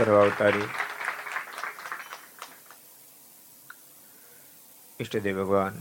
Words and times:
સર્વાવતારી 0.00 0.68
ઈષ્ટદેવ 5.00 5.40
ભગવાન 5.40 5.74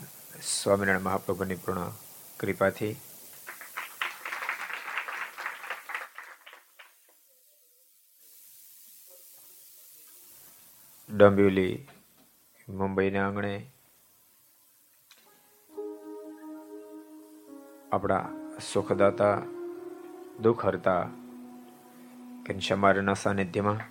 સ્વામિનારાયણ 0.45 1.05
મહાપ્રભુની 1.05 1.57
પૂર્ણ 1.57 1.93
કૃપાથી 2.39 2.89
ડંબિવલી 11.09 11.73
મુંબઈના 12.67 13.23
આંગણે 13.23 13.53
આપણા 17.91 18.23
સુખદાતા 18.65 19.35
દુઃખ 20.41 20.65
હરતા 20.65 21.01
ઘનશ્યામારના 22.49 23.13
સાનિધ્યમાં 23.13 23.81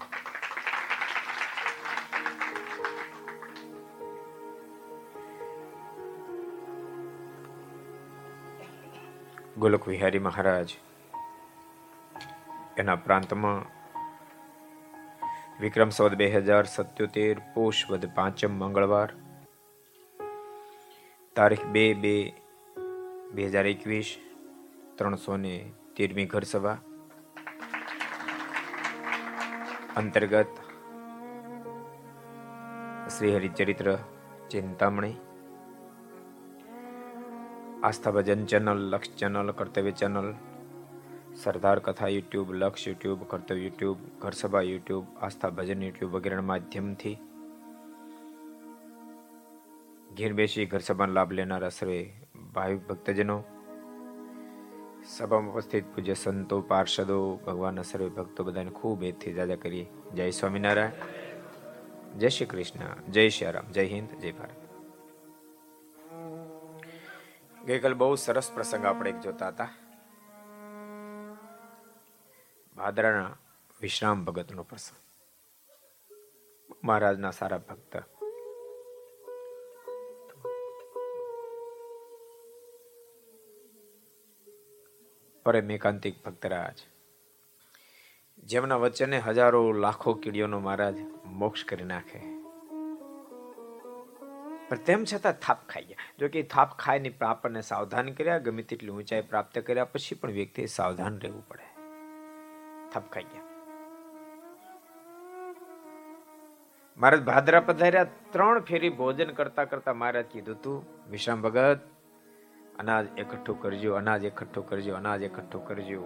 ગોલક 9.58 9.86
વિહારી 9.88 10.18
મહારાજ 10.18 10.74
એના 12.78 12.96
પ્રાંતમાં 12.96 13.62
વિક્રમ 15.60 15.90
સંવત 15.90 16.20
બે 16.22 16.28
હજાર 16.34 16.66
સત્યોતેર, 16.74 17.36
પોષ 17.54 17.84
વદ 17.90 18.10
પાંચમ 18.14 18.52
મંગળવાર, 18.64 19.10
તારીખ 21.36 21.66
બે 21.66 21.86
બે 21.94 22.16
બે 23.34 23.48
હજાર 23.48 23.66
એકવીસ, 23.66 24.12
ત્રણસો 24.98 25.36
ને 25.36 25.56
તેરમી 25.96 26.26
ઘર 26.26 26.44
સભા 26.44 26.78
અંતર્ગત 29.98 30.58
Shri 33.08 33.32
Haricharitra 33.34 33.88
Chintamani 34.50 35.16
Aastha 37.82 38.12
Bhajan 38.12 38.44
channel, 38.44 38.82
Laksh 38.92 39.16
channel, 39.16 39.50
Kartavya 39.52 39.92
channel, 39.92 40.28
Sardar 41.34 41.78
Katha 41.80 42.10
YouTube, 42.10 42.54
Laksh 42.54 42.86
YouTube, 42.88 43.26
Kartavya 43.26 43.58
YouTube, 43.58 43.98
Gharsabha 44.22 44.64
YouTube 44.64 45.04
Aastha 45.20 45.50
Bhajan 45.50 45.82
YouTube 45.82 46.14
વગેરેના 46.14 46.48
માધ્યમથી 46.52 47.16
ઘેર 50.16 50.32
બેસી 50.34 50.66
ઘરસભાનો 50.66 51.12
લાભ 51.12 51.32
લેનારા 51.32 51.70
સર્વે 51.70 52.00
ભાવિક 52.54 52.82
ભક્તજનો 52.88 53.38
સભામાં 55.08 55.54
ઉપસ્થિત 55.54 55.94
પૂજ્ય 55.94 56.14
સંતો, 56.14 56.60
પાર્ષદો, 56.60 57.36
ભગવાનના 57.36 57.82
સર્વે 57.82 58.08
ભક્તો 58.08 58.44
બધાને 58.44 58.70
ખૂબ 58.70 59.02
એથી 59.02 59.32
જાજા 59.32 59.56
કરીએ. 59.56 59.86
જય 60.14 60.30
સ્વામિનારાયણ. 60.30 60.90
જય 62.18 62.28
શ્રી 62.28 62.46
કૃષ્ણ. 62.46 63.02
જય 63.10 63.28
શ્રી 63.28 63.52
રામ. 63.52 63.72
જય 63.72 63.84
હિન્દ. 63.84 64.10
જય 64.10 64.32
ભારત. 64.32 64.68
ગઈકાલ 67.64 67.94
બહુ 67.94 68.14
સરસ 68.14 68.52
પ્રસંગ 68.52 68.84
આપણે 68.84 69.10
એક 69.10 69.20
જોતા 69.20 69.48
હતા. 69.48 69.68
ભાદરાના 72.76 73.36
વિશ્રામ 73.80 74.24
ભગતનો 74.24 74.62
પ્રસંગ. 74.62 74.96
મહારાજના 76.84 77.30
સારા 77.30 77.58
ભક્ત. 77.58 78.17
પરમ 85.48 85.70
એકાંતિક 85.70 86.24
ભક્તરાજ. 86.24 86.80
જેમના 88.38 88.76
વચ્ચેને 88.76 89.18
હજારો 89.18 89.72
લાખો 89.72 90.14
કીડીઓનો 90.14 90.58
મહારાજ 90.58 90.96
મોક્ષ 91.26 91.64
કરી 91.64 91.84
નાખે. 91.84 92.18
પણ 94.68 94.76
તેમ 94.76 95.04
છતાં 95.04 95.32
થાપ 95.32 95.68
ખાઈ 95.68 95.84
ગયા. 95.84 95.96
જો 96.18 96.28
કે 96.28 96.42
થાપ 96.42 96.78
ખાઈને 96.78 97.12
આપણને 97.20 97.60
સાવધાન 97.60 98.12
કર્યા, 98.12 98.38
ગમે 98.38 98.62
તેટલી 98.62 98.88
ઊંચાઈ 98.88 99.20
પ્રાપ્ત 99.20 99.58
કર્યા 99.58 99.84
પછી 99.84 100.14
પણ 100.14 100.30
વ્યક્તિએ 100.30 100.66
સાવધાન 100.66 101.18
રહેવું 101.18 101.48
પડે. 101.48 101.66
થાપ 102.90 103.12
ખાઈ 103.12 103.22
ગયા. 103.22 103.42
મહારાજ 106.96 107.22
ભાદરા 107.22 107.60
પધાર્યા, 107.60 108.04
ત્રણ 108.04 108.60
ફેરી 108.60 108.88
ભોજન 108.88 109.30
કરતા 109.30 109.64
કરતા 109.64 109.94
મહારાજ 109.94 110.24
કીધું 110.24 110.62
તું, 110.62 110.86
વિશ્રામ 111.10 111.42
ભગત 111.42 111.80
અનાજ 112.78 113.18
એકઠું 113.18 113.62
કરજો, 113.62 113.94
અનાજ 113.94 114.25
એકઠું 114.25 114.68
કરજો, 114.68 114.94
અનાજ 114.94 115.23
એકઠું 115.23 115.66
કરજો. 115.66 116.04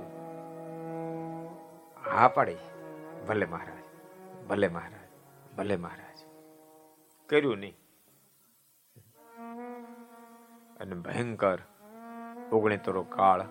હા 2.11 2.29
પાડી. 2.29 2.57
ભલે 3.29 3.47
મહારાજ. 3.47 3.83
ભલે 4.47 4.69
મહારાજ. 4.69 5.09
ભલે 5.57 5.77
મહારાજ. 5.77 6.25
કર્યું 7.29 7.59
નહીં. 7.59 7.77
અને 10.81 10.95
ભયંકર 10.95 11.59
ઓગણેતરો 12.53 13.03
કાળ 13.03 13.45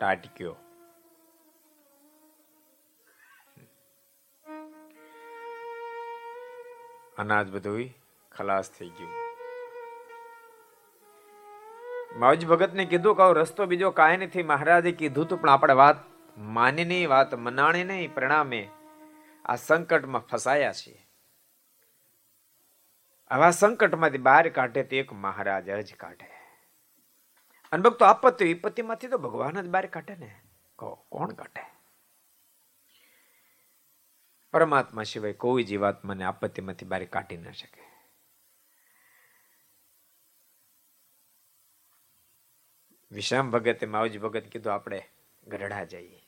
ટાટક્યો. 0.00 0.56
અનાજ 7.18 7.50
બધું 7.50 7.84
ખલાસ 8.32 8.70
થઈ 8.70 8.88
ગયું. 8.88 9.27
માવજી 12.18 12.46
ભગતને 12.46 12.84
કીધું 12.84 13.16
કે 13.16 13.40
રસ્તો 13.40 13.66
બીજો 13.66 13.90
કાંઈ 13.90 14.16
નથી. 14.16 14.42
મહારાજે 14.42 14.92
કીધું 14.92 15.28
તું, 15.28 15.40
પણ 15.40 15.48
આપણે 15.48 15.74
વાત 15.74 15.96
માની 16.38 16.84
નહીં 16.84 17.08
વાત 17.08 17.34
મનાણી 17.34 17.84
નહીં 17.84 18.14
પરિણામે 18.14 18.68
આ 19.44 19.56
સંકટમાં 19.56 20.20
ફસાયા 20.20 20.72
છીએ. 20.72 21.08
આવા 23.30 23.50
સંકટમાંથી 23.50 24.18
બહાર 24.18 24.48
કાઢે 24.48 24.82
તો 24.82 24.96
એક 24.96 25.12
મહારાજ 25.12 25.70
જ 25.70 25.94
કાઢે. 25.94 26.30
અને 27.72 27.82
ભક્તો, 27.82 28.04
આપત્તિ 28.04 28.44
વિપત્તિમાંથી 28.44 29.08
તો 29.08 29.18
ભગવાન 29.18 29.62
જ 29.62 29.68
બહાર 29.68 29.86
કાઢે 29.86 30.16
ને. 30.16 30.40
કોણ 30.76 31.28
કાઢે? 31.28 31.70
પરમાત્મા 34.52 35.02
સિવાય 35.02 35.32
કોઈ 35.32 35.64
જીવાત્માને 35.64 36.24
આપત્તિમાંથી 36.24 36.86
બહાર 36.86 37.04
કાઢી 37.04 37.36
ન 37.36 37.50
શકે. 37.50 37.87
વિશ્રામ 43.12 43.50
ભગતે 43.50 43.86
માવજી 43.86 44.18
ભગત 44.18 44.46
કીધું, 44.46 44.72
આપણે 44.72 45.02
ગઢડા 45.48 45.84
જઈએ. 45.84 46.20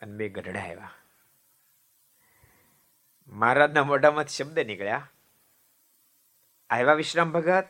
અને 0.00 0.16
બે 0.16 0.28
ગઢડા 0.28 0.60
આવ્યા. 0.60 0.92
મહારાજના 3.28 3.84
મોઢામાંથી 3.84 4.34
શબ્દ 4.34 4.58
નીકળ્યા, 4.58 5.08
આવ્યા 6.70 6.92
વિશ્રામ 6.92 7.32
ભગત? 7.32 7.68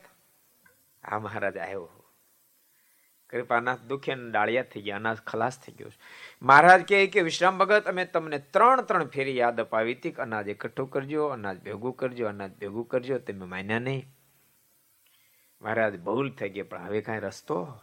આ 1.05 1.19
મહારાજ, 1.19 1.57
આવ્યો 1.57 1.89
કૃપાનાથ 3.31 3.81
દુખે 3.81 4.15
ડાળિયા 4.15 4.63
થઈ 4.63 4.83
ગયા, 4.83 4.97
અનાજ 4.97 5.19
ખલાસ 5.27 5.59
થઈ 5.59 5.73
ગયો. 5.73 5.91
મહારાજ 6.43 6.89
કહે 6.89 7.07
કે, 7.07 7.23
વિશ્રામ 7.23 7.59
ભગત, 7.59 7.85
અમે 7.85 8.05
તમને 8.05 8.39
ત્રણ 8.39 8.83
ત્રણ 8.83 9.07
ફેરી 9.07 9.37
યાદ 9.37 9.61
અપાવી 9.61 9.95
હતી 9.95 10.13
અનાજ 10.13 10.49
એકઠું 10.49 10.91
કરજો, 10.91 11.27
અનાજ 11.27 11.59
ભેગું 11.63 11.97
કરજો, 11.97 12.27
અનાજ 12.27 12.53
ભેગું 12.53 12.89
કરજો 12.89 13.19
તમે 13.19 13.47
માન્યા 13.47 13.79
નહીં. 13.79 14.09
મહારાજ 15.63 16.01
ભૂલ 16.01 16.31
થઈ 16.31 16.49
ગઈ 16.49 16.63
પણ 16.63 16.85
હવે 16.85 17.01
કાંઈ 17.01 17.19
રસ્તો? 17.19 17.79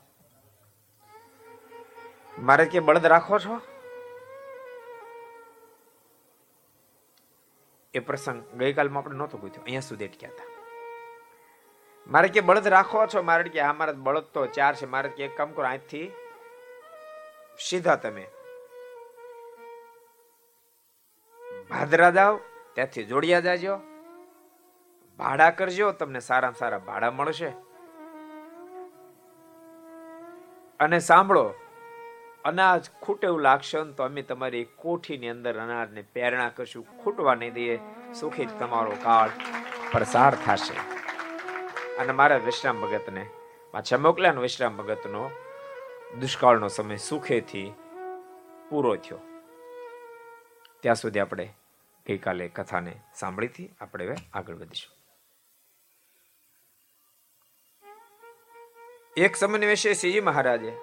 મારે 2.40 2.66
કે 2.66 2.80
બળદ 2.80 3.06
રાખો 3.06 3.40
છો? 3.40 3.62
એ 7.94 8.00
પ્રસંગ 8.00 8.44
ગઈકાલમાં 8.58 9.04
આપણે 9.04 9.18
નહોતો 9.18 9.38
પૂછ્યો 9.38 9.64
અહીંયા 9.64 9.80
સુધી 9.80 10.06
અટક્યા 10.06 10.30
હતા. 10.30 10.46
મારે 12.08 12.28
કે 12.28 12.42
બળદ 12.42 12.68
રાખો 12.68 13.08
છો? 13.08 13.22
મારે 13.22 13.50
કે 13.50 13.62
હા, 13.62 13.74
મારે 13.74 13.92
બળદ 13.92 14.24
તો 14.24 14.46
ચાર 14.46 14.76
છે. 14.76 14.86
મારે 14.86 15.10
કે 15.10 15.24
એક 15.24 15.38
કામ 15.38 15.52
કરો, 15.52 15.64
અહીંથી 15.64 16.12
સીધા 17.60 17.96
તમે 17.96 18.28
ભાદરા 21.70 22.12
જાઓ, 22.12 22.38
ત્યાંથી 22.74 23.04
જોડિયા 23.04 23.40
જાજો, 23.40 23.78
ભાડા 25.18 25.50
કરજો, 25.50 25.92
તમને 25.92 26.20
સારામાં 26.20 26.56
સારા 26.56 26.78
ભાડા 26.78 27.12
મળશે. 27.12 27.67
અને 30.80 31.00
સાંભળો, 31.00 31.54
અનાજ 32.46 32.90
ખૂટે 33.02 33.28
એવું 33.28 33.40
લાગશે 33.40 33.84
તો 33.84 34.04
અમે 34.04 34.22
તમારી 34.22 34.64
કોઠીની 34.64 35.30
અંદર 35.30 35.60
અનાજને 35.60 36.02
પ્રેરણા 36.02 36.50
કરશું. 36.50 36.88
ખૂટવા 37.04 37.36
નહીં 37.36 37.54
દઈએ, 37.54 37.80
સુખી 38.20 38.46
તમારો 38.46 38.92
કાળ 39.04 39.30
પ્રસાર 39.92 40.36
થશે. 40.36 40.74
અને 41.98 42.12
મારા 42.12 42.38
વિશ્રામ 42.38 42.82
ભગતને, 42.82 43.26
પાછા 43.72 43.98
મોકલ્યા 43.98 44.32
વિશ્રામ 44.32 44.78
ભગતનો 44.78 45.32
દુષ્કાળનો 46.20 46.68
સમય 46.68 46.98
સુખેથી 46.98 47.74
પૂરો 48.70 48.96
થયો. 48.96 49.20
ત્યાં 50.80 50.96
સુધી 50.96 51.20
આપણે 51.20 51.54
ગઈકાલે 52.08 52.48
કથાને 52.48 53.00
સાંભળીથી 53.16 53.70
આપણે 53.82 54.06
હવે 54.06 54.16
આગળ 54.34 54.56
વધીશું. 54.56 54.97
એક 59.18 59.36
સમન્વય 59.36 59.76
શ્રીજી 59.76 60.20
મહારાજે. 60.20 60.78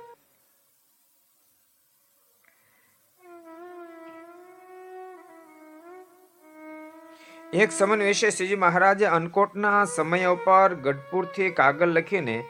એક 7.52 7.72
સમન 7.72 8.02
વિશે 8.02 8.30
શ્રીજી 8.30 8.56
મહારાજે 8.56 9.04
અનકોટના 9.04 9.84
સમય 9.84 10.24
ઉપર 10.24 10.74
ગઢપુરથી 10.74 11.50
કાગળ 11.50 11.86
લખીને 11.86 12.44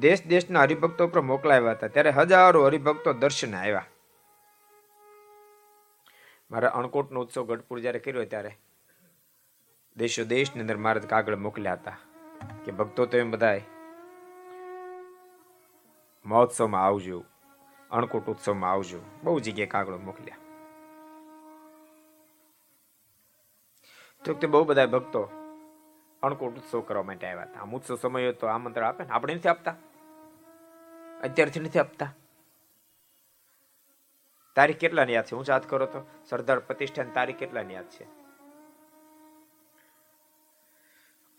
દેશ 0.00 0.26
દેશના 0.26 0.60
હરિભક્તો 0.60 1.06
પર 1.06 1.20
મોકલાવ્યા 1.20 1.70
હતા. 1.70 1.86
ત્યારે 1.86 2.10
હજારો 2.10 2.64
હરિભક્તો 2.64 3.12
દર્શન 3.12 3.54
આવ્યા. 3.54 3.86
મારા 6.50 6.68
અણકોટનો 6.68 7.20
ઉત્સવ 7.20 7.44
ગઢપુર 7.44 7.80
જ્યારે 7.80 7.98
કર્યો 7.98 8.24
ત્યારે 8.24 8.58
દેશો 9.96 10.24
દેશની 10.24 10.60
અંદર 10.60 10.76
મહારાજ 10.76 11.06
કાગળ 11.06 11.36
મોકલ્યા 11.36 11.72
હતા. 11.72 11.96
કે 12.64 12.72
ભક્તો 12.72 13.06
તમે 13.06 13.22
બધાય 13.22 13.62
મહોત્સવમાં 16.28 16.84
આવજો 16.86 17.24
અણકૂટ 17.90 18.26
ઉત્સવમાં 18.26 18.72
આવજો. 18.72 19.00
બહુ 19.22 19.38
જગ્યાએ 19.40 19.66
કાગળો 19.66 19.98
મોકલ્યા. 19.98 20.36
તો 24.24 24.34
તે 24.34 24.46
બહુ 24.46 24.64
બધા 24.64 24.86
ભક્તો 24.86 25.22
અણકોટ 26.22 26.54
ઉત્સવ 26.54 26.80
કરવા 26.80 27.02
માટે 27.02 27.26
આવ્યા 27.26 27.42
હતા. 27.42 27.60
આમ 27.60 27.76
ઉત્સવ 27.76 27.96
સમય 27.96 28.32
તો 28.32 28.46
આમંત્રણ 28.46 28.86
આપે 28.86 29.04
ને 29.04 29.10
આપણે 29.10 29.34
નથી 29.34 29.48
આપતા. 29.48 29.74
અત્યારથી 31.22 31.60
નથી 31.60 31.78
આપતા. 31.78 32.12
તારીખ 34.54 34.78
કેટલાની 34.78 35.12
યાદ 35.12 35.24
છે? 35.24 35.34
હું 35.34 35.44
યાદ 35.48 35.68
કરો 35.68 35.86
તો? 35.86 36.06
સરદાર 36.28 36.58
પ્રતિષ્ઠાન 36.58 37.10
તારીખ 37.10 37.36
કેટલાની 37.36 37.74
યાદ 37.74 37.88
છે? 37.88 38.06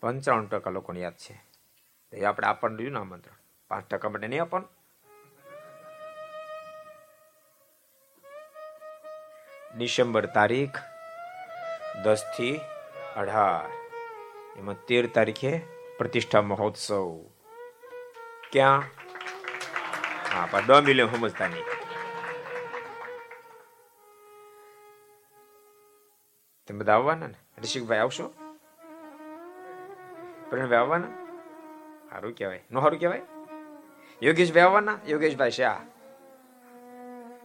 પંચાવન 0.00 0.46
ટકા 0.46 0.70
લોકોને 0.70 1.00
યાદ 1.00 1.16
છે. 1.16 2.24
આપણે 2.24 2.46
આપણને 2.46 2.76
રહ્યું 2.76 2.92
ને 2.92 3.00
આમંત્રણ. 3.00 3.34
પાંચ 3.68 3.86
ટકા 3.86 4.08
માટે 4.08 4.26
નહીં 4.26 4.42
આપવાનું? 4.42 4.79
ડિસેમ્બર 9.80 10.26
તારીખ 10.26 10.78
દસથી 12.04 12.60
અઢાર. 13.16 13.70
એમાં 14.58 14.74
તેર 14.74 15.06
તારીખે 15.06 15.60
પ્રતિષ્ઠા 15.98 16.42
મહોત્સવ. 16.42 17.24
ક્યાં? 18.52 18.82
હા, 20.32 20.48
પણ 20.50 20.80
મિલિયન 20.80 21.08
સમજતા 21.08 21.48
નહીં 21.48 21.64
તમે 26.68 26.78
બધા 26.78 26.94
આવવાના 26.94 27.26
ને? 27.26 27.34
ઋષિકભાઈ 27.58 27.98
આવશો? 27.98 28.28
પ્રવીણભાઈ 30.50 30.78
આવવાના? 30.78 31.06
સારું 32.10 32.34
કહેવાય. 32.34 32.64
નો 32.70 32.80
સારું 32.80 33.00
કહેવાય? 33.00 33.20
યોગેશભાઈ 34.22 34.62
આવવાના? 34.62 34.98
યોગેશભાઈ 35.06 35.50
શાહ 35.50 35.80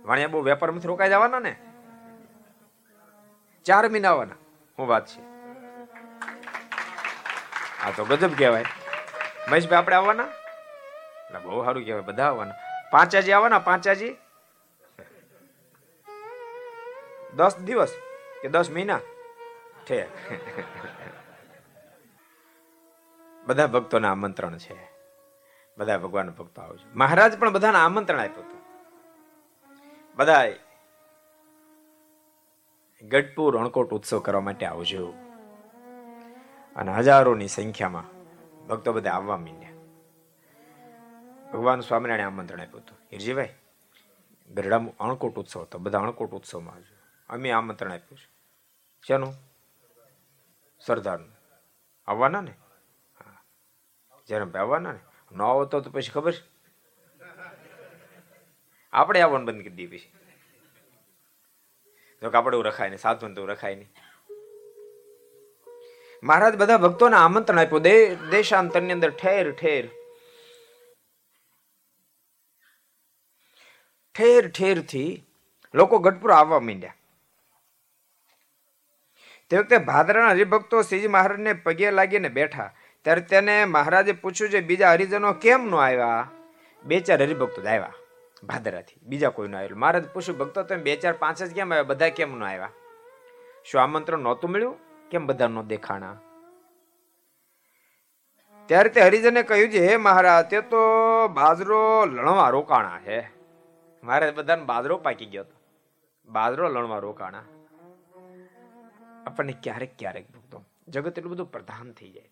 વાણિયા 0.05 0.27
બહુ 0.27 0.41
વેપારમાંથી 0.41 0.87
રોકાઈ 0.87 1.09
જવાના 1.09 1.39
ને? 1.39 1.55
ચાર 3.65 3.89
મહિના 3.89 4.09
આવવાના 4.09 4.35
હું 4.79 4.87
વાત 4.87 5.05
છે. 5.07 5.21
આ 7.81 7.91
તો 7.95 8.05
ગજબ 8.05 8.33
કહેવાય. 8.37 8.65
મહેશભાઈ, 9.51 9.77
આપણે 9.77 9.95
આવવાના? 9.95 10.23
એટલે 10.23 11.39
બહુ 11.39 11.63
સારું 11.63 11.85
કહેવાય, 11.85 12.01
બધા 12.01 12.27
આવવાના. 12.27 12.53
પાંચાજી 12.91 13.31
આવવાના? 13.31 13.59
પાંચાજી? 13.59 14.15
દસ 17.33 17.57
દિવસ 17.57 17.93
કે 18.41 18.47
દસ 18.47 18.69
મહિના? 18.69 18.99
છે 19.85 20.07
બધા 23.45 23.67
ભક્તોને 23.67 24.07
આમંત્રણ 24.07 24.57
છે. 24.57 24.77
બધા 25.77 25.97
ભગવાન 25.97 26.29
ભક્તો 26.29 26.61
આવજો 26.61 26.85
મહારાજ 26.95 27.39
પણ 27.39 27.49
બધાને 27.49 27.77
આમંત્રણ 27.77 28.19
આપ્યું 28.19 28.45
હતું. 28.45 28.61
બધા 30.15 30.47
ગઢપુર 33.09 33.57
રણકોટ 33.57 33.89
ઉત્સવ 33.89 34.19
કરવા 34.19 34.41
માટે 34.41 34.65
આવજો 34.65 35.13
અને 36.75 36.91
હજારોની 36.91 37.47
સંખ્યામાં 37.47 38.03
ભક્તો 38.67 38.93
બધા 38.93 39.11
આવવા 39.11 39.37
માંડ્યા. 39.37 39.69
ભગવાન 41.53 41.79
સ્વામિનારાયણ 41.79 42.27
આમંત્રણ 42.27 42.61
આપ્યું 42.61 42.83
હતું. 42.83 42.97
હિરજીભાઈ 43.13 43.53
ગરડા 44.49 44.81
અણકોટ 44.99 45.35
ઉત્સવ 45.35 45.61
હતો. 45.61 45.79
બધા 45.79 45.99
અણકોટ 45.99 46.31
ઉત્સવમાં 46.31 46.75
આવજો 46.75 46.95
અમે 47.29 47.51
આમંત્રણ 47.51 47.91
આપ્યું 47.91 48.17
છે. 48.17 48.29
શેનું? 49.07 49.33
સરદારનું. 50.79 51.31
આવવાના 52.11 52.41
ને? 52.41 52.51
હા. 53.19 53.43
જ્યારે 54.27 54.59
આવવાના 54.59 54.91
ને? 54.91 54.99
ન 55.31 55.41
આવતો 55.41 55.81
તો 55.81 55.91
પછી 55.91 56.11
ખબર? 56.11 56.33
આપણે 58.93 59.21
આવવાનું 59.21 59.47
બંધ 59.47 59.61
કરી 59.61 59.69
દઈએ 59.69 59.87
પછી. 59.87 60.24
જો 62.23 62.29
કાપડ 62.29 62.55
રખાય 62.55 62.89
નહીં 62.89 62.99
સાધુ 62.99 63.33
તો 63.33 63.45
રખાય 63.45 63.75
નહીં. 63.75 63.89
મહારાજ 66.23 66.55
બધા 66.55 66.77
ભક્તોને 66.77 67.15
આમંત્રણ 67.15 67.59
આપ્યું. 67.59 67.81
દેશાંતરની 68.29 68.93
અંદર 68.93 69.09
ઠેર 69.09 69.51
ઠેર. 69.51 69.89
ઠેર 74.15 74.51
ઠેરથી 74.51 75.23
લોકો 75.75 75.99
ગઢપુર 75.99 76.31
આવવા 76.31 76.59
માંડ્યા. 76.59 76.95
તે 79.49 79.57
વખતે 79.57 79.77
ભાદરાના 79.77 80.29
હરિભક્તો 80.29 80.81
શ્રીજી 80.81 81.07
મહારાજને 81.07 81.53
પગે 81.53 81.91
લાગીને 81.91 82.29
બેઠા. 82.29 82.71
ત્યારે 83.01 83.21
તેને 83.21 83.65
મહારાજે 83.65 84.11
પૂછ્યું 84.11 84.51
છે 84.51 84.61
બીજા 84.61 84.91
હરિજનો 84.91 85.33
કેમ 85.33 85.67
નો 85.67 85.77
આવ્યા? 85.77 86.31
બે, 86.83 86.99
ચાર 86.99 87.23
હરિભક્તો 87.23 87.61
આવ્યા. 87.61 87.93
ભાદરાથી. 88.43 88.99
બીજા 89.03 89.29
કોઈ 89.29 89.47
ન 89.47 89.55
આવેલું 89.55 89.79
મહારાજ 89.79 90.09
પૂછ્યું, 90.09 90.37
ભક્તો, 90.37 90.63
તમે 90.63 90.83
બે 90.83 90.95
ચાર 90.95 91.13
પાંચ 91.13 91.43
જ 91.43 91.53
કેમ 91.53 91.73
આવ્યા? 91.73 91.83
બધા 91.83 92.09
કેમ 92.09 92.39
ન 92.39 92.43
આવ્યા? 92.43 92.71
શું 93.63 93.81
આમંત્રણ 93.81 94.19
નહોતું 94.19 94.49
મળ્યું? 94.51 94.75
કેમ 95.09 95.25
બધા 95.25 95.47
નો 95.47 95.63
દેખાણા? 95.63 96.17
ત્યારે 98.65 98.89
તે 98.89 99.01
હરિજને 99.01 99.43
કહ્યું 99.43 99.69
છે, 99.69 99.87
હે 99.87 99.97
મહારાજ, 99.97 100.45
તે 100.45 100.61
તો 100.61 100.77
બાજરો 101.27 102.05
લણવા 102.05 102.49
રોકાણા 102.49 102.99
હે. 103.07 103.29
મારે 104.03 104.31
બધાને 104.31 104.63
બાજરો 104.63 104.97
પાકી 104.97 105.25
ગયો 105.25 105.41
હતો. 105.41 105.55
બાજરો 106.27 106.69
લણવા 106.69 106.99
રોકાણા. 106.99 107.43
આપણને 109.25 109.53
ક્યારેક 109.63 109.97
ક્યારેક 109.99 110.31
ભૂગતો 110.31 110.63
જગત 110.87 111.17
એટલું 111.17 111.33
બધું 111.33 111.51
પ્રધાન 111.51 111.91
થઈ 111.91 112.11
જાય. 112.11 112.29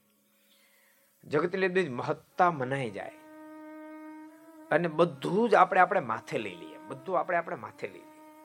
જગત 1.24 1.46
એટલી 1.46 1.68
બધી 1.68 1.90
મહત્તા 1.90 2.52
મનાઈ 2.52 2.90
જાય. 2.90 3.12
અને 4.74 4.88
બધું 4.88 5.50
જ 5.50 5.56
આપણે 5.56 5.80
આપણે 5.80 6.00
માથે 6.00 6.38
લઈ 6.38 6.56
લઈએ. 6.56 6.77
બધું 6.77 7.20
આપણે 7.20 7.38
આપણે 7.38 7.56
માથે 7.56 7.88
લઈ 7.88 7.94
લઈએ. 7.94 8.44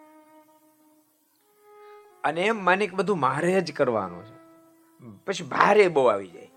અને 2.25 2.41
એમ 2.41 2.65
માની 2.65 2.87
કે 2.87 2.97
બધું 2.97 3.21
મારે 3.21 3.61
જ 3.61 3.77
કરવાનું 3.77 4.25
છે. 4.25 4.39
પછી 5.25 5.45
ભારે 5.45 5.89
બહુ 5.89 6.07
આવી 6.07 6.29
જાય. 6.29 6.51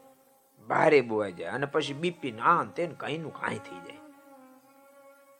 ભારે 0.67 1.01
બહુ 1.01 1.19
આવી 1.19 1.31
જાય. 1.31 1.49
અને 1.49 1.65
પછી 1.65 1.93
બીપી 1.93 2.31
ના 2.31 2.63
તે 2.63 2.87
કઈ 2.99 3.17
નું 3.17 3.33
કાંઈ 3.33 3.57
થઈ 3.57 3.79
જાય. 3.79 3.97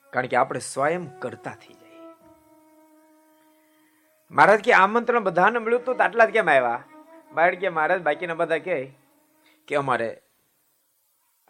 કારણ 0.09 0.25
કે 0.25 0.35
આપણે 0.35 0.59
સ્વયં 0.59 1.19
કરતા 1.19 1.51
થઈ 1.51 1.73
જાય. 1.73 1.91
મહારાજ 4.31 4.59
કે 4.59 4.73
આમંત્રણ 4.73 5.19
બધાને 5.19 5.59
મળ્યું 5.59 5.83
તો 5.83 5.93
આટલા 5.93 6.25
જ 6.25 6.29
કેમ 6.29 6.49
આવ્યા? 6.49 6.83
બાળ 7.33 7.55
કે 7.55 7.69
મહારાજ 7.69 8.01
બાકીના 8.01 8.33
બધા 8.33 8.57
કે 8.57 9.75
અમારે 9.77 10.21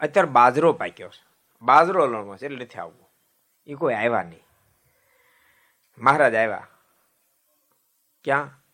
અત્યારે 0.00 0.28
બાજરો 0.28 0.72
પાક્યો 0.72 1.08
છે. 1.08 1.31
બાજરો 1.62 2.06
લણવો 2.06 2.36
છે, 2.36 2.44
એટલે 2.44 2.64
નથી 2.64 2.78
આવવું. 2.78 3.10
એ 3.66 3.74
કોઈ 3.74 3.94
આવ્યા 3.94 4.22
નહીં. 4.22 4.42
મહારાજ 5.98 6.34
આવ્યા. 6.34 6.66
ક્યાં? 8.24 8.64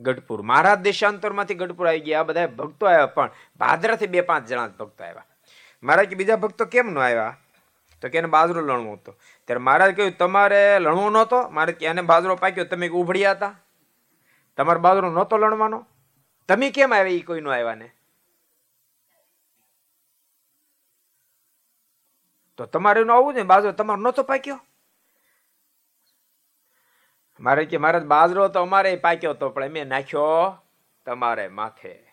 ગઢપુર. 0.00 0.42
મહારાજ 0.42 0.78
દેશાંતરમાંથી 0.78 1.54
ગઢપુર 1.54 1.88
આવી 1.88 2.00
ગયા. 2.00 2.22
બધા 2.22 2.46
ભક્તો 2.46 2.86
આવ્યા, 2.86 3.06
પણ 3.06 3.30
ભાદરાથી 3.56 4.06
બે 4.06 4.20
પાંચ 4.20 4.48
જણા 4.48 4.68
ભક્તો 4.68 5.04
આવ્યા. 5.04 5.24
મહારાજ 5.82 6.08
કે 6.08 6.14
બીજા 6.14 6.36
ભક્તો 6.36 6.64
કેમ 6.64 6.90
ન 6.90 6.98
આવ્યા? 6.98 7.36
તો 8.02 8.08
કે 8.08 8.18
એને 8.18 8.28
બાજરો 8.28 8.60
લણવો 8.60 8.92
હતો. 8.92 9.14
ત્યારે 9.44 9.58
મહારાજ 9.58 9.96
કહ્યું, 9.96 10.16
તમારે 10.16 10.78
લણવો 10.78 11.10
નહોતો? 11.10 11.48
મારે 11.48 11.72
કે 11.72 11.86
એને 11.86 12.02
બાજરો 12.02 12.36
પાક્યો. 12.36 12.64
તમે 12.64 12.88
ઉભડ્યા 12.88 13.30
હતા? 13.30 13.60
તમારે 14.56 14.80
બાજરો 14.80 15.10
નહોતો 15.10 15.36
લણવાનો? 15.36 15.86
તમે 16.48 16.70
કેમ 16.70 16.94
આવ્યા 16.94 17.14
એ 17.14 17.20
કોઈ 17.20 17.40
નો 17.40 17.52
આવ્યા 17.52 17.74
ને 17.74 17.90
તો 22.62 22.66
તમારે 22.66 23.00
આવવું 23.00 23.14
આવું 23.14 23.34
ને 23.34 23.42
બાજરો 23.42 23.72
તમારો 23.72 24.00
નહોતો 24.00 24.22
પાક્યો 24.22 24.60
મારે 27.40 27.64
કે 27.64 27.76
મારે 27.76 28.00
બાજરો 28.00 28.48
તો 28.48 28.60
અમારે 28.60 28.96
પાક્યો 28.96 29.34
તો, 29.34 29.50
પણ 29.50 29.68
મેં 29.68 29.88
નાખ્યો 29.88 30.58
તમારે 31.06 31.48
માથે. 31.48 32.12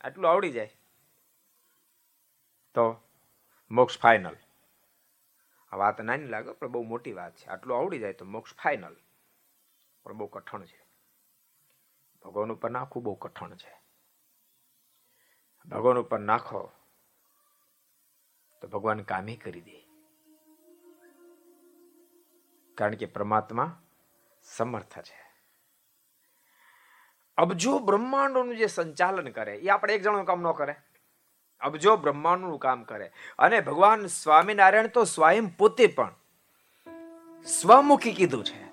આટલું 0.00 0.30
આવડી 0.30 0.50
જાય? 0.50 0.76
તો 2.74 3.00
મોક્ષ 3.70 3.98
ફાઇનલ 3.98 4.36
આ 5.72 5.76
વાત 5.76 6.00
નાની 6.00 6.26
લાગે, 6.26 6.52
પણ 6.52 6.68
બહુ 6.68 6.82
મોટી 6.82 7.12
વાત 7.12 7.36
છે. 7.36 7.46
આટલું 7.46 7.78
આવડી 7.78 7.98
જાય 7.98 8.12
તો 8.12 8.24
મોક્ષ 8.24 8.54
ફાઇનલ 8.54 8.96
પણ 10.02 10.12
બહુ 10.12 10.26
કઠણ 10.26 10.64
છે. 10.64 10.86
ભગવાન 12.24 12.52
ઉપર 12.52 12.70
નાખવું 12.70 13.02
બહુ 13.02 13.14
કઠણ 13.14 13.56
છે. 13.56 13.79
ભગવાન 15.68 15.98
ઉપર 15.98 16.18
નાખો, 16.18 16.72
તો 18.60 18.68
ભગવાન 18.68 19.02
કામે 19.02 19.36
કરી 19.36 19.60
દે. 19.60 19.88
કારણ 22.74 22.94
કે 22.94 23.06
પરમાત્મા 23.06 23.82
સમર્થ 24.42 24.98
છે. 24.98 25.30
અબજો 27.36 27.78
બ્રહ્માંડોનું 27.78 28.56
જે 28.56 28.66
સંચાલન 28.66 29.30
કરે, 29.30 29.56
એ 29.56 29.68
આપણે 29.68 29.94
એક 29.94 30.02
જણનું 30.02 30.24
કામ 30.24 30.42
ન 30.42 30.52
કરે. 30.52 30.74
અબજો 31.60 31.96
બ્રહ્માંડનું 31.96 32.58
કામ 32.58 32.82
કરે, 32.82 33.12
અને 33.38 33.60
ભગવાન 33.60 34.06
સ્વામિનારાયણ 34.06 34.86
તો 34.86 35.04
સ્વયં 35.04 35.46
પોતે 35.46 35.86
પણ 35.86 36.14
સ્વમુખી 37.46 38.12
કીધું 38.12 38.44
છે. 38.44 38.69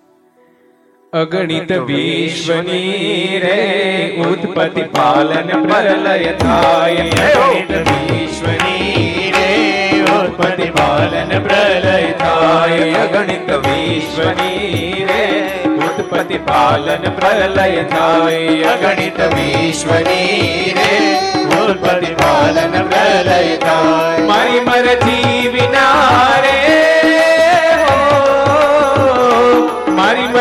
અગણિત 1.13 1.71
વિશ્વની 1.71 3.39
રે 3.43 4.15
ઉત્પત્તિ 4.21 4.81
પાલન 4.81 5.63
પ્રલય 5.63 6.33
થાય. 6.33 6.95
અગણિત 6.95 7.71
વિશ્વની 7.71 9.33
રે 9.37 10.01
ઉત્પત્તિ 10.01 10.69
પાલન 10.69 11.39
પ્રલય 11.39 12.11
થાય. 12.11 12.91
અગણિત 12.93 13.49
વિશ્વની 13.49 15.07
રે 15.09 15.49
ઉત્પત્તિ 15.67 16.37
પાલન 16.37 17.09
પ્રલય 17.19 17.83
થાય. 17.83 18.63
અગણિત 18.63 19.19
વિશ્વની 19.19 20.75
રે 20.77 21.19
ઉત્પત્તિ 21.43 22.13
પાલન 22.13 22.83
પ્રલય 22.83 23.57
થાય. 23.57 24.21
મારી 24.21 24.59
મરજી 24.59 25.47
વિના 25.47 26.46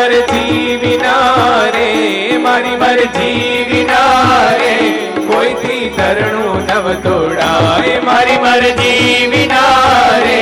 મરજી 0.07 0.77
વિના 0.83 1.71
રે 1.75 1.87
મારી 2.43 2.77
મરજી 2.83 3.65
વિના 3.71 4.51
રે 4.61 4.75
કોઈથી 5.29 5.89
તરણું 5.97 6.61
નવ 6.67 6.93
તોડાય, 7.07 7.97
મારી 8.09 8.37
મરજી 8.45 9.27
વિના 9.33 10.21
રે 10.27 10.37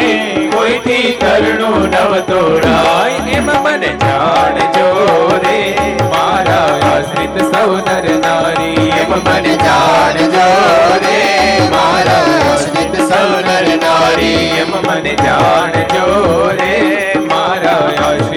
કોઈથી 0.54 1.14
તરણું 1.22 1.88
નવ 1.92 2.20
તોડાય, 2.30 3.22
એમ 3.38 3.48
મને 3.64 3.92
જાણજો 4.04 4.90
રે, 5.46 5.56
મારા 6.12 6.68
આશ્રિત 6.90 7.40
સૌ 7.54 7.70
નર 7.78 8.06
નારી 8.26 8.90
એમ 9.04 9.16
મને 9.26 9.54
જાણજો 9.64 10.46
રે, 11.06 11.16
મારા 11.76 12.20
આશ્રિત 12.52 13.00
સૌ 13.12 13.30
નર 13.46 13.80
નારી, 13.86 14.44
એમ 14.64 14.76
મને 14.88 15.16
જાણજો 15.24 16.06
રે. 16.60 16.63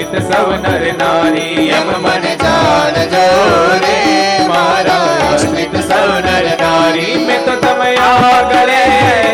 આશ્રિત 0.07 0.27
સૌ 0.31 0.51
નર 0.55 0.83
નારી 0.99 1.63
એમ 1.77 1.89
મને 2.03 2.33
જાણજો 2.43 3.23
રે 3.81 3.95
મારા 4.49 5.07
આશ્રિત 5.25 5.75
સૌ 5.89 6.11
નર 6.25 6.45
નારી. 6.61 7.15
મેં 7.27 7.41
તો 7.47 7.55
તમે 7.63 7.89
આગળે 8.03 8.83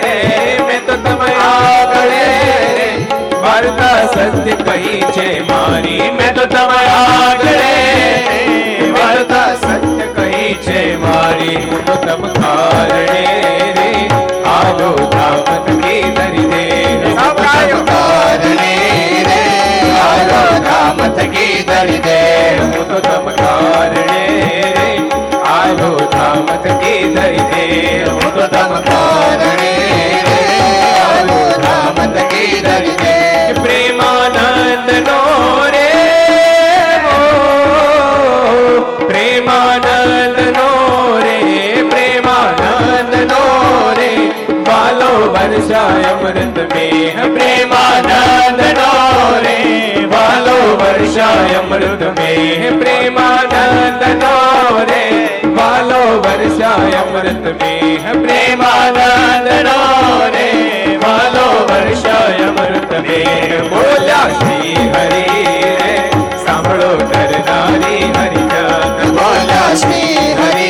રે, 0.06 0.16
મેં 0.70 0.82
તો 0.88 0.96
તમે 1.06 1.30
આગળે 1.50 2.26
વાર્તા 3.44 4.02
સત્ય 4.14 4.56
કહી 4.66 4.98
છે 5.18 5.28
મારી. 5.52 6.10
મેં 6.18 6.34
તો 6.40 6.46
તમે 6.56 6.82
આગળે 6.96 7.72
વાર્તા 8.98 9.52
સત્ય 9.64 10.08
કહી 10.18 10.54
છે 10.68 10.80
મારી. 11.06 11.60
હું 11.70 11.86
તો 11.92 11.96
તમ 12.08 12.24
કારણે 12.40 13.26
રે. 13.78 13.92
આલો 14.56 14.92
ધામ 15.18 15.40
કી 15.84 16.02
ધરી 16.18 16.48
દે. 16.54 16.66
કારણે 17.20 18.83
આલો 20.34 20.60
ધામત 20.66 21.20
કી 21.34 21.58
ધરી 21.68 22.00
દે 22.00 22.20
હું 22.60 22.72
તો 22.90 23.00
તમ 23.02 23.28
કારણે 23.40 24.22
રે 24.78 24.90
આલો 25.52 25.90
ધામત 26.14 26.66
કી 26.82 27.02
ધરી 27.16 27.46
દે 27.52 27.66
હું 28.08 28.30
તો 28.38 28.46
તમ 28.54 28.74
કારણે 28.88 29.74
રે 30.28 30.38
આલો 31.02 31.40
ધામત 31.66 32.18
કી 32.32 32.62
ધરી 32.66 32.96
દે 33.04 33.16
પ્રેમાનંદ 33.62 34.90
નો 35.08 35.20
રે 35.76 35.88
પ્રેમાનંદ 39.04 40.40
નો 40.58 40.70
રે 41.26 41.40
પ્રેમાનંદ 41.92 43.18
નો 43.34 43.44
રે 44.00 44.12
બાલો 44.68 45.12
વર્ષાય 45.34 46.14
અમૃત 46.16 46.64
મેહ 46.70 46.94
પ્રેમાનંદ 47.32 47.53
વર્ષાય 50.80 51.60
અમૃત 51.60 52.04
મેહ 52.18 52.64
પ્રેમાનંદ 52.80 54.04
નો 54.22 54.36
રે 54.90 55.04
વાલો 55.58 56.02
વર્ષાય 56.26 57.02
અમૃત 57.02 57.46
મેહ 57.60 58.06
પ્રેમાનંદ 58.24 59.50
નો 59.68 59.78
રે 60.36 60.48
વાલો 61.04 61.46
વર્ષાય 61.70 62.48
અમૃત 62.50 62.92
મેહ 63.06 63.54
બોલા 63.72 64.28
શ્રી 64.38 64.76
હરે 64.94 65.24
રે 65.82 65.94
સાંભળો 66.46 66.92
કરનારી 67.04 68.04
હરિજન 68.16 69.14
બોલા 69.18 69.70
શ્રી 69.76 70.28
હરે 70.40 70.70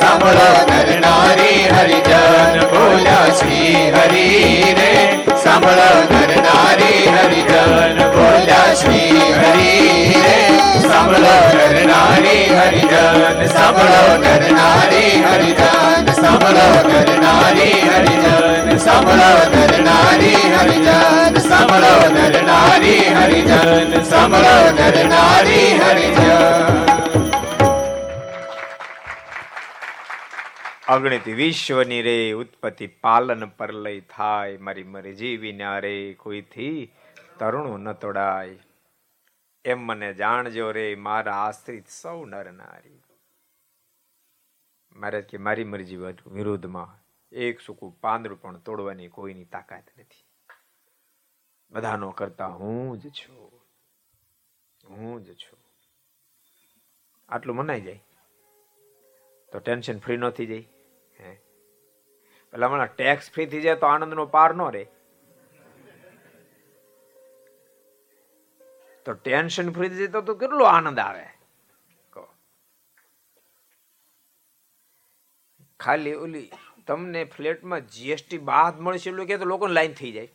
સાંભળો 0.00 0.50
કરનારી 0.70 1.62
હરિજન 1.74 2.60
બોલા 2.72 3.26
શ્રી 3.40 3.74
હરે 3.96 4.26
સાંભળો 5.44 5.90
કરનારી 6.12 7.02
હરિજન 7.16 7.65
શ્રી 8.78 9.20
હરી 9.32 10.14
રે 10.24 10.38
સાંભળો 10.80 11.36
કરનારી 11.52 12.44
હરિજન 12.54 13.46
સાંભળો 13.46 14.02
કરનારી 14.22 15.12
હરિજન 15.22 16.12
સાંભળો 16.12 16.66
કરનારી 16.82 17.80
હરિજન 17.88 18.76
સાંભળો 18.76 19.30
કરનારી 19.52 20.34
હરિજન 20.34 21.38
સાંભળો 21.38 21.94
કરનારી 22.14 23.04
હરિજન 23.14 24.02
સાંભળો 24.02 24.56
કરનારી 24.76 25.68
હરિજન 25.78 26.26
અગણિત 30.88 31.26
વિશ્વની 31.28 32.02
રે 32.02 32.32
ઉત્પત્તિ 32.32 32.86
પાલન 32.86 33.44
પરલય 33.44 34.00
થાય, 34.00 34.56
મારી 34.56 34.82
મરજી 34.82 35.36
વિના 35.36 35.78
રે 35.78 36.12
કોઈથી? 36.12 36.90
તરુણું 37.38 37.80
ન 37.80 37.92
તોડાય. 37.92 38.58
એમ 39.64 39.80
મને 39.80 40.14
જાણજો 40.14 40.72
રે, 40.72 40.94
મારા 40.94 41.36
આશ્રિત 41.36 41.88
સૌ 41.88 42.24
નર 42.24 42.52
નારી. 42.52 43.02
મારે 44.96 45.22
કે, 45.22 45.38
મારી 45.38 45.64
મરજી 45.64 45.96
વિરોધમાં 46.26 47.06
એક 47.32 47.60
સુકું 47.60 48.00
પાંદડું 48.00 48.40
પણ 48.40 48.58
તોડવાની 48.58 49.08
કોઈની 49.08 49.44
તાકાત 49.44 49.84
નથી. 49.98 50.26
બધાનો 51.70 52.10
કરતા 52.10 52.46
હું 52.46 52.98
જ 52.98 53.08
છું. 53.08 53.60
હું 54.84 55.24
જ 55.24 55.34
છું. 55.34 55.58
આટલું 57.28 57.56
મનાઈ 57.56 57.80
જાય. 57.80 58.04
તો 59.52 59.58
ટેન્શન 59.58 59.98
ફ્રી 59.98 60.16
ન 60.16 60.30
થઈ 60.30 60.46
જાય. 60.46 60.68
હે? 61.20 61.36
પેલા 62.50 62.66
હમણાં 62.66 62.86
ટેક્સ 62.86 63.30
ફ્રી 63.30 63.46
થઈ 63.46 63.60
જાય 63.60 63.76
તો 63.76 63.86
આનંદનો 63.86 64.26
પાર 64.26 64.54
ન 64.54 64.62
રહે. 64.70 64.86
તો 69.06 69.14
ટેન્શન 69.14 69.72
ફ્રી 69.72 69.88
થઈ 69.88 70.06
જાય 70.06 70.20
તો 70.20 70.34
કેટલો 70.34 70.64
આનંદ 70.64 70.98
આવે? 70.98 71.26
ખાલી 75.80 76.14
ઓલી 76.14 76.50
તમને 76.86 77.24
ફ્લેટમાં 77.24 77.86
જીએસટી 77.86 78.38
બાદ 78.38 78.80
મળશે 78.80 79.10
એટલું 79.10 79.26
કે 79.26 79.38
તો 79.38 79.44
લોકોને 79.44 79.74
લાઈન 79.74 79.92
થઈ 79.92 80.12
જાય. 80.12 80.28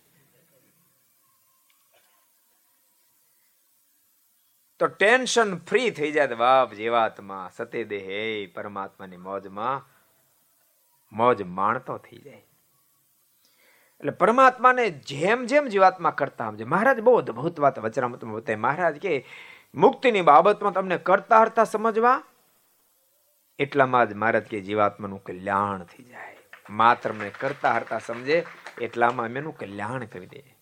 તો 4.79 4.87
ટેન્શન 4.87 5.57
ફ્રી 5.57 5.91
થઈ 5.91 6.11
જાય 6.11 6.27
બાપ 6.27 6.73
જીવાત્મા 6.73 7.49
સતે 7.55 7.83
દેહે 7.83 8.45
પરમાત્માની 8.45 9.17
મોજમાં, 9.17 9.89
મોજ 11.11 11.41
માણતો 11.41 11.97
થઈ 11.97 12.17
જાય. 12.17 12.47
એટલે 14.01 14.11
પરમાત્માને 14.11 14.89
જેમ 14.89 15.45
જેમ 15.45 15.67
જીવાત્મા 15.67 16.11
કરતા 16.11 16.49
સમજે 16.49 16.63
મહારાજ 16.63 16.99
બહુ 16.99 17.17
અદભુત 17.17 17.59
વાત 17.59 17.79
વચરામતમાં 17.79 18.33
બતાવી. 18.33 18.59
મહારાજ 18.59 18.95
કે, 18.95 19.25
મુક્તિની 19.75 20.21
બાબતમાં 20.21 20.73
તમને 20.73 20.97
કરતા 20.97 21.39
હરતા 21.39 21.63
સમજવા? 21.63 22.23
એટલામાં 23.59 24.09
જ 24.09 24.13
મહારાજ 24.13 24.43
કે, 24.43 24.61
જીવાત્માનું 24.61 25.23
કલ્યાણ 25.23 25.83
થઈ 25.83 26.03
જાય. 26.03 26.37
માત્ર 26.69 27.13
મને 27.13 27.29
કરતા 27.29 27.71
હરતા 27.71 27.99
સમજે, 27.99 28.45
એટલામાં 28.81 29.25
અમે 29.25 29.39
એનું 29.39 29.57
કલ્યાણ 29.57 30.05
કરી 30.05 30.25
દઈએ. 30.25 30.57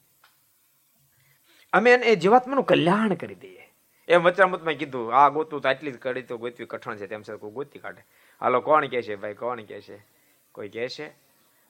અમે 1.73 1.91
એને 1.91 2.15
જીવાત્માનું 2.15 2.65
કલ્યાણ 2.65 3.13
કરી 3.13 3.35
દઈએ. 3.35 3.73
એમ 4.07 4.23
વચરામતમાં 4.23 4.73
કીધું, 4.73 5.15
આ 5.15 5.29
ગોતું 5.29 5.61
તો 5.61 5.69
આટલી 5.69 5.91
જ 5.91 5.97
કરી 5.97 6.21
તો 6.21 6.37
ગોતવી 6.37 6.65
કઠણ 6.65 6.95
છે. 6.95 7.07
તેમ 7.07 7.21
છતાં 7.21 7.37
કોઈ 7.37 7.51
ગોતી 7.51 7.79
કાઢે. 7.79 8.05
હાલો, 8.41 8.61
કોણ 8.61 8.87
કહે 8.87 9.01
છે 9.01 9.15
ભાઈ, 9.15 9.33
કોણ 9.33 9.61
કહે 9.61 9.81
છે 9.81 10.05
કોઈ 10.51 10.69
કહે 10.69 10.87
છે 10.87 11.28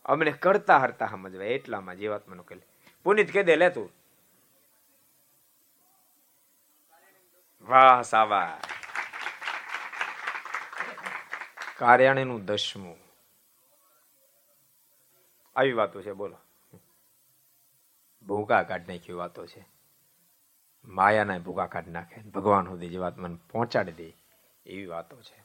અમને 0.09 0.31
કરતા 0.31 0.77
હરતા 0.77 1.07
સમજવાય 1.07 1.47
એટલામાં 1.47 1.95
જીવાત્માનું 1.95 2.45
કહે 2.45 2.57
પુનિત 3.03 3.33
કહી 3.33 3.43
દે, 3.43 3.55
લે 3.55 3.69
તું. 3.69 3.91
વાહ 7.61 8.01
સાવા 8.01 8.61
કાર્યાણીનું 11.77 12.45
દસમું. 12.45 12.97
આવી 15.55 15.73
વાતો 15.73 16.01
છે, 16.01 16.11
બોલો. 16.11 16.37
ભૂકા 18.27 18.63
કાઢ 18.63 18.89
નાખી 18.89 19.13
વાતો 19.13 19.45
છે. 19.47 19.65
માયાના 20.85 21.37
ભૂગા 21.37 21.65
કાઢ 21.65 21.87
નાખે 21.87 22.21
ભગવાન 22.21 22.65
સુધી 22.65 22.89
જીવાત 22.89 23.17
મને 23.17 23.37
પહોંચાડી 23.51 23.91
દે 23.91 24.17
એવી 24.65 24.85
વાતો 24.85 25.21
છે. 25.21 25.43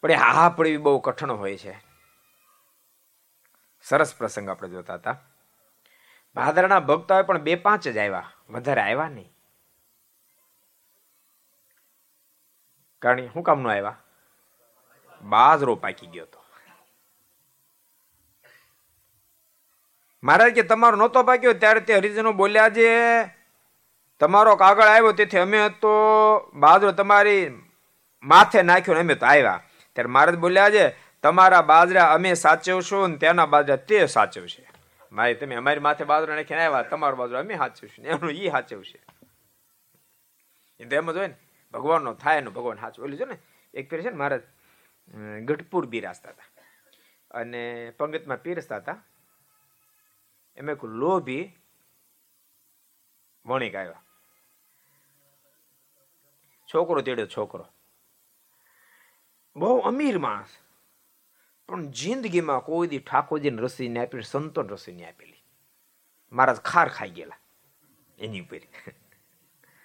પણ 0.00 0.10
આ 0.12 0.48
પણ 0.48 0.78
બહુ 0.78 0.98
કઠણ 0.98 1.32
હોય 1.32 1.56
છે. 1.56 1.89
સરસ 3.84 4.14
પ્રસંગ 4.14 4.48
આપણે 4.48 4.68
જોતા 4.68 4.94
હતા. 4.94 5.16
ભાદરના 6.36 6.80
ભક્તો 6.80 7.22
પણ 7.22 7.38
બે 7.38 7.54
પાંચ 7.54 7.88
જ 7.88 7.98
આવ્યા 7.98 8.28
વધારે 8.50 8.82
આવ્યા 8.82 9.08
નહીં. 9.08 9.30
કારણ 13.02 13.26
શું 13.32 13.42
કામ 13.42 13.60
નો 13.60 13.70
આવ્યા 13.70 13.98
બાજરો 15.22 15.74
પાકી 15.76 16.06
ગયો 16.06 16.26
હતો. 16.26 16.40
મહારાજ 20.22 20.54
કે 20.54 20.62
તમારો 20.62 20.96
નહોતો 20.96 21.22
પાક્યો 21.22 21.52
ત્યારે 21.52 21.80
તે 21.80 21.96
હરિજનો 21.96 22.32
બોલ્યા 22.32 22.70
છે, 22.70 22.88
તમારો 24.20 24.56
કાગળ 24.56 24.82
આવ્યો 24.82 25.12
તેથી 25.12 25.38
અમે 25.38 25.60
તો 25.82 25.92
બાજરો 26.54 26.92
તમારી 26.92 27.44
માથે 28.24 28.62
નાખ્યો 28.62 28.98
અમે 29.00 29.14
તો 29.14 29.26
આવ્યા 29.26 29.60
ત્યારે 29.92 30.10
મહારાજ 30.14 30.36
બોલ્યા 30.36 30.70
છે 30.70 30.84
તમારા 31.22 31.62
બાજરા 31.62 32.14
અમે 32.14 32.34
સાચવશું 32.34 33.10
ને 33.10 33.16
ત્યાંના 33.16 33.46
બાજરા 33.46 33.76
તે 33.76 34.06
સાચવશે. 34.06 34.70
મારે 35.12 35.34
તમે 35.34 35.54
અમારી 35.54 35.80
માથે 35.80 36.04
બાજરો 36.04 36.34
નાખીને 36.34 36.64
આવ્યા, 36.64 36.82
તમારો 36.82 37.16
બાજરો 37.16 37.38
અમે 37.38 37.56
સાચવશું 37.56 38.06
એનું 38.06 38.30
ઈ 38.30 38.50
સાચવશે. 38.50 39.02
એમ 40.80 41.12
જ 41.12 41.16
હોય 41.16 41.26
ને, 41.26 41.34
ભગવાનનો 41.72 42.14
થાય 42.14 42.38
એનું 42.38 42.54
ભગવાન 42.54 42.78
સાચું 42.78 43.04
ઓલું 43.04 43.18
જો 43.18 43.24
ને, 43.24 43.38
એક 43.74 43.90
ફેર 43.90 44.02
છે 44.02 44.10
ને 44.10 44.16
મહારાજ 44.16 44.40
ગઢપુર 45.44 45.86
બિરાજતા 45.86 46.28
હતા. 46.28 46.62
અને 47.30 47.90
પંગતમાં 47.90 48.36
પીરસતા 48.36 48.76
હતા. 48.76 49.04
એમાં 50.56 50.74
એક 50.74 50.84
લોભી 50.84 51.58
વણિક 53.46 53.74
આવ્યા. 53.74 54.02
છોકરો 56.74 57.00
તેડ્યો 57.00 57.26
છોકરો. 57.26 57.66
બહુ 59.56 59.78
અમીર 59.78 60.18
માણસ. 60.18 60.48
પણ 61.70 61.90
જિંદગીમાં 61.90 62.60
કોઈ 62.60 62.88
દી 62.88 62.98
ઠાકોરજીને 62.98 63.62
રસી 63.62 63.88
ને 63.88 64.00
આપી 64.00 64.22
સંતોન 64.22 64.68
રસી 64.68 64.92
ને 64.92 65.08
આપેલી. 65.08 65.44
મહારાજ 66.32 66.56
ખાર 66.56 66.88
ખાઈ 66.88 67.10
ગયેલા 67.10 67.38
એની 68.18 68.40
ઉપર. 68.40 68.60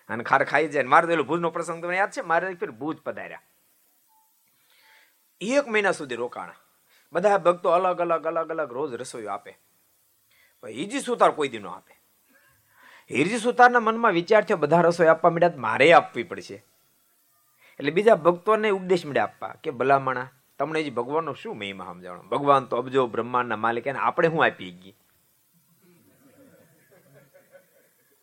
અને 0.10 0.24
ખાર 0.24 0.43
ખાઈ 0.43 0.67
જાય 0.67 0.84
મારે 0.84 1.08
પેલો 1.08 1.24
ભુજનો 1.24 1.50
પ્રસંગ 1.50 1.82
તમને 1.82 1.98
યાદ 1.98 2.12
છે? 2.12 2.21
મારે 2.21 2.54
ફેર 2.54 2.71
ભુજ 2.71 2.98
પધાર્યા. 2.98 3.41
એક 5.41 5.67
મહિના 5.67 5.91
સુધી 5.91 6.15
રોકાણા. 6.15 6.56
બધા 7.13 7.38
ભક્તો 7.38 7.69
અલગ 7.69 8.02
અલગ 8.02 8.28
અલગ 8.28 8.50
અલગ 8.50 8.74
રોજ 8.74 8.93
રસોઈ 8.93 9.26
આપે. 9.26 9.58
હિરજી 10.67 11.00
સુતાર 11.00 11.32
કોઈ 11.32 11.50
દી 11.50 11.60
ન 11.60 11.67
આપે. 11.67 11.93
હિરજી 13.12 13.38
સુતારના 13.38 13.80
મનમાં 13.80 14.12
વિચાર 14.12 14.43
થયો 14.43 14.58
બધા 14.58 14.82
રસોઈ 14.82 15.08
આપવા 15.08 15.30
મળ્યા 15.30 15.52
મારે 15.56 15.93
આપવી 15.93 16.24
પડશે. 16.24 16.65
એટલે 17.80 17.91
બીજા 17.91 18.15
ભક્તોને 18.15 18.69
ઉપદેશ 18.69 19.06
મળ્યા 19.06 19.24
આપવા 19.24 19.56
કે 19.63 19.71
ભલામણા 19.71 20.30
તમને 20.60 20.84
જ 20.84 20.94
ભગવાનનો 20.94 21.34
શું 21.34 21.58
મહિમા 21.58 21.86
સમજાણો? 21.86 22.24
ભગવાન 22.24 22.65
તો 22.65 22.78
અબજો 22.78 23.08
બ્રહ્માંડના 23.08 23.56
માલિક 23.56 23.88
એને 23.88 24.00
આપણે 24.00 24.30
શું 24.30 24.46
આપી 24.46 24.72
ગઈ? 24.72 24.96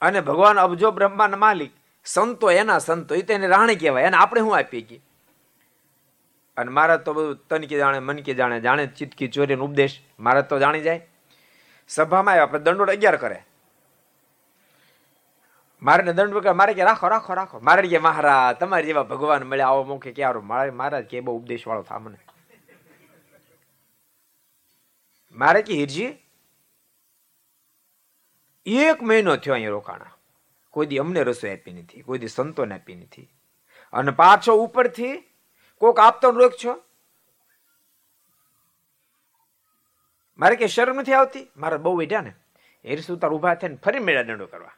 અને 0.01 0.21
ભગવાન 0.21 0.59
અબજો 0.59 0.91
બ્રહ્માંડ 0.91 1.35
માલિક, 1.35 1.71
સંતો 2.05 2.51
એના 2.51 2.79
સંતો 2.79 3.15
એ 3.15 3.23
તેને 3.23 3.47
રાણી 3.47 3.77
કહેવાય, 3.77 4.05
એને 4.05 4.17
આપણે 4.17 4.41
શું 4.41 4.57
આપી 4.57 4.83
ગઈ? 4.83 5.01
અને 6.57 6.71
મારા 6.71 6.97
તો 6.97 7.13
બધું 7.13 7.49
તન 7.49 7.61
કે 7.61 7.79
જાણે, 7.79 7.99
મન 7.99 8.17
કે 8.17 8.35
જાણે 8.35 8.61
જાણે 8.61 8.87
ચિતકી 8.87 9.29
ચોરીનો 9.29 9.65
ઉપદેશ, 9.65 10.01
મારા 10.21 10.41
તો 10.41 10.59
જાણી 10.59 10.81
જાય. 10.81 11.09
સભામાં 11.89 12.33
આવ્યા, 12.33 12.43
આપણે 12.43 12.59
દંડોળ 12.59 12.91
અગિયાર 12.91 13.17
કરે. 13.17 13.43
મારે 15.83 16.13
દંડ 16.13 16.49
મારે 16.49 16.75
કે 16.75 16.85
રાખો 16.85 17.09
રાખો 17.09 17.35
રાખો. 17.35 17.61
મારે 17.61 17.89
કે 17.89 17.99
મહારાજ 17.99 18.57
તમારે 18.57 18.87
જેવા 18.87 19.03
ભગવાન 19.03 19.43
મળ્યા, 19.43 19.67
આવો 19.67 19.85
મોકે 19.85 20.13
ક્યારે 20.13 20.39
મારે 20.39 20.71
મહારાજ 20.71 21.05
કે 21.05 21.21
બહુ 21.21 21.39
ઉપદેશ 21.39 21.67
વાળો 21.67 21.83
થા 21.83 21.99
મને. 21.99 22.19
મારે 25.31 25.63
કે, 25.63 25.75
હિરજી, 25.75 26.19
એક 28.67 29.03
મહિનો 29.03 29.37
થયો 29.37 29.55
અહીંયા 29.55 29.71
રોકાણા. 29.71 30.11
કોઈ 30.71 30.87
દી 30.87 30.99
અમને 30.99 31.23
રસોઈ 31.23 31.57
આપી 31.57 31.73
નથી, 31.73 32.01
કોઈ 32.01 32.19
દી 32.19 32.29
સંતોને 32.29 32.75
આપી 32.75 32.95
નથી. 32.95 33.29
અને 33.93 34.11
પાછો 34.11 34.55
ઉપરથી 34.55 35.17
કોક 35.79 35.99
આપતો 35.99 36.31
રોક 36.31 36.53
છો? 36.65 36.85
મારે 40.39 40.57
કે 40.57 40.67
શરમ 40.67 40.97
નથી 40.97 41.13
આવતી? 41.13 41.51
મારે 41.57 41.77
બહુ 41.77 41.97
વેઢ્યા 41.97 42.21
ને. 42.21 42.33
હેર 42.85 43.01
સુતાર 43.01 43.31
ઊભા 43.31 43.55
થઈને 43.55 43.77
ફરી 43.77 43.99
મેળા 43.99 44.23
દંડો 44.23 44.47
કરવા. 44.47 44.71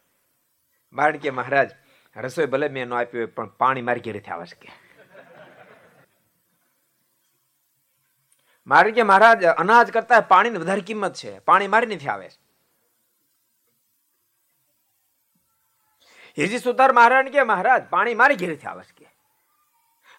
મારે 0.94 1.18
કે 1.18 1.30
મહારાજ, 1.30 1.70
રસોઈ 2.16 2.46
ભલે 2.46 2.68
મેં 2.68 2.88
ન 2.88 2.94
આપ્યું 2.94 3.34
પણ 3.34 3.46
પાણી 3.46 3.82
મારી 3.82 4.00
ઘેરેથી 4.00 4.30
આવે 4.30 4.46
કે 4.60 4.72
મારે 8.66 8.92
કે 8.92 9.02
મહારાજ, 9.02 9.44
અનાજ 9.44 9.90
કરતા 9.90 10.20
પાણીની 10.20 10.58
વધારે 10.58 10.80
કિંમત 10.80 11.14
છે. 11.14 11.38
પાણી 11.38 11.68
મારી 11.68 11.94
નથી 11.94 12.08
આવે. 12.08 12.30
હિરજી 16.38 16.58
સુતાર 16.58 16.92
મહારાજ 16.92 17.28
કે, 17.28 17.42
મહારાજ, 17.42 17.82
પાણી 17.90 18.14
મારી 18.14 18.34
ઘેરેથી 18.34 18.66
આવે 18.66 18.84
છે 18.84 19.14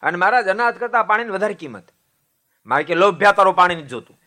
અને 0.02 0.18
મહારાજ, 0.18 0.48
અનાજ 0.48 0.76
કરતા 0.76 1.04
પાણીની 1.04 1.32
વધારે 1.32 1.54
કિંમત. 1.54 1.92
મારે 2.66 2.84
કે 2.84 2.96
લોભ્યા 2.96 3.32
તારો 3.32 3.52
પાણી 3.52 3.76
નથી 3.76 3.86
જોતું. 3.86 4.18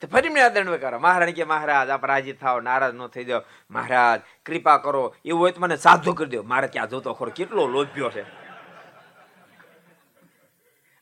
તો 0.00 0.06
ફરી 0.12 0.28
મેં 0.28 0.52
દંડ 0.54 0.80
કરો. 0.80 0.98
મહારાણી 0.98 1.36
કે 1.38 1.44
મહારાજ, 1.44 1.88
આપ 1.90 2.04
રાજી 2.04 2.32
થાવ 2.42 2.60
નારાજ 2.60 2.94
ન 2.94 3.06
થઈ 3.14 3.24
જાઓ. 3.24 3.42
મહારાજ, 3.70 4.20
કૃપા 4.46 4.78
કરો. 4.86 5.02
એવું 5.24 5.40
હોય 5.42 5.52
તો 5.52 5.60
મને 5.60 5.76
સાધુ 5.86 6.12
કરી 6.14 6.30
દો. 6.30 6.42
મારે 6.42 6.68
ત્યાં 6.68 6.88
જોતો 6.88 7.14
ખરો 7.14 7.30
કેટલો 7.36 7.66
લોભ્યો 7.66 8.10
છે. 8.10 8.24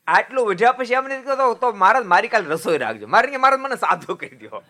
આટલું 0.06 0.46
વધ્યા 0.48 0.72
પછી 0.78 0.94
એમને 0.94 1.22
કહો 1.22 1.54
તો 1.54 1.72
મહારાજ 1.72 2.04
મારી 2.06 2.32
કાલે 2.32 2.46
રસોઈ 2.54 2.78
રાખજો. 2.78 3.06
મારે 3.06 3.30
કે 3.30 3.36
મહારાજ 3.36 3.60
મને 3.60 3.76
સાધુ 3.76 4.14
કરી 4.14 4.42
દો. 4.42 4.62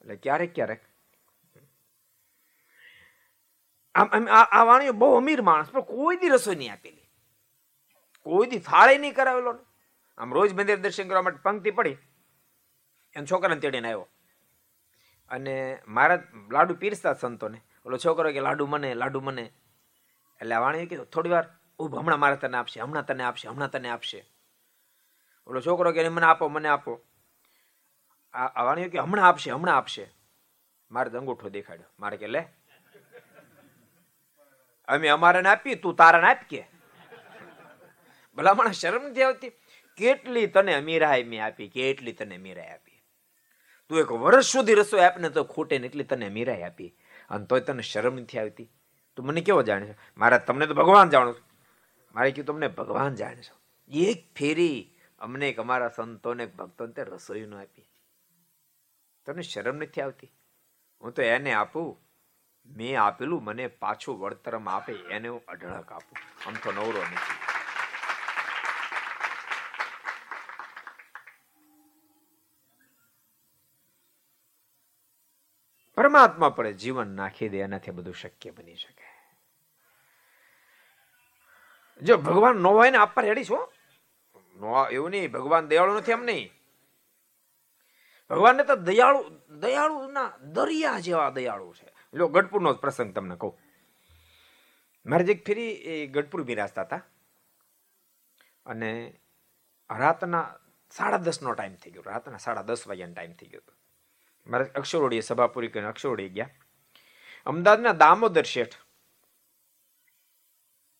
એટલે 0.00 0.16
ક્યારેક 0.16 0.54
ક્યારેક 0.54 0.80
આમ 3.94 4.28
આ 4.30 4.62
વાણીઓ 4.64 4.92
બહુ 4.92 5.16
અમીર 5.16 5.40
માણસ, 5.42 5.70
પણ 5.70 5.80
કોઈ 5.80 6.16
દી 6.16 6.28
રસોઈ 6.28 6.56
નહીં 6.56 6.72
આપેલી. 6.72 7.08
કોઈ 8.26 8.46
દી 8.50 8.58
થાળે 8.68 8.94
નહીં 8.98 9.14
કરાવેલો 9.14 9.52
ને. 9.52 9.62
આમ 10.20 10.34
રોજ 10.34 10.54
મંદિર 10.54 10.78
દર્શન 10.80 11.08
કરવા 11.08 11.22
માટે 11.22 11.38
પંક્તિ 11.42 11.70
પડી 11.70 11.96
એમ 13.16 13.24
છોકરાને 13.24 13.60
તેડીને 13.60 13.88
આવ્યો. 13.88 14.08
અને 15.30 15.82
મારા 15.88 16.22
લાડુ 16.52 16.74
પીરસતા 16.74 17.14
સંતોને, 17.14 17.60
ઓલો 17.86 17.96
છોકરો 17.96 18.32
કે, 18.32 18.40
લાડુ 18.40 18.66
મને 18.66 18.94
લાડુ 18.94 19.20
મને. 19.20 19.52
એટલે 20.40 20.56
વાણીએ 20.56 20.86
કીધું, 20.86 21.06
થોડી 21.06 21.30
વાર 21.30 21.44
ઉભ 21.78 21.98
હમણાં 21.98 22.20
મારે 22.20 22.36
તને 22.36 22.56
આપશે, 22.56 22.80
હમણાં 22.80 23.06
તને 23.06 23.24
આપશે, 23.24 23.48
હમણાં 23.48 23.70
તને 23.70 23.88
આપશે. 23.88 24.26
ઓલો 25.46 25.60
છોકરો 25.60 25.92
કે, 25.92 26.08
મને 26.08 26.26
આપો 26.26 26.48
મને 26.48 26.68
આપો. 26.68 27.00
આ 28.34 28.62
વાણીઓ 28.62 28.88
કે, 28.88 28.98
હમણાં 28.98 29.28
આપશે 29.28 29.50
હમણાં 29.50 29.76
આપશે. 29.76 30.10
મારે 30.90 31.18
અંગૂઠો 31.18 31.48
દેખાડ્યો. 31.48 31.86
મારે 32.00 32.16
કે, 32.16 32.26
લે, 32.26 32.46
અમે 34.88 35.08
અમારે 35.08 35.48
આપી 35.48 35.74
તું 35.74 35.96
તારાને 35.96 36.26
આપ 36.26 36.42
કે 36.48 36.68
ભલા 38.36 38.54
મને 38.54 38.72
શરમ 38.72 39.02
નથી 39.02 39.22
આવતી. 39.22 39.52
કેટલી 40.00 40.46
તને 40.46 40.74
અમીરાય 40.74 41.24
મેં 41.24 41.44
આપી, 41.44 41.68
કેટલી 41.68 42.12
તને 42.12 42.38
મીરાય 42.38 42.68
આપી? 42.68 43.02
તું 43.88 44.00
એક 44.00 44.12
વર્ષ 44.12 44.46
સુધી 44.46 44.74
રસોઈ 44.74 45.00
આપને 45.00 45.30
તો 45.30 45.44
ખોટે 45.44 45.78
ને 45.78 45.86
એટલી 45.86 46.04
તને 46.04 46.28
મીરાય 46.28 46.62
આપી. 46.62 46.94
અને 47.30 47.46
તોય 47.46 47.60
તને 47.60 47.82
શરમ 47.82 48.16
નથી 48.16 48.38
આવતી. 48.38 48.70
તું 49.16 49.26
મને 49.26 49.40
કેવો 49.40 49.62
જાણે 49.62 49.86
છે 49.86 49.94
મારા 50.18 50.38
તમને 50.38 50.66
તો 50.66 50.74
ભગવાન 50.74 51.10
જાણો 51.10 51.34
મારે 52.14 52.30
કીધું, 52.30 52.44
તમને 52.44 52.68
ભગવાન 52.68 53.14
જાણે 53.14 53.42
છો. 53.42 53.60
એક 53.90 54.34
ફેરી 54.34 54.96
અમને 55.18 55.48
એક 55.48 55.60
અમારા 55.60 55.88
સંતોને 55.88 56.46
ભક્તોને 56.46 56.92
તે 56.92 57.04
રસોઈ 57.04 57.40
ન 57.40 57.54
આપી. 57.54 57.86
તને 59.26 59.42
શરમ 59.42 59.76
નથી 59.76 60.00
આવતી? 60.00 60.32
હું 61.02 61.12
તો 61.12 61.22
એને 61.22 61.52
આપું. 61.52 62.00
મેં 62.76 63.02
આપેલું, 63.02 63.44
મને 63.44 63.66
પાછું 63.66 64.20
વળતરમાં 64.20 64.76
આપે, 64.76 64.92
એને 64.92 65.28
હું 65.28 65.44
અઢળક 65.44 65.92
આપું. 65.92 66.48
આમ 66.48 66.54
તો 66.64 66.72
નવરો 66.72 67.02
નથી. 67.02 67.39
પરમાત્મા 76.00 76.48
પર 76.48 76.70
જીવન 76.82 77.10
નાખી 77.16 77.48
દે, 77.48 77.58
એનાથી 77.60 77.90
બધું 77.90 78.14
શક્ય 78.14 78.50
બની 78.50 78.76
શકે. 78.76 79.08
જો 82.02 82.16
ભગવાન 82.16 82.56
નો 82.56 82.70
હોય 82.72 82.90
ને 82.90 82.98
આપવા 82.98 83.22
રેડી 83.22 83.44
છો? 83.44 83.58
એવું 84.92 85.10
નહીં, 85.10 85.32
ભગવાન 85.32 85.68
દયાળુ 85.68 85.96
નથી 85.96 86.12
એમ 86.12 86.24
નહીં. 86.24 86.46
ભગવાનને 88.30 88.64
તો 88.64 88.76
દયાળુ 88.76 89.20
દયાળુ 89.60 89.98
ના 90.12 90.28
દરિયા 90.56 91.00
જેવા 91.00 91.30
દયાળુ 91.30 91.74
છે. 91.74 91.88
લો, 92.14 92.28
ગઢપુરનો 92.28 92.72
પ્રસંગ 92.74 93.14
તમને 93.14 93.36
કહું. 93.36 93.54
મારે 95.06 95.24
જે 95.24 95.34
ફેરી 95.46 95.72
એ 95.92 96.06
ગઢપુર 96.06 96.42
બિરાજતા 96.42 96.82
હતા. 96.82 97.02
અને 98.66 98.90
રાતના 99.90 100.44
સાડા 100.90 101.20
દસનો 101.26 101.52
ટાઈમ 101.52 101.74
થઈ 101.74 101.90
ગયો, 101.90 102.02
રાતના 102.06 102.40
સાડા 102.46 102.62
દસ 102.62 102.88
વાગ્યાનો 102.88 103.14
ટાઈમ 103.14 103.32
થઈ 103.32 103.46
ગયો 103.46 103.62
હતો. 103.66 103.79
મારે 104.46 104.64
અક્ષરોડીએ 104.64 105.20
સભા 105.20 105.46
પૂરી 105.46 105.68
કરીને 105.68 105.88
અક્ષરોડી 105.88 106.28
ગયા. 106.28 106.50
અમદાવાદના 107.46 107.92
દામોદર 107.92 108.42
શેઠ. 108.42 108.74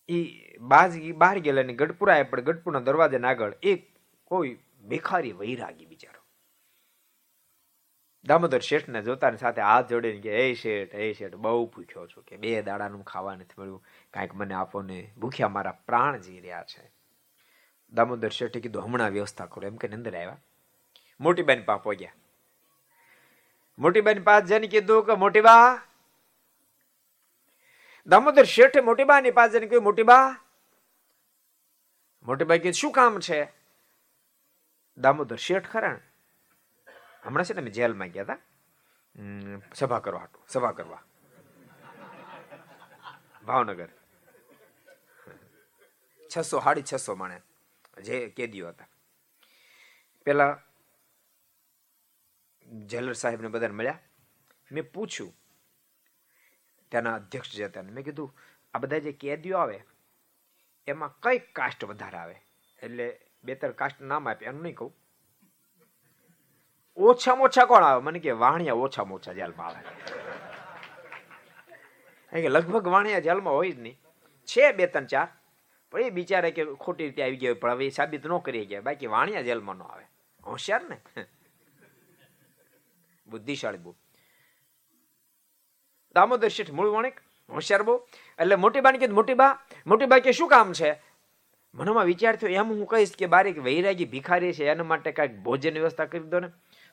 એ 0.08 0.24
બાજ 0.58 1.12
બહાર 1.12 1.38
ગયેલા 1.38 1.62
ને 1.62 1.72
ગઢપુરા 1.72 2.12
આવ્યા 2.12 2.24
પણ 2.24 2.40
ગઢપુરના 2.40 2.80
દરવાજાના 2.80 3.28
આગળ 3.28 3.54
એક 3.62 3.96
કોઈ 4.24 4.58
ભિખારી 4.88 5.32
વૈરાગી 5.32 5.86
બિચારો. 5.86 6.20
દામોદર 8.24 8.60
શેઠને 8.60 9.02
જોતાની 9.02 9.36
સાથે 9.36 9.62
હાથ 9.62 9.88
જોડીને 9.88 10.20
કે, 10.20 10.50
એ 10.50 10.54
શેઠ 10.54 10.94
એ 10.94 11.12
શેઠ, 11.12 11.34
બહુ 11.34 11.66
ભૂખ્યો 11.66 12.06
છું 12.06 12.24
કે 12.24 12.36
બે 12.36 12.62
દાડાનું 12.62 13.04
ખાવા 13.04 13.34
નથી 13.34 13.54
મળ્યું. 13.58 13.84
કાંઈક 14.12 14.34
મને 14.34 14.54
આપો 14.54 14.82
ને. 14.82 15.14
ભૂખ્યા 15.18 15.48
મારા 15.48 15.72
પ્રાણ 15.72 16.20
જી 16.20 16.40
રહ્યા 16.40 16.62
છે. 16.62 16.90
દામોદર 17.92 18.28
શેઠે 18.28 18.60
કીધું, 18.60 18.84
હમણાં 18.84 19.10
વ્યવસ્થા 19.10 19.46
કરો. 19.46 19.66
એમ 19.66 19.76
કે 19.76 19.88
અંદર 19.88 20.16
આવ્યા. 20.16 20.40
મોટી 21.20 21.42
બેન 21.42 21.62
પા 21.62 21.76
પહોંચ્યા 21.76 22.12
મોટીબાઈ 23.80 24.26
પાસે 24.28 24.46
જઈને 24.46 24.66
કીધું 24.66 25.06
કે 25.06 25.14
મોટીબા 25.14 25.82
દામોદર 28.08 28.44
શેઠે 28.44 28.80
મોટીબાની 28.80 29.30
પાસે 29.30 29.52
જઈને 29.52 29.66
કહ્યું 29.66 29.84
મોટીબા 29.84 30.26
મોટીબા 32.24 32.56
કીધું 32.56 32.72
શું 32.72 32.92
કામ 32.92 33.20
છે? 33.20 33.40
દામોદર 34.98 35.36
શેઠ 35.36 35.68
ખરા 35.72 35.96
હમણાં 37.24 37.44
છે 37.44 37.54
ને 37.54 37.60
અમે 37.60 37.70
જેલમાં 37.70 38.08
ગયા 38.08 38.22
હતા. 38.22 38.38
સભા 39.74 40.00
કરવા 40.00 40.20
હાટુ 40.20 40.40
સભા 40.48 40.72
કરવા. 40.72 41.02
ભાવનગર. 43.46 43.88
છસો, 46.30 46.60
સાડી 46.60 46.82
છસો 46.82 47.14
માણે 47.14 47.38
જે 48.02 48.28
કેદીઓ 48.28 48.68
હતા. 48.68 48.88
પેલા 50.26 50.52
જેલર 52.70 53.12
સાહેબને 53.12 53.48
બધાને 53.48 53.74
મળ્યા. 53.74 54.00
મેં 54.72 54.92
પૂછ્યું 54.92 55.32
ત્યાંના 56.92 57.14
અધ્યક્ષ 57.14 57.56
જે 57.56 57.64
હતા 57.64 57.82
મેં 57.82 58.04
કીધું, 58.04 58.30
આ 58.74 58.78
બધા 58.78 58.98
જે 58.98 59.12
કેદીઓ 59.12 59.56
આવે, 59.58 59.84
એમાં 60.86 61.12
કઈ 61.22 61.38
કાસ્ટ 61.38 61.84
વધારે 61.84 62.18
આવે? 62.18 62.36
એટલે 62.82 63.06
બે 63.44 63.54
ત્રણ 63.54 63.72
કાસ્ટ 63.72 64.00
નામ 64.00 64.28
આપે, 64.28 64.46
એનું 64.46 64.62
નહીં 64.62 64.74
કહું. 64.74 64.92
ઓછામાં 66.96 67.48
ઓછા 67.48 67.64
કોણ 67.64 67.84
આવે? 67.84 68.02
મને 68.02 68.18
કે 68.18 68.30
વાણિયા 68.30 68.74
ઓછામાં 68.74 69.14
ઓછા 69.14 69.32
જેલમાં 69.32 69.66
આવે. 69.66 69.80
કે 72.32 72.48
લગભગ 72.48 72.86
વાણિયા 72.86 73.18
જેલમાં 73.18 73.54
હોય 73.54 73.72
જ 73.72 73.78
નહીં. 73.78 73.98
છે 74.48 74.72
બે 74.72 74.86
ત્રણ 74.86 75.06
ચાર, 75.06 75.28
પણ 75.90 76.00
એ 76.00 76.10
બિચારા 76.10 76.50
કે 76.50 76.64
ખોટી 76.74 77.06
રીતે 77.06 77.22
આવી 77.22 77.36
ગયા 77.36 77.54
પણ 77.54 77.70
હવે 77.70 77.86
એ 77.86 77.90
સાબિત 77.90 78.26
ન 78.26 78.38
કરી 78.38 78.66
ગયા 78.66 78.80
બાકી 78.80 79.06
વાણિયા 79.06 79.42
જેલમાં 79.42 79.76
ન 79.76 79.82
આવે. 79.82 80.04
હોશિયાર 80.46 80.84
ને? 80.88 80.98
બુદ્ધિશાળી 83.32 83.84
બહુ. 83.84 83.92
દામોદર 86.16 86.50
શેઠ 86.50 86.72
મૂળ 86.78 86.90
વણિક, 86.94 87.16
હોશિયાર 87.48 87.82
બહુ. 87.82 87.94
એટલે 88.38 88.56
મોટી 88.64 88.84
બાને 88.86 88.98
કીધું 88.98 89.18
મોટી 89.20 89.38
બા 89.42 89.52
મોટી 89.86 90.10
બા 90.12 90.20
કે 90.26 90.36
શું 90.38 90.48
કામ 90.54 90.72
છે? 90.80 90.90
મનમાં 91.74 92.06
વિચાર 92.06 92.34
થયો, 92.36 92.50
એમ 92.60 92.68
હું 92.70 92.86
કહીશ 92.90 93.12
કે 93.18 93.26
બારીક 93.34 93.58
વૈરાગી 93.66 94.08
ભિખારી 94.14 94.54
છે, 94.54 94.64
એના 94.72 94.88
માટે 94.92 95.10
કાંઈક 95.18 95.36
ભોજન 95.44 95.76
વ્યવસ્થા 95.78 96.08
કરી 96.12 96.30
દો 96.32 96.40
ને, 96.40 96.48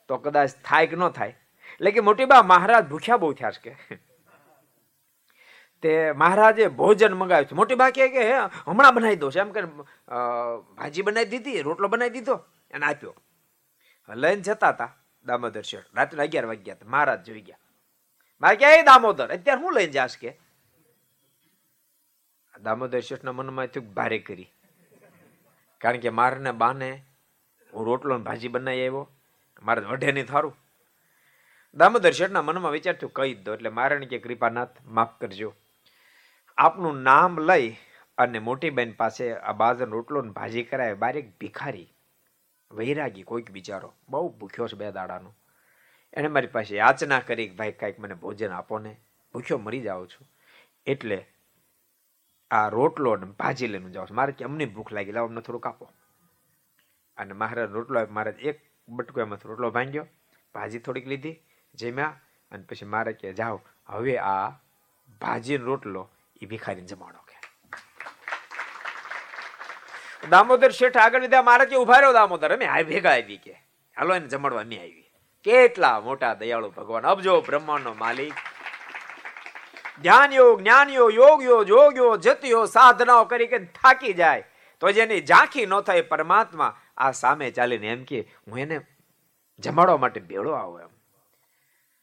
તો 0.10 0.18
કદાચ 0.26 0.60
થાય 0.68 0.90
કે 0.92 0.96
ન 0.98 1.08
થાય. 1.16 1.34
એટલે 1.80 1.92
કે 1.96 2.02
મોટી 2.10 2.28
બા, 2.32 2.44
મહારાજ 2.52 2.86
ભૂખ્યા 2.92 3.22
બહુ 3.24 3.32
થયા 3.40 3.56
છે 3.56 3.74
કે. 3.78 3.98
તે 5.84 5.92
મહારાજે 6.22 6.68
ભોજન 6.78 7.18
મંગાવ્યું 7.22 7.58
મોટી 7.60 7.80
બા 7.82 7.90
કે 7.96 8.06
હમણાં 8.06 8.94
બનાવી 8.96 9.20
દો. 9.24 9.32
છે 9.34 9.40
એમ 9.46 9.52
કે 9.56 9.66
ભાજી 10.78 11.08
બનાવી 11.10 11.32
દીધી, 11.34 11.66
રોટલો 11.68 11.88
બનાવી 11.88 12.16
દીધો, 12.18 12.38
એને 12.72 12.86
આપ્યો. 12.86 13.16
લઈને 14.10 14.42
જતા 14.42 14.72
હતા 14.76 14.92
દામોદર 15.28 15.62
શેઠ 15.62 15.84
રાત્રે 15.96 16.24
અગિયાર 16.24 16.46
વાગ્યા 16.46 16.76
મહારાજ 16.86 17.24
જોઈ 17.24 17.42
ગયા. 17.42 17.58
મારે 18.42 18.56
ક્યાં 18.56 18.74
"એ 18.74 18.82
દામોદર? 18.82 19.30
અત્યારે 19.30 19.62
હું 19.62 19.74
લઈને 19.74 19.92
જાશ 19.92 20.18
કે? 20.18 20.38
દામોદર 22.62 23.00
શેઠના 23.00 23.32
મનમાં 23.32 23.68
થયું 23.68 23.94
ભારે 23.94 24.20
કરી. 24.20 24.52
કારણ 25.78 25.98
કે 25.98 26.10
મારને 26.10 26.52
બાને 26.52 27.04
હું 27.74 27.86
રોટલો 27.86 28.18
ને 28.18 28.24
ભાજી 28.24 28.48
બનાવી 28.48 28.78
આવ્યો. 28.78 29.12
મારે 29.64 29.82
વઢે 29.82 30.12
નહીં 30.12 30.26
થારું. 30.26 30.58
દામોદર 31.76 32.12
શેઠના 32.12 32.42
મનમાં 32.42 32.72
વિચાર 32.72 32.94
થયું, 32.94 33.14
કહી 33.14 33.34
દો. 33.34 33.54
એટલે 33.54 33.70
મારે 33.70 34.06
કે 34.06 34.18
કૃપાનાથ, 34.18 34.70
માફ 34.86 35.20
કરજો. 35.20 35.54
આપનું 36.58 37.02
નામ 37.02 37.40
લઈ 37.40 37.78
અને 38.18 38.40
મોટી 38.40 38.70
બેન 38.70 38.92
પાસે 38.92 39.34
આ 39.34 39.52
બાજર 39.52 39.90
રોટલો 39.90 40.22
ને 40.22 40.32
ભાજી 40.32 40.64
કરાવે. 40.64 40.94
બારીક 40.94 41.40
ભિખારી. 41.40 41.97
વૈરાગી 42.72 43.24
કોઈક 43.24 43.52
બિચારો. 43.52 43.94
બહુ 44.10 44.30
ભૂખ્યો 44.30 44.68
છે 44.68 44.76
બે 44.76 44.92
દાડાનો. 44.92 45.36
એણે 46.14 46.28
મારી 46.28 46.48
પાસે 46.48 46.76
યાચના 46.76 47.20
કરી 47.20 47.50
ભાઈ 47.50 47.72
કાંઈક 47.72 48.00
મને 48.00 48.14
ભોજન 48.14 48.52
આપો 48.52 48.80
ને. 48.80 48.98
ભૂખ્યો 49.34 49.58
મરી 49.58 49.82
જાઉં 49.82 50.08
છું. 50.08 50.28
એટલે 50.86 51.26
આ 52.52 52.70
રોટલો 52.70 53.16
ને 53.16 53.26
ભાજી 53.26 53.68
લઈને 53.68 53.90
જાઉં 53.90 54.08
છું. 54.08 54.16
મારે 54.16 54.32
કે 54.32 54.46
અમને 54.46 54.66
ભૂખ 54.66 54.94
લાગી, 54.94 55.12
લાવો, 55.12 55.28
અમને 55.28 55.42
થોડુંક 55.42 55.68
આપો. 55.68 55.92
અને 57.18 57.34
મહારાજ 57.34 57.72
રોટલો. 57.72 58.08
મહારાજ 58.10 58.40
એક 58.40 58.62
બટકો 58.90 59.22
એમાં 59.22 59.40
રોટલો 59.46 59.72
ભાંગ્યો, 59.72 60.08
ભાજી 60.54 60.80
થોડીક 60.80 61.08
લીધી, 61.08 61.40
જમ્યા, 61.76 62.20
અને 62.52 62.64
પછી 62.64 62.86
મારે 62.86 63.14
કે 63.14 63.34
જાઓ, 63.34 63.62
હવે 63.86 64.18
આ 64.18 64.50
ભાજીનો 65.22 65.66
રોટલો 65.66 66.10
એ 66.42 66.46
ભિખારીને 66.46 66.88
જમાડો. 66.88 67.27
દામોદર 70.30 70.72
શેઠ 70.72 70.98
આગળ 70.98 71.22
લીધા, 71.22 71.42
મારે 71.42 71.66
કે 71.66 71.76
ઊભા 71.76 71.98
રહ્યો 71.98 72.14
દામોદર. 72.14 72.54
અમે 72.54 72.66
આ 72.66 72.82
ભેગા 72.82 73.10
આવી 73.10 73.38
કે. 73.38 73.52
હાલો 73.98 74.16
એને 74.16 74.28
જમાડવા 74.28 74.62
અમે 74.62 74.78
આવી. 74.78 75.04
કેટલા 75.44 76.00
મોટા 76.00 76.34
દયાળુ 76.34 76.70
ભગવાન. 76.70 77.08
અબજો 77.08 77.42
બ્રહ્માંડનો 77.42 77.94
માલિક. 77.94 78.34
ધ્યાન 80.02 80.34
યોગ 80.34 80.60
જ્ઞાન 80.60 80.90
યોગ 80.90 81.14
યોગ 81.14 81.44
યોગ 81.44 81.70
યોગ 81.70 81.98
યોગ 81.98 82.20
જતિયો, 82.20 82.66
સાધનાઓ 82.66 83.26
કરી 83.26 83.48
કે 83.48 83.58
થાકી 83.58 84.14
જાય. 84.14 84.44
તો 84.80 84.92
જેની 84.92 85.22
ઝાંખી 85.22 85.66
ન 85.66 85.82
થાય 85.82 86.02
પરમાત્મા 86.02 86.78
આ 86.98 87.12
સામે 87.12 87.52
ચાલીને 87.52 87.88
એમ 87.88 88.04
કે, 88.04 88.28
હું 88.48 88.60
એને 88.60 88.80
જમાડવા 89.60 89.98
માટે 89.98 90.20
ભેળો 90.20 90.52
આવો 90.52 90.80
એમ. 90.80 90.88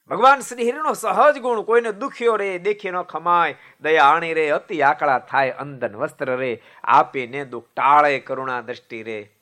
ભગવાન 0.08 0.40
શ્રી 0.40 0.70
હરિનો 0.70 0.92
સહજ 0.92 1.38
ગુણ 1.38 1.62
કોઈને 1.62 1.92
દુખ્યો 1.92 2.36
રે, 2.36 2.58
દેખી 2.58 2.90
ન 2.90 3.02
ખમાય. 3.02 3.54
દયા 3.80 4.04
આણી 4.04 4.34
રે, 4.34 4.50
અતિ 4.50 4.82
આકળા 4.82 5.18
થાય 5.18 5.50
અંદન 5.50 5.96
વસ્ત્ર 5.96 6.36
રે, 6.36 6.62
આપીને 6.82 7.44
દુઃખ 7.44 7.64
ટાળે, 7.76 8.18
કરુણા 8.18 8.60
દ્રષ્ટિ 8.60 9.02
રે. 9.02 9.32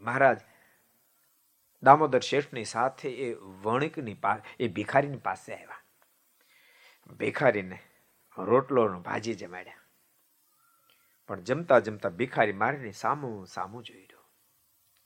મહારાજ, 0.00 0.40
દામોદર 1.82 2.20
શેઠની 2.20 2.64
સાથે 2.64 3.10
એ 3.10 3.34
વણિકની 3.34 4.16
એ 4.60 4.68
ભિખારીની 4.68 5.16
પાસે 5.16 5.54
આવ્યા. 5.54 5.82
ભિખારીને 7.14 7.78
રોટલો 8.38 8.88
ભાજી 8.88 9.34
જમાડ્યા. 9.34 9.74
પણ 11.28 11.40
જમતા 11.40 11.78
જમતા 11.78 12.08
ભિખારી 12.08 12.52
મારીને 12.52 12.92
સામું 12.92 13.46
સામું 13.46 13.82
જોઈ 13.82 14.02
રહ્યો. 14.02 14.24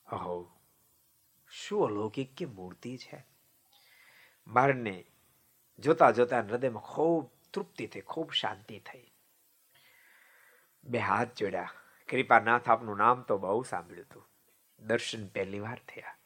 અહો, 0.06 0.56
શું 1.48 1.86
અલૌકિક 1.86 2.34
કે 2.34 2.46
મૂર્તિ 2.46 2.96
છે? 2.96 3.33
મારને 4.46 5.04
જોતા 5.78 6.10
જોતા 6.10 6.38
હૃદયમાં 6.38 6.82
ખૂબ 6.82 7.30
તૃપ્તિ 7.54 7.86
થઈ, 7.86 8.00
ખૂબ 8.00 8.32
શાંતિ 8.32 8.78
થઈ. 8.78 9.12
બે 10.84 10.98
હાથ 10.98 11.28
જોડ્યા. 11.36 11.72
કૃપાનાથ 12.08 12.70
આપનું 12.70 12.96
નામ 12.96 13.22
તો 13.22 13.38
બહુ 13.38 13.62
સાંભળ્યું 13.62 14.06
હતું. 14.10 14.28
દર્શન 14.78 15.26
પહેલી 15.26 15.60
વાર 15.60 15.80
થયા. 15.88 16.16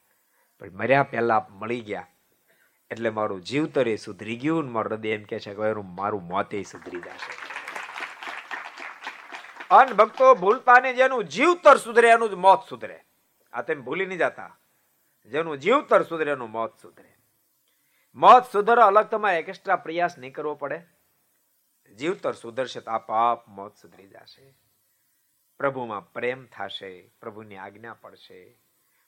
પણ 0.61 0.71
મર્યા 0.71 1.03
પહેલા 1.03 1.37
આપ 1.37 1.51
મળી 1.51 1.81
ગયા. 1.81 2.07
એટલે 2.91 3.11
મારું 3.11 3.43
જીવતરે 3.43 3.97
સુધરી 3.97 4.37
ગયું 4.37 4.73
મારું 4.73 4.93
હૃદય 4.93 5.09
એમ 5.09 5.23
કે 5.23 5.41
છે 5.41 5.55
કે 5.55 5.73
મારું 5.73 6.23
મોતે 6.23 6.63
સુધરી 6.63 7.01
જશે. 7.01 7.49
અન 9.71 9.93
ભક્તો 9.93 10.35
ભૂલતા 10.35 10.81
ને 10.81 10.95
જેનું 10.95 11.25
જીવતર 11.25 11.77
સુધરે 11.77 12.09
એનું 12.09 12.31
જ 12.31 12.35
મોત 12.35 12.59
સુધરે. 12.69 13.05
આ 13.53 13.63
તેમ 13.63 13.83
ભૂલી 13.83 14.07
નહીં 14.07 14.19
જતા. 14.19 14.59
જેનું 15.27 15.59
જીવતર 15.59 16.03
સુધરે 16.03 16.31
એનું 16.31 16.51
મોત 16.51 16.79
સુધરે. 16.83 17.18
મોત 18.15 18.43
સુધરો, 18.53 18.83
અલગ 18.83 19.07
તમારે 19.07 19.39
એક્સ્ટ્રા 19.39 19.77
પ્રયાસ 19.77 20.19
નહીં 20.19 20.33
કરવો 20.33 20.55
પડે. 20.55 20.83
જીવતર 21.95 22.33
સુધરશે 22.33 22.81
તો 22.81 22.91
આપ 22.91 23.49
મત 23.49 23.77
સુધરી 23.77 24.09
જશે. 24.09 24.55
પ્રભુમાં 25.59 26.13
પ્રેમ 26.13 26.47
થશે, 26.47 27.11
પ્રભુની 27.21 27.57
આજ્ઞા 27.57 27.95
પડશે. 27.95 28.59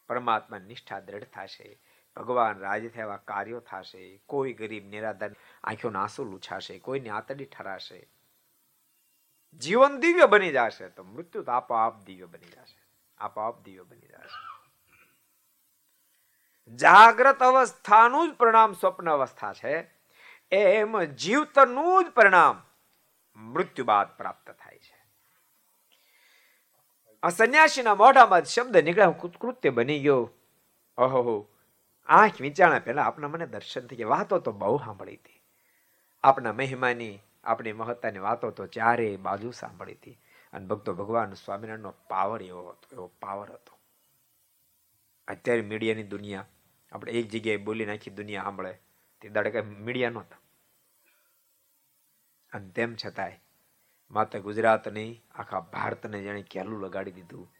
પરમાત્મા 0.08 0.58
નિષ્ઠા 0.58 1.00
દ્રઢ 1.00 1.24
થશે. 1.24 1.80
ભગવાન 2.16 2.58
રાજ 2.58 2.90
થયા 2.90 3.16
કાર્યો 3.16 3.60
થશે. 3.60 4.20
કોઈ 4.26 4.52
ગરીબ, 4.52 4.86
નિરાધાર 4.86 5.30
આંખો 5.64 5.88
આંસુ 5.88 6.24
લૂછાશે, 6.24 6.78
કોઈની 6.78 7.08
આતડી 7.08 7.44
ઠરાશે. 7.44 8.10
જીવન 9.58 10.00
દિવ્ય 10.00 10.26
બની 10.26 10.52
જશે 10.52 10.88
તો 10.88 11.04
મૃત્યુ 11.04 11.42
તો 11.42 11.52
આપોઆપ 11.52 12.04
દિવ્ય 12.04 12.26
બની 12.26 12.50
જશે. 12.50 12.82
આપોઆપ 13.18 13.62
દિવ્ય 13.62 13.82
બની 13.82 14.08
જશે. 14.08 14.59
જાગ્રત 16.74 17.42
અવસ્થાનું 17.42 18.32
જ 18.32 18.34
પરિણામ 18.34 18.72
સ્વપ્ન 18.72 19.10
અવસ્થા 19.10 19.52
છે. 19.52 19.90
એમ 20.52 21.04
જીવતનું 21.04 22.04
જ 22.04 22.10
પરિણામ 22.10 22.62
મૃત્યુ 23.36 23.84
બાદ 23.84 24.16
પ્રાપ્ત 24.16 24.50
થાય 24.50 24.78
છે. 24.78 25.00
આ 27.22 27.28
સંન્યાસીના 27.28 27.94
મોઢામાં 27.94 28.44
શબ્દ 28.44 28.76
નીકળ્યા 28.76 29.10
કૃત્ય 29.10 29.70
બની 29.70 30.00
ગયો. 30.00 30.30
ઓહો 30.98 31.48
આંખ 32.06 32.40
વિચારણા 32.40 32.78
પહેલા 32.78 33.02
આપના 33.02 33.28
મને 33.28 33.46
દર્શન 33.46 33.86
થઈ 33.86 33.96
ગયા. 33.96 34.08
વાતો 34.08 34.38
તો 34.38 34.52
બહુ 34.52 34.78
સાંભળી 34.78 35.14
હતી. 35.14 35.42
આપના 36.22 36.52
મહિમાની, 36.52 37.18
આપણી 37.44 37.72
મહત્તાની 37.72 38.18
વાતો 38.18 38.50
તો 38.50 38.66
ચારે 38.66 39.16
બાજુ 39.16 39.50
સાંભળી 39.50 39.92
હતી. 39.92 40.20
અને 40.52 40.66
ભક્તો 40.66 40.94
ભગવાન 40.94 41.32
સ્વામિનારાયણનો 41.32 41.94
પાવર 42.08 42.42
એવો 42.42 42.68
હતો, 42.68 42.88
એવો 42.92 43.10
પાવર 43.20 43.50
હતો. 43.50 43.78
અત્યારે 45.28 45.62
મીડિયાની 45.62 46.02
દુનિયા 46.02 46.46
આપણે 46.92 47.12
એક 47.12 47.28
જગ્યાએ 47.28 47.56
બોલી 47.56 47.86
નાખી, 47.86 48.10
દુનિયા 48.10 48.42
સાંભળે. 48.42 48.78
તે 49.20 49.28
દાડે 49.28 49.50
કઈ 49.50 49.60
મીડિયા 49.60 50.10
નહોતા. 50.10 50.36
અને 52.52 52.68
તેમ 52.68 52.96
છતાંય 53.06 53.40
માત્ર 54.10 54.38
ગુજરાતની 54.38 55.22
આખા 55.34 55.60
ભારતને 55.60 56.22
જેણે 56.22 56.42
કેલું 56.42 56.80
લગાડી 56.80 57.10
દીધું. 57.10 57.52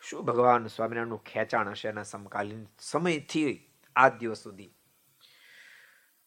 શું 0.00 0.24
ભગવાન 0.24 0.66
સ્વામિનારાયણનું 0.66 1.24
ખેંચાણ 1.24 1.68
હશે 1.68 1.88
એના 1.88 2.02
સમકાલીન 2.02 2.66
સમયથી 2.78 3.70
આ 3.96 4.08
દિવસ 4.08 4.38
સુધી? 4.38 4.74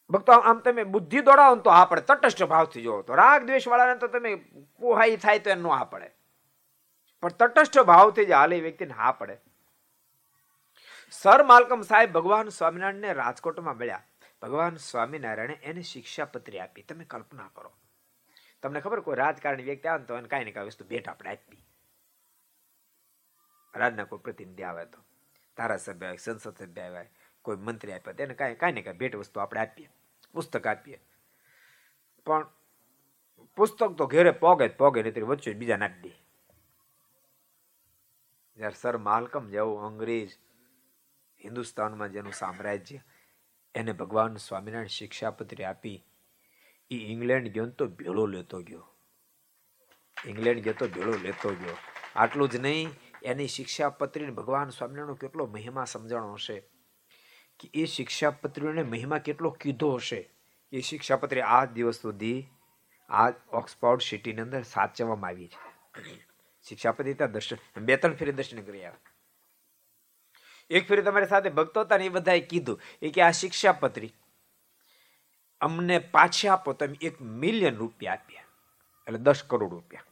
ભક્તો, 0.09 0.31
આમ 0.31 0.59
તમે 0.59 0.83
બુદ્ધિ 0.83 1.21
દોડાવો 1.21 1.55
તો 1.55 1.69
આ 1.69 1.85
પડે, 1.85 2.01
તટસ્થ 2.01 2.43
ભાવથી 2.43 2.81
જોવો 2.81 3.01
તો. 3.01 3.15
રાગ 3.15 3.45
દ્વેષ 3.45 3.67
વાળાને 3.67 3.95
તો 3.95 4.07
તમે 4.07 4.35
પોહાઈ 4.79 5.17
થાય 5.17 5.39
તો 5.39 5.49
એનો 5.49 5.69
આ 5.69 5.83
પડે. 5.83 6.11
પણ 7.21 7.29
તટસ્થ 7.29 7.79
ભાવથી 7.79 8.25
જ 8.25 8.31
હાલે 8.31 8.59
વ્યક્તિને 8.59 8.93
હા 8.93 9.11
પડે. 9.11 9.37
સર 11.09 11.43
માલકમ 11.43 11.81
સાહેબ, 11.81 12.11
ભગવાન 12.11 12.49
સ્વામિનારાયણને 12.49 13.13
રાજકોટમાં 13.13 13.77
મળ્યા. 13.77 14.03
ભગવાન 14.41 14.75
સ્વામિનારાયણે 14.75 15.53
એને 15.53 15.81
શિક્ષાપત્રી 15.81 16.59
આપી. 16.59 16.81
તમે 16.81 17.03
કલ્પના 17.03 17.51
કરો. 17.53 17.71
તમને 18.61 18.81
ખબર 18.81 18.99
કોઈ 18.99 19.15
રાજકારણી 19.15 19.63
વ્યક્તિ 19.63 19.89
આવે 19.89 20.03
તો 20.03 20.17
એને 20.17 20.27
કાંઈ 20.27 20.43
ને 20.43 20.51
કાંઈ 20.51 20.67
વસ્તુ 20.67 20.85
ભેટ 20.85 21.09
આપણે 21.09 21.29
આપી 21.29 21.63
રાજના 23.75 24.03
કોઈ 24.03 24.19
પ્રતિનિધિ 24.19 24.63
આવે 24.63 24.85
તો, 24.85 24.97
ધારાસભ્ય 25.57 26.07
આવે, 26.07 26.17
સંસદ 26.17 26.55
સભ્ય 26.57 26.81
આવે, 26.81 27.09
કોઈ 27.41 27.57
મંત્રી 27.57 27.91
આપ્યા 27.91 28.13
તેને 28.13 28.33
કાંઈ 28.33 28.55
કાંઈ 28.55 28.73
ને 28.73 28.81
કાંઈ 28.81 28.97
ભેટ 28.97 29.15
વસ્તુ 29.15 29.39
આપણે 29.39 29.59
આપીએ. 29.59 29.89
પુસ્તક 30.33 30.67
આપીએ. 30.67 30.99
પણ 32.25 32.49
પુસ્તક 33.55 33.91
તો 33.91 34.07
ઘેરે 34.07 34.31
પોગે 34.31 34.67
પોગે 34.67 35.03
નહીં 35.03 35.25
વચ્ચે 35.25 35.53
બીજા 35.53 35.77
નાખી 35.77 36.01
દે. 36.01 36.09
જ્યારે 38.57 38.75
સર 38.75 38.97
માલકમ 38.97 39.49
જેવું 39.49 39.81
અંગ્રેજ 39.81 40.29
હિન્દુસ્તાનમાં 41.43 42.11
જેનું 42.11 42.33
સામ્રાજ્ય 42.33 42.99
એને 43.75 43.91
ભગવાન 43.91 44.35
સ્વામિનારાયણ 44.35 44.87
શિક્ષાપત્રી 44.87 45.63
આપી 45.63 46.03
એ 46.91 46.95
ઇંગ્લેન્ડ 46.95 47.47
ગયો 47.47 47.69
તો 47.69 47.87
ભેળો 47.87 48.25
લેતો 48.25 48.61
ગયો. 48.61 48.95
ઇંગ્લેન્ડ 50.25 50.63
ગયો 50.63 50.73
તો 50.73 50.87
ભેળો 50.87 51.13
લેતો 51.21 51.49
ગયો. 51.49 51.77
આટલું 52.15 52.49
જ 52.49 52.55
નહીં, 52.55 52.89
એની 53.23 53.47
શિક્ષાપત્રીને 53.47 54.31
ભગવાન 54.31 54.69
સ્વામિનારાયણનો 54.69 55.15
કેટલો 55.15 55.45
મહિમા 55.45 55.85
સમજણો 55.85 56.33
હશે? 56.33 56.59
કે 57.59 57.69
એ 57.73 57.85
શિક્ષાપત્રીઓને 57.85 58.83
મહિમા 58.83 59.17
કેટલો 59.17 59.49
કીધો 59.49 59.95
હશે? 59.95 60.29
એ 60.71 60.81
શિક્ષાપત્રી 60.81 61.41
આ 61.41 61.65
દિવસ 61.65 62.01
સુધી 62.01 62.47
આ 63.09 63.29
ઓક્સફોર્ડ 63.29 64.01
સિટીની 64.01 64.41
અંદર 64.41 64.63
સાચવવામાં 64.63 65.29
આવી 65.29 65.47
છે. 65.47 66.17
શિક્ષાપત્રી 66.63 67.13
ત્યાં 67.13 67.31
દર્શન, 67.31 67.81
બે 67.81 67.97
ત્રણ 67.97 68.13
ફેરી 68.13 68.31
દર્શન 68.31 68.61
કરી 68.61 68.83
આવ્યા. 68.83 69.16
એક 70.69 70.87
ફેરી 70.87 71.01
તમારી 71.01 71.25
સાથે 71.25 71.49
ભક્તો 71.49 71.81
હતા 71.81 71.97
ને 71.97 72.05
એ 72.05 72.09
બધાએ 72.09 72.39
કીધું, 72.39 72.81
એ 73.01 73.09
કે 73.09 73.21
આ 73.21 73.31
શિક્ષાપત્રી 73.31 74.13
અમને 75.61 75.99
પાછી 75.99 76.47
આપો, 76.47 76.73
તમે 76.73 76.97
એક 77.01 77.21
મિલિયન 77.21 77.75
રૂપિયા 77.75 78.13
આપ્યા. 78.13 78.43
એટલે 79.07 79.17
દસ 79.17 79.43
કરોડ 79.43 79.71
રૂપિયા. 79.71 80.03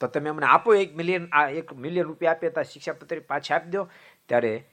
તો 0.00 0.06
તમે 0.06 0.30
અમને 0.30 0.46
આપો 0.46 0.74
એક 0.74 0.96
મિલિયન 0.96 1.28
આ 1.32 1.48
એક 1.48 1.72
મિલિયન 1.72 2.06
રૂપિયા 2.06 2.32
આપ્યા 2.32 2.50
હતા, 2.50 2.62
શિક્ષાપત્રી 2.62 3.20
પાછી 3.20 3.54
આપી 3.54 3.70
દો. 3.70 3.90
ત્યારે 4.28 4.64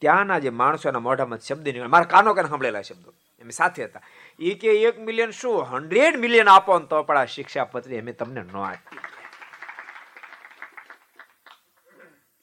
ત્યાંના 0.00 0.38
જે 0.38 0.50
માણસોના 0.50 0.98
મોઢામાં 0.98 1.38
શબ્દ 1.38 1.68
નહીં 1.68 1.88
મારા 1.88 2.04
કાનો 2.04 2.34
કાન 2.34 2.48
સાંભળેલા 2.48 2.82
શબ્દો. 2.82 3.14
એમ 3.40 3.50
સાથે 3.50 3.84
હતા. 3.84 4.00
એ 4.40 4.54
કે 4.54 4.68
એક 4.68 5.00
મિલિયન 5.00 5.30
શું? 5.30 5.64
હંડ્રેડ 5.64 6.16
મિલિયન 6.16 6.48
આપો 6.48 6.78
ને 6.78 6.86
તો 6.86 7.02
પણ 7.02 7.16
આ 7.16 7.24
શિક્ષાપત્રી 7.24 7.98
અમે 7.98 8.12
તમને 8.12 8.40
ન 8.40 8.56
આપી 8.56 9.11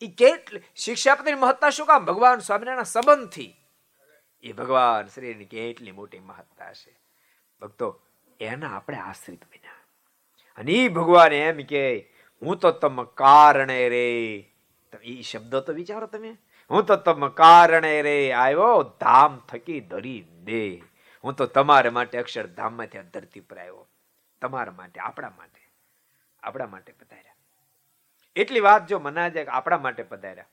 એ 0.01 0.07
કેટલી 0.07 0.61
શિક્ષાપત્રીની 0.75 1.39
મહત્તા 1.39 1.69
શું 1.69 1.85
કામ? 1.85 2.05
ભગવાન 2.05 2.39
સ્વામિનારાયણ 2.39 2.83
સંબંધથી. 2.83 3.55
એ 4.43 4.51
ભગવાન 4.51 5.07
શ્રીની 5.07 5.45
કેટલી 5.45 5.91
મોટી 5.91 6.19
મહત્તા 6.19 6.73
છે. 6.73 6.99
ભક્તો, 7.61 8.01
એના 8.39 8.75
આપણે 8.75 8.97
આશ્રિત 8.97 9.43
બન્યા. 9.43 9.71
અને 10.57 10.71
એ 10.71 10.87
ભગવાન 10.87 11.33
એમ 11.33 11.57
કે, 11.57 12.11
હું 12.41 12.57
તો 12.57 12.71
તમ 12.71 13.03
કારણે 13.03 13.89
રે. 13.89 14.35
એ 15.03 15.21
શબ્દો 15.21 15.59
તો 15.59 15.73
વિચારો 15.73 16.07
તમે. 16.07 16.37
હું 16.71 16.85
તો 16.85 16.95
તમ 16.95 17.29
કારણે 17.29 18.01
રે 18.01 18.31
આવ્યો 18.31 18.97
ધામ 18.99 19.37
થકી 19.37 19.79
ધરી 19.79 20.21
દે. 20.21 20.75
હું 21.23 21.33
તો 21.33 21.45
તમારા 21.45 21.91
માટે 21.91 22.17
અક્ષરધામમાંથી 22.17 22.99
ધરતી 22.99 23.39
પર 23.39 23.57
આવ્યો 23.57 23.87
તમારા 24.41 24.71
માટે, 24.71 24.99
આપણા 24.99 25.29
માટે. 25.29 25.71
આપણા 26.43 26.67
માટે 26.67 26.91
પધાર્યા. 26.91 27.33
એટલી 28.35 28.59
વાત 28.59 28.87
જો 28.87 28.99
મના 28.99 29.29
જાય 29.29 29.45
આપણા 29.45 29.77
માટે 29.77 30.03
પધાર્યા. 30.03 30.45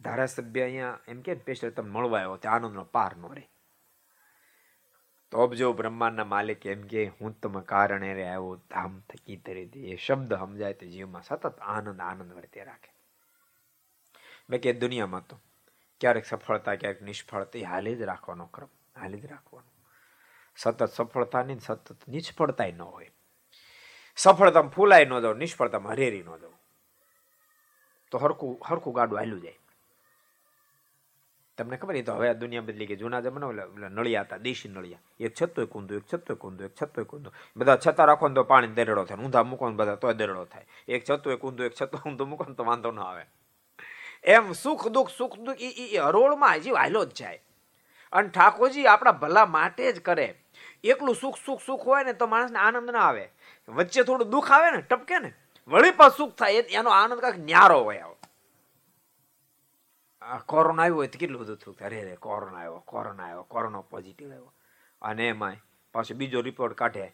ધારાસભ્ય 0.00 0.62
અહીંયા 0.62 0.98
એમ 1.08 1.22
કે 1.22 1.34
પેશર 1.34 1.70
તમે 1.70 1.90
મળવા 1.90 2.18
આવ્યો 2.18 2.36
તે 2.36 2.48
આનંદનો 2.48 2.84
પાર 2.84 3.16
નો 3.16 3.32
રે 3.32 3.48
તો 5.32 5.54
જો 5.54 5.72
બ્રહ્માંડના 5.72 6.24
માલિક 6.24 6.66
એમ 6.66 6.82
કે, 6.82 7.06
હું 7.06 7.40
તમે 7.40 7.62
કારણે 7.62 8.14
રે 8.14 8.28
આવ્યો, 8.28 8.56
ધામ 8.70 9.00
થકી 9.00 9.36
ધરી 9.36 9.90
એ 9.92 9.96
શબ્દ 9.96 10.34
સમજાય 10.34 10.72
તો 10.72 10.86
જીવમાં 10.86 11.22
સતત 11.22 11.60
આનંદ 11.60 12.00
આનંદ 12.00 12.32
વર્તે 12.32 12.64
રાખે. 12.64 12.92
મેં 14.50 14.60
કે, 14.60 14.72
દુનિયામાં 14.72 15.26
તો 15.26 15.40
ક્યારેક 16.00 16.24
સફળતા, 16.24 16.76
ક્યારેક 16.76 17.02
નિષ્ફળતા, 17.02 17.58
એ 17.58 17.62
હાલી 17.62 17.96
જ 17.96 18.02
રાખવાનો 18.02 18.46
ક્રમ, 18.46 18.68
હાલી 18.96 19.20
જ 19.20 19.26
રાખવાનો. 19.26 19.70
સતત 20.56 20.84
સફળતાની 20.84 21.58
સતત 21.60 22.08
નિષ્ફળતા 22.08 22.66
ન 22.66 22.82
હોય. 22.82 23.12
સફળતામાં 24.16 24.70
ફૂલાય 24.70 25.04
ન 25.04 25.20
જાવ 25.20 25.34
નિષ્ફળતામાં 25.34 25.92
હરેરી 25.92 26.22
ન 26.22 26.36
જાવ 26.36 26.52
તો 28.10 28.18
હરખું 28.18 28.58
હરખું 28.68 28.94
ગાડું 28.94 29.18
હાલ્યું 29.18 29.40
જાય. 29.40 29.58
તમને 31.58 31.76
ખબર, 31.76 31.96
એ 31.96 32.02
તો 32.02 32.14
હવે 32.14 32.28
આ 32.28 32.32
દુનિયા 32.32 32.62
બદલી 32.62 32.86
કે 32.86 32.96
જૂના 32.96 33.20
જમાના 33.20 33.88
નળિયા 33.88 34.20
હતા, 34.20 34.36
દેશી 34.36 34.68
નળિયા. 34.68 34.98
એક 35.20 35.34
છત્તોય 35.42 35.66
કુંદુ, 35.66 35.94
એક 35.94 36.02
છત્તોય 36.14 36.36
કુંદુ, 36.36 36.64
એક 36.64 36.70
છત્તોય 36.82 37.04
કુંદુ. 37.04 37.32
બધા 37.56 37.78
છતાં 37.86 38.06
રાખો 38.06 38.28
ને 38.28 38.34
તો 38.34 38.42
પાણી 38.42 38.66
દરેડો 38.66 39.04
થાય 39.04 39.18
ઊંધા 39.18 39.42
મૂકો 39.42 39.70
ને 39.70 39.76
બધા 39.76 39.94
તોય 39.94 40.12
દરેડો 40.12 40.44
થાય. 40.44 40.66
એક 40.88 41.10
છત્તોય 41.10 41.36
કુંદુ, 41.36 41.64
એક 41.64 41.72
છત્તો 41.82 41.98
ઊંધો 42.06 42.24
મૂકો 42.24 42.44
ને 42.48 42.54
તો 42.54 42.64
વાંધો 42.64 42.90
ન 42.90 43.00
આવે. 43.00 43.26
એમ 44.24 44.52
સુખ 44.52 44.88
દુઃખ 44.88 45.08
સુખ 45.18 45.38
દુઃખ 45.38 45.56
એ 45.60 45.98
હરોળમાં 45.98 46.54
હજી 46.54 46.70
વાયલો 46.70 47.04
જ 47.04 47.12
જાય. 47.12 47.42
અને 48.12 48.28
ઠાકોરજી 48.28 48.86
આપણા 48.86 49.12
ભલા 49.12 49.46
માટે 49.46 49.92
જ 49.92 50.00
કરે. 50.00 50.34
એકલું 50.84 51.14
સુખ 51.14 51.38
સુખ 51.46 51.60
સુખ 51.66 51.82
હોય 51.82 52.04
ને 52.04 52.12
તો 52.12 52.26
માણસને 52.26 52.58
આનંદ 52.58 52.90
ના 52.90 52.98
આવે. 52.98 53.30
વચ્ચે 53.68 54.02
થોડું 54.02 54.30
દુઃખ 54.30 54.52
આવે 54.52 54.70
ને, 54.70 54.80
ટપકે 54.82 55.18
ને, 55.18 55.30
વળી 55.68 55.96
પણ 55.98 56.16
સુખ 56.16 56.34
થાય 56.38 56.64
એનો 56.80 56.90
આનંદ 56.90 57.20
કાંઈક 57.20 57.44
ન્યારો 57.44 57.78
હોય 57.84 58.00
આવો. 58.00 58.16
કોરોના 60.46 60.82
આવ્યો 60.82 60.96
હોય 60.96 61.08
તો 61.08 61.18
કેટલું 61.18 61.40
બધું 61.42 61.56
થયું? 61.56 61.76
અરે 61.86 62.00
રે 62.04 62.16
કોરોના 62.16 62.58
આવ્યો 62.58 62.82
કોરોના 62.86 63.24
આવ્યો, 63.24 63.46
કોરોના 63.54 63.80
પોઝિટિવ 63.92 64.28
આવ્યો. 64.28 64.52
અને 65.02 65.28
એમાં 65.28 65.56
પાછો 65.94 66.14
બીજો 66.14 66.40
રિપોર્ટ 66.48 66.76
કાઢે, 66.82 67.06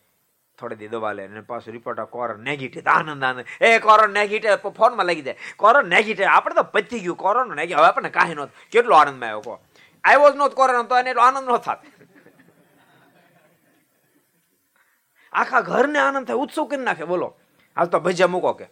થોડી 0.58 0.78
દી 0.80 0.88
દવા 0.88 1.12
લે 1.12 1.22
અને 1.28 1.42
પાછો 1.50 1.70
રિપોર્ટ 1.76 2.00
કોરોન 2.16 2.40
નેગેટિવ 2.48 2.88
આનંદ 2.88 3.24
આનંદ. 3.24 3.44
એ 3.60 3.78
કોરોન 3.78 4.10
નેગેટિવ 4.18 4.68
ફોનમાં 4.78 5.06
લાગી 5.06 5.26
જાય 5.28 5.54
કોરોન 5.56 5.88
નેગેટિવ 5.94 6.26
આપણે 6.28 6.54
તો 6.58 6.64
પતી 6.74 7.00
ગયું, 7.04 7.18
કોરોના 7.24 7.54
નેગેટિવ 7.54 7.82
હવે 7.82 7.88
આપણને 7.90 8.10
કાંઈ 8.18 8.34
નહોતું. 8.34 8.56
કેટલો 8.72 8.94
આનંદમાં 8.96 9.30
આવ્યો, 9.30 9.44
કહો. 9.46 9.54
આવ્યો 10.04 10.30
જ 10.32 10.36
નહોતો 10.36 10.56
કોરોના, 10.60 10.88
તો 10.90 10.98
એને 10.98 11.10
એટલો 11.10 11.22
આનંદ 11.22 11.46
નહોતો 11.48 11.64
થાત. 11.68 11.80
આખા 15.36 15.60
ઘરને 15.60 15.98
આનંદ 15.98 16.26
થાય, 16.26 16.36
ઉત્સવ 16.36 16.64
કરી 16.64 16.80
નાખે. 16.80 17.04
બોલો. 17.04 17.38
હાલ 17.76 17.86
તો 17.86 18.00
ભજીયા 18.00 18.26
મૂકો 18.26 18.52
કે. 18.52 18.66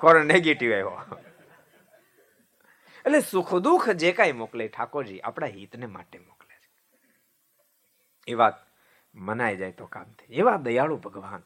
કોરોના 0.00 0.24
નેગેટિવ 0.24 0.72
આવ્યો. 0.72 1.20
એટલે 3.06 3.20
સુખ 3.20 3.54
દુઃખ 3.54 3.90
જે 3.90 4.12
કાંઈ 4.12 4.32
મોકલે 4.32 4.68
ઠાકોરજી, 4.68 5.20
આપણા 5.20 5.46
હિતને 5.46 5.86
માટે 5.86 6.18
મોકલે 6.18 6.56
છે. 6.56 6.70
એ 8.26 8.34
વાત 8.34 8.54
મનાઈ 9.14 9.56
જાય 9.56 9.72
તો 9.72 9.86
કામ 9.86 10.04
થાય 10.04 10.28
એવા 10.28 10.56
દયાળુ 10.56 10.96
ભગવાન. 10.96 11.42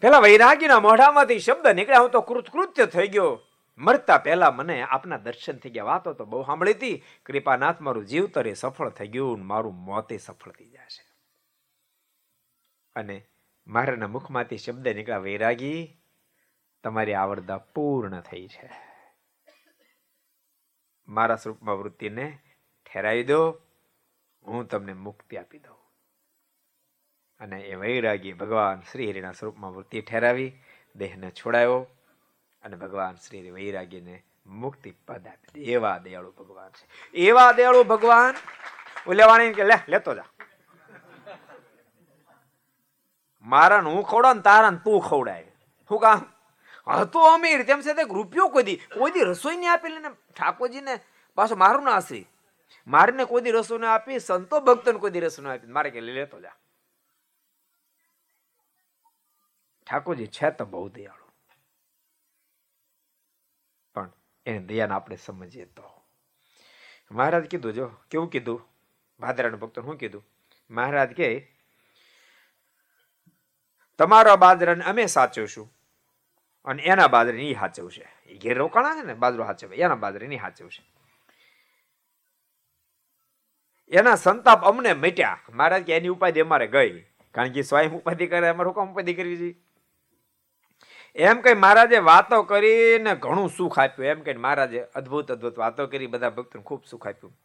પેલા 0.00 0.18
વૈરાગીના 0.18 0.80
મોઢામાંથી 0.80 1.38
શબ્દ 1.38 1.66
નીકળ્યા. 1.66 2.00
હું 2.00 2.10
તો 2.10 2.20
કૃતકૃત્ય 2.20 2.86
થઈ 2.86 3.08
ગયો. 3.08 3.40
મરતા 3.78 4.18
પહેલા 4.18 4.50
મને 4.50 4.82
આપના 4.82 5.16
દર્શન 5.16 5.56
થઈ 5.56 5.70
ગયા. 5.70 5.84
વાતો 5.84 6.12
તો 6.12 6.24
બહુ 6.24 6.42
સાંભળી 6.42 6.72
હતી. 6.72 7.02
કૃપાનાથ 7.26 7.80
મારું 7.80 8.06
જીવતરે 8.06 8.54
સફળ 8.54 8.88
થઈ 8.88 9.08
ગયું 9.08 9.46
મારું 9.46 9.74
મોતે 9.74 10.18
સફળ 10.18 10.52
થઈ 10.52 10.64
જશે. 10.64 11.05
અને 12.96 13.26
મારાના 13.66 14.06
મુખમાંથી 14.06 14.58
શબ્દ 14.58 14.88
નીકળ્યા 14.88 15.18
વૈરાગી, 15.18 15.98
તમારી 16.84 17.14
આવડતા 17.14 17.58
પૂર્ણ 17.58 18.20
થઈ 18.20 18.48
છે. 18.48 18.70
મારા 21.08 21.36
સ્વરૂપમાં 21.36 21.78
વૃત્તિને 21.78 22.38
ઠેરાવી 22.92 23.24
દો, 23.24 23.50
હું 24.46 24.68
તમને 24.68 24.92
મુક્તિ 24.92 25.36
આપી 25.36 25.58
દઉં. 25.58 25.76
અને 27.40 27.60
એ 27.60 27.74
વૈરાગી 27.74 28.32
ભગવાન 28.32 28.80
શ્રી 28.80 29.10
હરિના 29.10 29.32
સ્વરૂપમાં 29.32 29.74
વૃત્તિ 29.74 30.00
ઠેરાવી, 30.00 30.62
દેહને 30.96 31.30
છોડાયો 31.30 31.86
અને 32.62 32.76
ભગવાન 32.76 33.14
શ્રી 33.14 33.50
વૈરાગીને 33.50 34.22
મુક્તિ 34.46 34.90
પદ 34.90 35.26
આપી. 35.26 35.60
એવા 35.60 35.98
દયાળુ 35.98 36.30
ભગવાન 36.30 36.70
છે. 36.70 37.10
એવા 37.14 37.52
દયાળુ 37.52 37.84
ભગવાન 37.84 38.34
ઉલ્યાવાણી 39.06 39.52
કે 39.52 39.64
લે, 39.64 39.74
લેતો 39.88 40.14
જા. 40.14 40.24
મારા 43.46 43.80
હું 43.80 44.02
ખવડાવ 44.02 44.34
ને 44.70 44.78
તું 44.84 45.00
ખવડાય. 45.00 45.44
શું 45.88 46.00
કામ? 46.00 46.32
હતો 46.92 47.20
અમીર, 47.20 47.62
તેમ 47.66 47.80
છે 47.80 48.02
રૂપિયો 48.02 48.48
કોઈ 48.48 48.62
દી 48.62 48.76
કોઈ 48.76 49.10
દી 49.10 49.20
રસોઈ 49.20 49.56
નહીં 49.56 49.72
આપેલી 49.72 49.98
ને 49.98 50.08
ઠાકોરજીને 50.08 50.94
મારું 51.56 51.84
ના 51.84 51.92
આશરી. 51.92 52.26
મારીને 52.86 53.24
કોઈ 53.24 53.42
દી 53.42 53.50
રસોઈ 53.50 53.78
ના 53.78 53.94
આપી, 53.94 54.18
સંતો 54.18 54.60
ભક્તોને 54.60 54.98
કોઈ 54.98 55.10
દી 55.10 55.20
રસોઈ 55.20 55.46
આપી. 55.46 55.66
મારે 55.66 55.90
કે 55.90 56.00
લેતો 56.00 56.40
જા. 56.40 56.52
ઠાકોરજી 59.90 60.26
છે 60.26 60.50
તો 60.50 60.64
બહુ 60.64 60.88
દયાળુ. 60.88 61.26
પણ 63.94 64.12
એને 64.46 64.58
દયાને 64.58 64.94
આપણે 64.94 65.16
સમજીએ 65.16 65.64
તો. 65.64 66.02
મહારાજ 67.10 67.44
કીધું 67.46 67.72
જો, 67.72 67.86
કેવું 68.10 68.30
કીધું? 68.30 68.68
ભાદરાના 69.20 69.56
ભક્તો 69.56 69.82
શું 69.82 69.96
કીધું? 69.96 70.24
મહારાજ 70.70 71.12
કે 71.12 71.55
તમારા 73.98 74.36
બાજરાને 74.36 74.84
અમે 74.84 75.06
સાચવશું. 75.06 75.72
અને 76.64 76.82
એના 76.82 77.06
બાદરે 77.06 77.38
એ 77.38 77.54
સાચવશે 77.54 78.06
એ 78.26 78.38
ઘેર 78.38 78.58
રોકાણા 78.58 78.94
છે 78.94 79.06
ને, 79.06 79.14
બાજરો 79.14 79.44
સાચવે 79.44 79.76
એના 79.76 79.94
બાદરે 79.94 80.26
ની 80.26 80.38
સાચવશે 80.38 80.82
એના 83.88 84.14
સંતાપ 84.14 84.64
અમને 84.64 84.92
મટ્યા. 84.92 85.38
મહારાજ 85.50 85.82
કે 85.82 85.96
એની 85.96 86.08
ઉપાધિ 86.08 86.40
અમારે 86.40 86.66
ગઈ. 86.66 87.02
કારણ 87.34 87.48
કે 87.48 87.62
સ્વયં 87.62 87.90
ઉપાધિ 87.90 88.26
કરે, 88.26 88.48
અમારે 88.48 88.68
હુકમ 88.68 88.92
ઉપાધિ 88.92 89.14
કરવી 89.14 89.52
છે. 89.52 89.66
એમ 91.16 91.40
કઈ 91.40 91.54
મહારાજે 91.54 91.98
વાતો 91.98 92.42
કરીને 92.42 93.14
ઘણું 93.14 93.50
સુખ 93.56 93.78
આપ્યું. 93.78 94.08
એમ 94.08 94.20
કઈ 94.20 94.34
મહારાજે 94.34 94.80
અદ્ભુત 94.80 95.32
અદ્ભુત 95.32 95.58
વાતો 95.58 95.86
કરી 95.86 96.06
બધા 96.06 96.30
ભક્તોને 96.30 96.64
ખૂબ 96.64 96.82
સુખ 96.90 97.06
આપ્યું. 97.06 97.36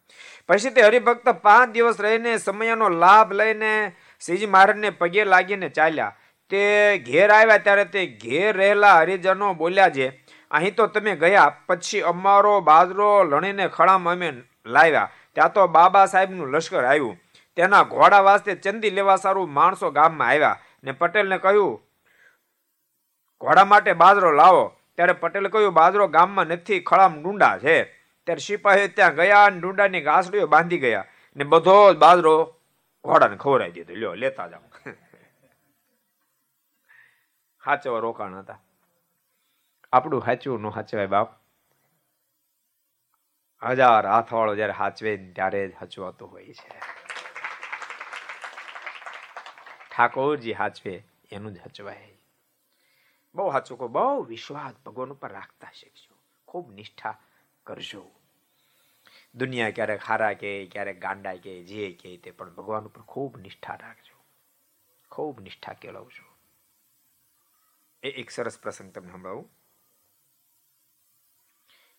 પછી 0.48 0.70
તે 0.70 0.82
હરિભક્ત 0.82 1.28
પાંચ 1.28 1.70
દિવસ 1.70 2.00
રહીને 2.00 2.38
સમયનો 2.38 2.88
લાભ 2.88 3.32
લઈને 3.32 3.92
શ્રીજી 4.26 4.46
મહારાજને 4.46 4.90
પગે 4.90 5.24
લાગીને 5.24 5.68
ચાલ્યા. 5.68 6.16
તે 6.52 6.64
ઘેર 7.06 7.28
આવ્યા 7.30 7.64
ત્યારે 7.66 7.84
તે 7.94 8.00
ઘેર 8.22 8.52
રહેલા 8.56 8.96
હરિજનો 9.00 9.54
બોલ્યા 9.60 9.94
છે, 9.96 10.06
અહીં 10.50 10.74
તો 10.78 10.86
તમે 10.86 11.12
ગયા, 11.22 11.50
પછી 11.66 12.02
અમારો 12.10 12.54
બાજરો 12.60 13.08
લણીને 13.24 13.68
ખળામાં 13.68 14.16
અમે 14.16 14.28
લાવ્યા. 14.66 15.10
ત્યાં 15.34 15.54
તો 15.54 15.62
બાબા 15.76 16.06
સાહેબનું 16.06 16.52
લશ્કર 16.54 16.84
આવ્યું. 16.84 17.16
તેના 17.56 17.84
ઘોડા 17.84 18.26
વાસ્તે 18.28 18.52
ચંદી 18.56 18.92
લેવા 18.98 19.16
સારું 19.24 19.56
માણસો 19.58 19.90
ગામમાં 19.90 20.28
આવ્યા 20.28 20.60
ને 20.84 20.92
પટેલને 20.92 21.38
કહ્યું, 21.38 21.74
ઘોડા 23.40 23.64
માટે 23.64 23.92
બાજરો 24.02 24.30
લાવો. 24.40 24.64
ત્યારે 24.96 25.14
પટેલે 25.22 25.48
કહ્યું, 25.48 25.74
બાજરો 25.80 26.08
ગામમાં 26.16 26.52
નથી 26.56 26.80
ખળામ 26.88 27.14
ડુંડા 27.22 27.56
છે. 27.64 27.76
ત્યારે 28.26 28.44
સિપાહી 28.46 28.88
ત્યાં 28.96 29.16
ગયા 29.18 29.44
અને 29.46 29.60
ડુંડાની 29.60 30.06
ઘાસડીઓ 30.08 30.46
બાંધી 30.46 30.82
ગયા 30.84 31.08
ને 31.36 31.44
બધો 31.44 31.76
જ 31.94 31.96
બાજરો 32.04 32.34
ઘોડાને 33.04 33.36
ખવડાવી 33.36 33.74
દીધો. 33.76 33.94
લ્યો, 34.00 34.14
લેતા 34.14 34.48
જાઓ. 34.52 34.71
હાચવા 37.64 37.98
રોકાણ 37.98 38.38
હતા. 38.38 38.62
આપણું 39.92 40.26
હાચવું 40.26 40.60
ન 40.60 40.66
હાચવાય 40.66 41.06
બાપ. 41.06 41.42
હજાર 43.62 44.06
હાથવાળો 44.06 44.54
જયારે 44.54 44.72
સાચવે 44.72 45.32
ત્યારે 45.32 45.68
જ 45.68 45.74
હચવાતો 45.82 46.26
હોય 46.26 46.44
છે. 46.44 46.80
ઠાકોરજી 49.96 50.52
હાચવે, 50.52 51.04
એનું 51.32 51.52
જ 51.52 51.58
હચવાય. 51.58 52.18
બહુ 53.34 53.52
સાચું 53.52 53.78
કહો, 53.78 53.88
બહુ 53.88 54.22
વિશ્વાસ 54.22 54.74
ભગવાન 54.86 55.12
ઉપર 55.12 55.32
રાખતા 55.32 55.68
શીખજો. 55.74 56.16
ખૂબ 56.48 56.72
નિષ્ઠા 56.72 57.18
કરજો. 57.64 58.10
દુનિયા 59.34 59.70
ક્યારેક 59.70 60.02
હારા 60.02 60.32
કે, 60.32 60.66
ક્યારેક 60.66 61.00
ગાંડા 61.00 61.34
કે, 61.34 61.62
જે 61.62 61.92
કે, 61.92 62.16
તે 62.16 62.30
પણ 62.30 62.54
ભગવાન 62.54 62.84
ઉપર 62.84 63.02
ખૂબ 63.02 63.36
નિષ્ઠા 63.36 63.74
રાખજો. 63.74 64.24
ખૂબ 65.10 65.40
નિષ્ઠા 65.40 65.72
કેળવજો. 65.72 66.31
એ 68.02 68.08
એક 68.08 68.30
સરસ 68.30 68.58
પ્રસંગ 68.58 68.92
તમને 68.92 69.12
સંભળાવું. 69.12 69.50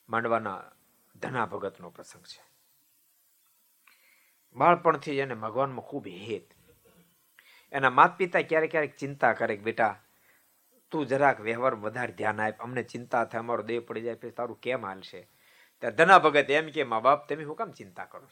માંડવાના 0.09 0.71
ધના 1.15 1.45
ભગતનો 1.45 1.89
પ્રસંગ 1.89 2.23
છે. 2.23 2.41
બાળપણથી 4.53 5.19
એને 5.19 5.35
ભગવાનમાં 5.35 5.85
ખૂબ 5.85 6.07
હેત. 6.07 6.53
એના 7.71 7.89
માતા 7.89 8.15
પિતા 8.15 8.41
ક્યારેક 8.41 8.71
ક્યારેક 8.71 8.95
ચિંતા 8.95 9.33
કરે 9.33 9.57
કે 9.57 9.63
બેટા, 9.63 10.03
તું 10.91 11.07
જરાક 11.07 11.41
વ્યવહાર 11.41 11.75
વધારે 11.75 12.11
ધ્યાન 12.11 12.41
આપ, 12.41 12.59
અમને 12.59 12.83
ચિંતા 12.83 13.25
થાય, 13.25 13.39
અમારો 13.39 13.63
દેહ 13.63 13.79
પડી 13.79 14.01
જાય, 14.01 14.15
પછી 14.15 14.31
તારું 14.31 14.59
કેમ 14.59 14.85
હાલશે 14.85 15.29
ત્યારે 15.79 15.95
ધના 15.95 16.19
ભગત 16.19 16.49
એમ 16.49 16.69
કે, 16.69 16.83
મા 16.83 16.99
બાપ, 16.99 17.29
તમે 17.29 17.43
હું 17.43 17.55
કામ 17.55 17.71
ચિંતા 17.71 18.05
કરો 18.05 18.27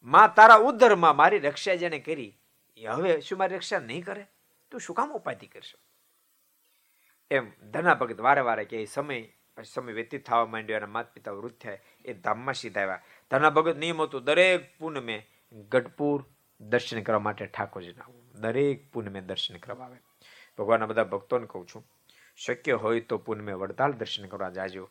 માં, 0.00 0.34
તારા 0.34 0.56
ઉદ્ધરમાં 0.56 1.16
મારી 1.16 1.38
રક્ષા 1.38 1.74
જેને 1.74 1.98
કરી, 1.98 2.40
એ 2.76 2.86
હવે 2.86 3.20
શું 3.20 3.38
મારી 3.38 3.56
રક્ષા 3.56 3.78
નહીં 3.78 4.04
કરે? 4.04 4.26
તું 4.70 4.80
શું 4.80 4.96
કામ 4.96 5.12
ઉપાધિ 5.12 5.46
કરશો? 5.46 5.78
એમ 7.30 7.50
ધના 7.70 7.94
ભગત 7.94 8.20
વારે 8.20 8.40
વારે 8.40 8.64
કે 8.64 8.84
સમય, 8.84 9.22
પછી 9.56 9.64
સમય 9.64 9.92
વ્યતીત 9.92 10.26
થવા 10.26 10.46
માંડ્યો 10.46 10.76
અને 10.76 10.86
માતા 10.86 11.12
પિતા 11.12 11.30
વૃદ્ધ 11.30 11.58
થયા. 11.58 11.78
એ 12.04 12.12
ધામમાં 12.12 12.54
સીધા 12.54 12.80
આવ્યા. 12.80 13.02
ધના 13.30 13.50
ભગત 13.50 13.76
નિયમ 13.76 14.02
હતું, 14.02 14.24
દરેક 14.24 14.78
પૂનમે 14.78 15.26
ગઢપુર 15.68 16.24
દર્શન 16.60 17.02
કરવા 17.02 17.18
માટે 17.18 17.46
ઠાકોરજીને 17.46 18.00
આવવું 18.00 18.40
દરેક 18.40 18.92
પૂનમે 18.92 19.20
દર્શન 19.20 19.56
કરવા 19.56 19.84
આવે. 19.84 19.96
ભગવાનના 20.58 20.86
બધા 20.86 21.04
ભક્તોને 21.04 21.46
કહું 21.46 21.66
છું, 21.66 21.84
શક્ય 22.36 22.72
હોય 22.72 23.00
તો 23.00 23.18
પૂનમે 23.18 23.52
વડતાલ 23.52 23.92
દર્શન 23.92 24.28
કરવા 24.28 24.50
જાજો. 24.50 24.90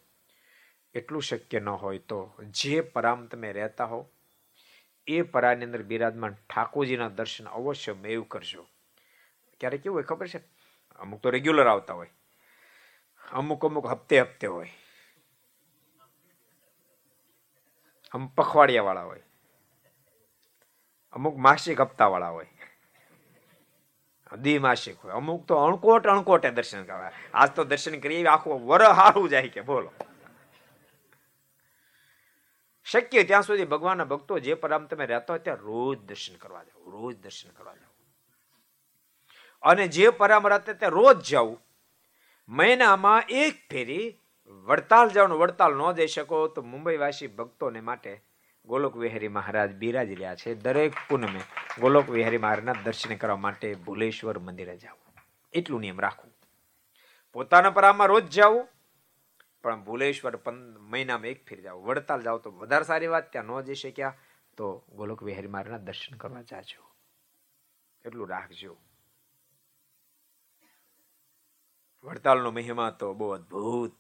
એટલું 0.94 1.22
શક્ય 1.22 1.60
ન 1.60 1.70
હોય 1.70 1.98
તો 1.98 2.34
જે 2.42 2.82
પરામ 2.82 3.26
તમે 3.26 3.52
રહેતા 3.52 3.86
હો, 3.86 4.10
એ 5.08 5.22
પરાની 5.22 5.66
અંદર 5.66 5.84
બિરાજમાન 5.84 6.34
ઠાકોરજીના 6.34 7.10
દર્શન 7.10 7.46
અવશ્ય 7.46 7.94
મેવ 7.94 8.24
કરજો. 8.24 8.68
ક્યારેક 9.60 9.82
કેવું 9.82 9.96
હોય 9.96 10.04
ખબર 10.04 10.28
છે? 10.28 10.38
અમુક 11.00 11.22
તો 11.22 11.30
રેગ્યુલર 11.30 11.68
આવતા 11.68 11.94
હોય. 11.94 12.10
અમુક 13.32 13.66
અમુક 13.66 13.86
હપ્તે 13.86 14.22
હપ્તે 14.22 14.48
હોય. 14.48 14.70
અમુક 18.14 18.36
પખવાડિયા 18.36 18.84
વાળા 18.84 19.04
હોય. 19.04 19.24
અમુક 21.12 21.38
માસિક 21.38 21.82
હપ્તા 21.82 22.08
વાળા 22.08 22.30
હોય. 22.30 22.48
દ્વિમાસિક 24.38 25.00
હોય. 25.00 25.14
અમુક 25.14 25.46
તો 25.46 25.56
અણકોટ 25.56 26.08
અણકોટે 26.08 26.52
દર્શન 26.52 26.84
કરવા. 26.84 27.12
આજ 27.34 27.52
તો 27.56 27.64
દર્શન 27.64 28.00
કરીએ 28.00 28.26
આખું 28.26 28.68
વર 28.68 28.84
હારું 28.84 29.30
જાય 29.30 29.50
કે 29.50 29.62
બોલો. 29.62 29.92
શક્ય 32.84 33.24
ત્યાં 33.24 33.44
સુધી 33.44 33.66
ભગવાનના 33.66 34.04
ભક્તો 34.04 34.40
જે 34.40 34.54
પરામ 34.54 34.86
તમે 34.86 35.06
રહેતા 35.06 35.26
હોય 35.30 35.40
ત્યાં 35.40 35.58
રોજ 35.58 36.00
દર્શન 36.06 36.36
કરવા 36.36 36.64
જાવ 36.64 36.90
રોજ 36.90 37.18
દર્શન 37.24 37.50
કરવા 37.50 37.76
જાવ 37.76 37.97
અને 39.68 39.88
જે 39.88 40.10
પરામ 40.10 40.58
તે 40.58 40.88
રોજ 40.90 41.22
જાવું 41.30 41.60
મહિનામાં 42.50 43.24
એક 43.30 43.70
ફેરી 43.72 44.20
વડતાલ 44.46 45.10
જવાનું 45.10 45.38
વડતાલ 45.38 45.74
ન 45.74 45.92
જઈ 45.92 46.08
શકો 46.08 46.48
તો 46.48 46.62
મુંબઈવાસી 46.62 47.28
ભક્તોને 47.28 47.82
માટે 47.82 48.22
ગોલોક 48.66 48.98
વિહારી 48.98 49.28
મહારાજ 49.28 49.76
બિરાજ 49.76 50.10
રહ્યા 50.12 50.36
છે 50.36 50.54
દરેક 50.54 50.94
પૂનમે 51.10 51.42
ગોલોક 51.80 52.10
વિહારી 52.10 52.38
મહારાજના 52.38 52.74
દર્શન 52.84 53.16
કરવા 53.16 53.36
માટે 53.36 53.76
ભુલેશ્વર 53.76 54.40
મંદિરે 54.40 54.78
જાવ 54.78 54.98
એટલું 55.54 55.82
નિયમ 55.82 56.02
રાખવું 56.02 56.34
પોતાના 57.34 57.70
પરામાં 57.70 58.08
રોજ 58.08 58.30
જાવું 58.30 58.68
પણ 59.64 59.84
ભુલેશ્વર 59.84 60.40
મહિનામાં 60.80 61.28
એક 61.28 61.46
ફેર 61.48 61.60
જાવ 61.62 61.78
વડતાલ 61.78 62.22
જાવ 62.22 62.38
તો 62.38 62.52
વધારે 62.52 62.84
સારી 62.84 63.08
વાત, 63.08 63.32
ત્યાં 63.32 63.46
ન 63.46 63.62
જઈ 63.62 63.76
શક્યા 63.76 64.14
તો 64.58 64.84
ગોલોક 64.90 65.24
વિહારી 65.24 65.48
મહારાજના 65.48 65.78
દર્શન 65.78 66.18
કરવા 66.18 66.42
જાજો. 66.42 66.92
એટલું 68.06 68.30
રાખજો. 68.30 68.78
વડતાલનો 72.04 72.52
મહિમા 72.52 72.90
તો 72.90 73.14
બહુ 73.14 73.30
અદ્ભુત. 73.30 73.94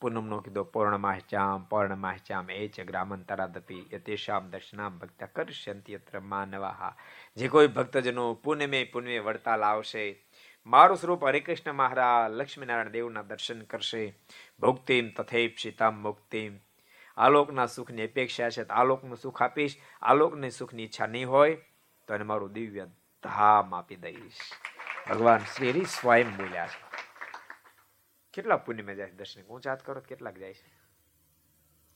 પૂનમનો 0.00 0.38
કીધો 0.40 0.64
પૌર્ણમાશ્ચામ 0.64 1.64
પૌર્ણમાશ્ચામ 1.64 2.50
એ 2.50 2.68
ચ 2.68 2.80
ગ્રામંતરાદપી 2.80 3.88
યતેશામ 3.92 4.50
દર્શનામ 4.50 4.98
ભક્ત 4.98 5.24
કરશ્યંતિ 5.24 5.92
યત્ર 5.92 6.20
માનવાહ. 6.20 6.92
જે 7.36 7.48
કોઈ 7.48 7.66
ભક્તજનો 7.68 8.34
પુનમે 8.34 8.84
પુનમે 8.84 9.18
વડતાલ 9.18 9.62
આવશે, 9.62 10.04
મારું 10.66 10.96
સ્વરૂપ 10.96 11.24
હરિકૃષ્ણ 11.24 11.72
મહારાજ 11.72 12.32
લક્ષ્મીનારાયણ 12.32 12.88
દેવના 12.88 13.22
દર્શન 13.22 13.62
કરશે. 13.62 14.04
ભોક્તિમ 14.60 15.10
સીતામ 15.58 16.02
મુક્તિમ. 16.02 16.58
આલોકના 17.16 17.66
સુખની 17.66 18.06
અપેક્ષા 18.06 18.50
છે 18.50 18.68
આલોકનું 18.68 19.16
સુખ 19.16 19.42
આપીશ 19.42 19.76
આલોકને 20.02 20.50
સુખની 20.50 20.82
ઈચ્છા 20.82 21.06
નહીં 21.06 21.30
હોય, 21.30 21.54
તો 22.08 22.14
એને 22.14 22.24
મારું 22.24 22.52
દિવ્ય 22.52 22.86
ધામ 23.24 23.74
આપી 23.74 23.96
દઈશ. 23.96 24.40
ભગવાન 25.10 25.38
શ્રી 25.38 25.84
સ્વયં 25.84 26.36
બોલ્યા 26.36 26.66
છે. 26.66 26.83
કેટલા 28.34 28.56
પુણ્યમાં 28.56 28.94
જાય 28.94 29.10
દર્શન? 29.10 29.42
હું 29.42 29.60
જાત 29.60 29.86
કરો 29.86 30.00
કેટલાક 30.00 30.34
જાય 30.34 30.54
છે? 30.54 30.72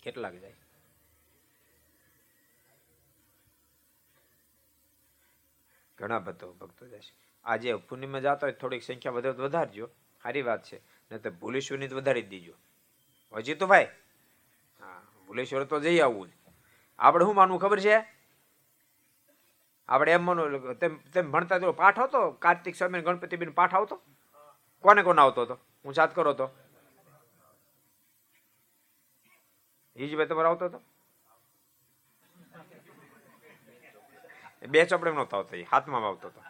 કેટલાક 0.03 0.35
જાય 0.35 0.55
ઘણા 5.99 6.19
બધો 6.19 6.53
ભક્તો 6.53 6.89
જાય 6.89 7.01
છે. 7.01 7.15
આજે 7.45 7.75
પુણ્યમાં 7.75 8.21
જતા 8.21 8.39
હોય 8.43 8.53
થોડીક 8.53 8.83
સંખ્યા 8.83 9.13
વધે 9.13 9.33
તો 9.33 9.43
વધારજો. 9.43 9.91
સારી 10.23 10.43
વાત 10.43 10.65
છે. 10.65 10.79
નહીં 10.79 11.23
તો 11.23 11.31
ભૂલેશ્વરની 11.31 11.89
તો 11.89 11.97
વધારી 11.97 12.23
દીજો. 12.23 12.55
હજી 13.33 13.55
તો 13.55 13.67
ભાઈ? 13.67 13.85
હા, 14.81 15.03
ભૂલેશ્વર 15.27 15.65
તો 15.65 15.81
જઈ 15.81 16.01
આવવું 16.01 16.29
જ. 16.29 16.31
આપણે 16.99 17.25
શું 17.25 17.35
માનવું 17.35 17.61
ખબર 17.61 17.81
છે? 17.81 17.97
આપણે 19.89 20.13
એમ 20.13 20.25
માનો 20.25 20.75
તેમ 20.75 20.97
તેમ 20.97 21.31
ભણતા 21.31 21.59
જો 21.59 21.73
પાઠ 21.73 21.99
આવતો 21.99 22.31
કાર્તિક 22.31 22.77
સ્વામી 22.77 23.01
ગણપતિ 23.01 23.37
બેન 23.37 23.51
પાઠ 23.51 23.75
આવતો? 23.75 24.03
કોને 24.81 25.03
કોને 25.03 25.21
આવતો 25.21 25.43
હતો? 25.43 25.59
હું 25.85 25.95
સાત 25.95 26.15
કરો 26.15 26.33
તો. 26.33 26.51
હિજભાઈ 29.99 30.27
તમારો 30.27 30.49
આવતો 30.49 30.65
હતો? 30.65 30.81
બે 34.69 34.85
ચોપડે 34.85 35.11
નહોતો 35.11 35.37
આવતો, 35.37 35.57
એ 35.57 35.63
હાથમાં 35.63 36.07
આવતો 36.07 36.29
હતો. 36.29 36.43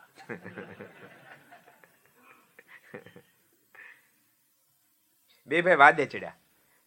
બે 5.46 5.62
ભાઈ 5.62 5.76
વાદે 5.76 6.06
ચડ્યા. 6.06 6.36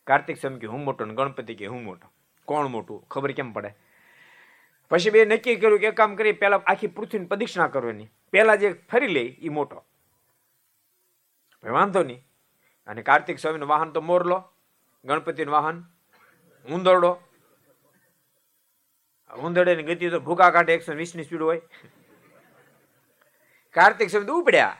કાર્તિક 0.08 0.38
સ્વામી 0.38 0.60
કે, 0.60 0.68
હું 0.68 0.84
મોટો 0.84 1.06
ને 1.06 1.16
ગણપતિ 1.16 1.56
કે 1.56 1.66
હું 1.66 1.84
મોટો? 1.84 2.12
કોણ 2.46 2.68
મોટું? 2.68 3.08
ખબર 3.08 3.32
કેમ 3.32 3.54
પડે? 3.54 3.76
પછી 4.90 5.10
બે 5.10 5.26
નક્કી 5.26 5.56
કર્યું 5.56 5.80
કે, 5.80 5.88
એક 5.88 5.98
કામ 5.98 6.16
કરી 6.16 6.32
પેલા 6.32 6.58
આખી 6.58 6.88
પૃથ્વીની 6.88 7.26
પ્રદક્ષિણા 7.26 7.68
કરવાની. 7.68 8.10
પેલા 8.32 8.56
જે 8.56 8.74
ફરી 8.74 9.08
લે 9.08 9.22
એ 9.22 9.50
મોટો. 9.50 9.86
વાંધો 11.64 12.04
નહીં. 12.04 12.31
અને 12.88 13.02
કાર્તિક 13.02 13.40
સ્વામીનું 13.40 13.70
વાહન 13.70 13.92
તો 13.92 14.02
મોરલો, 14.02 14.38
ગણપતિનું 15.06 15.54
વાહન, 15.54 15.84
ઉંદરડો. 16.66 17.12
ઉંદરડે 19.32 19.84
ગતિ 19.84 20.10
તો 20.10 20.20
ભૂકા 20.20 20.50
કાઢે 20.50 20.74
એકસો 20.74 20.94
વીસની 20.94 21.24
સ્પીડ 21.24 21.42
હોય. 21.42 21.62
કાર્તિક 23.76 24.10
સ્વામી 24.10 24.26
તો 24.26 24.38
ઉપડ્યા. 24.38 24.78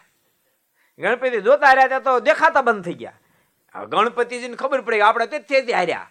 ગણપતિ 1.00 1.42
જોતા 1.42 1.74
રહ્યા 1.74 1.88
ત્યાં 1.88 2.04
તો 2.04 2.20
દેખાતા 2.20 2.62
બંધ 2.62 2.86
થઈ 2.86 2.94
ગયા. 2.94 3.86
ગણપતિજીને 3.86 4.56
ખબર 4.56 4.82
પડી 4.82 5.02
આપણે 5.02 5.28
તેથી 5.28 5.74
હાર્યા. 5.74 6.08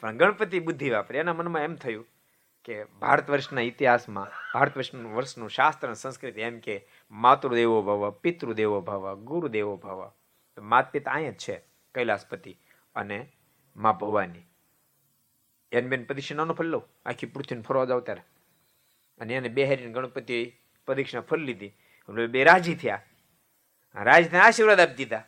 પણ 0.00 0.16
ગણપતિ 0.16 0.60
બુદ્ધિ 0.60 0.90
વાપરી. 0.90 1.18
એના 1.18 1.32
મનમાં 1.32 1.62
એમ 1.62 1.74
થયું 1.74 2.06
કે 2.64 2.84
ભારત 2.84 3.30
વર્ષના 3.30 3.60
ઇતિહાસમાં, 3.60 4.30
ભારત 4.54 4.76
વર્ષનું 4.76 5.14
વર્ષનું 5.14 5.50
શાસ્ત્ર 5.50 5.86
અને 5.86 5.94
સંસ્કૃતિ 5.94 6.40
એમ 6.40 6.58
કે 6.58 6.88
માતૃદેવો 7.10 7.82
ભવ, 7.82 8.10
પિતૃદેવો 8.10 8.80
ભવ, 8.80 9.14
ગુરુદેવો 9.14 9.76
ભવ. 9.76 10.00
માત 10.58 10.92
પિતા 10.92 11.12
અહીંયા 11.12 11.30
જ 11.32 11.38
છે, 11.38 11.56
કૈલાસપતિ 11.94 12.52
અને 12.96 13.18
મા 13.76 13.92
ભવાની. 13.92 14.44
એને 15.72 15.88
બેન 15.88 16.04
પ્રદક્ષિણાનો 16.04 16.54
ફલ્લો 16.54 16.80
આખી 17.06 17.26
પૃથ્વીને 17.26 17.62
ફરવા 17.62 17.84
જાવ 17.84 18.00
ત્યારે. 18.00 18.22
અને 19.20 19.34
એને 19.34 19.48
બેહારીને 19.48 19.92
ગણપતિ 19.92 20.38
પ્રદક્ષિણા 20.88 21.22
ફરી 21.22 21.44
લીધી. 21.44 21.72
બે 22.30 22.44
રાજી 22.44 22.76
થયા. 22.76 23.02
રાજને 23.96 24.38
આશીર્વાદ 24.38 24.80
આપી 24.80 24.94
દીધા. 24.94 25.24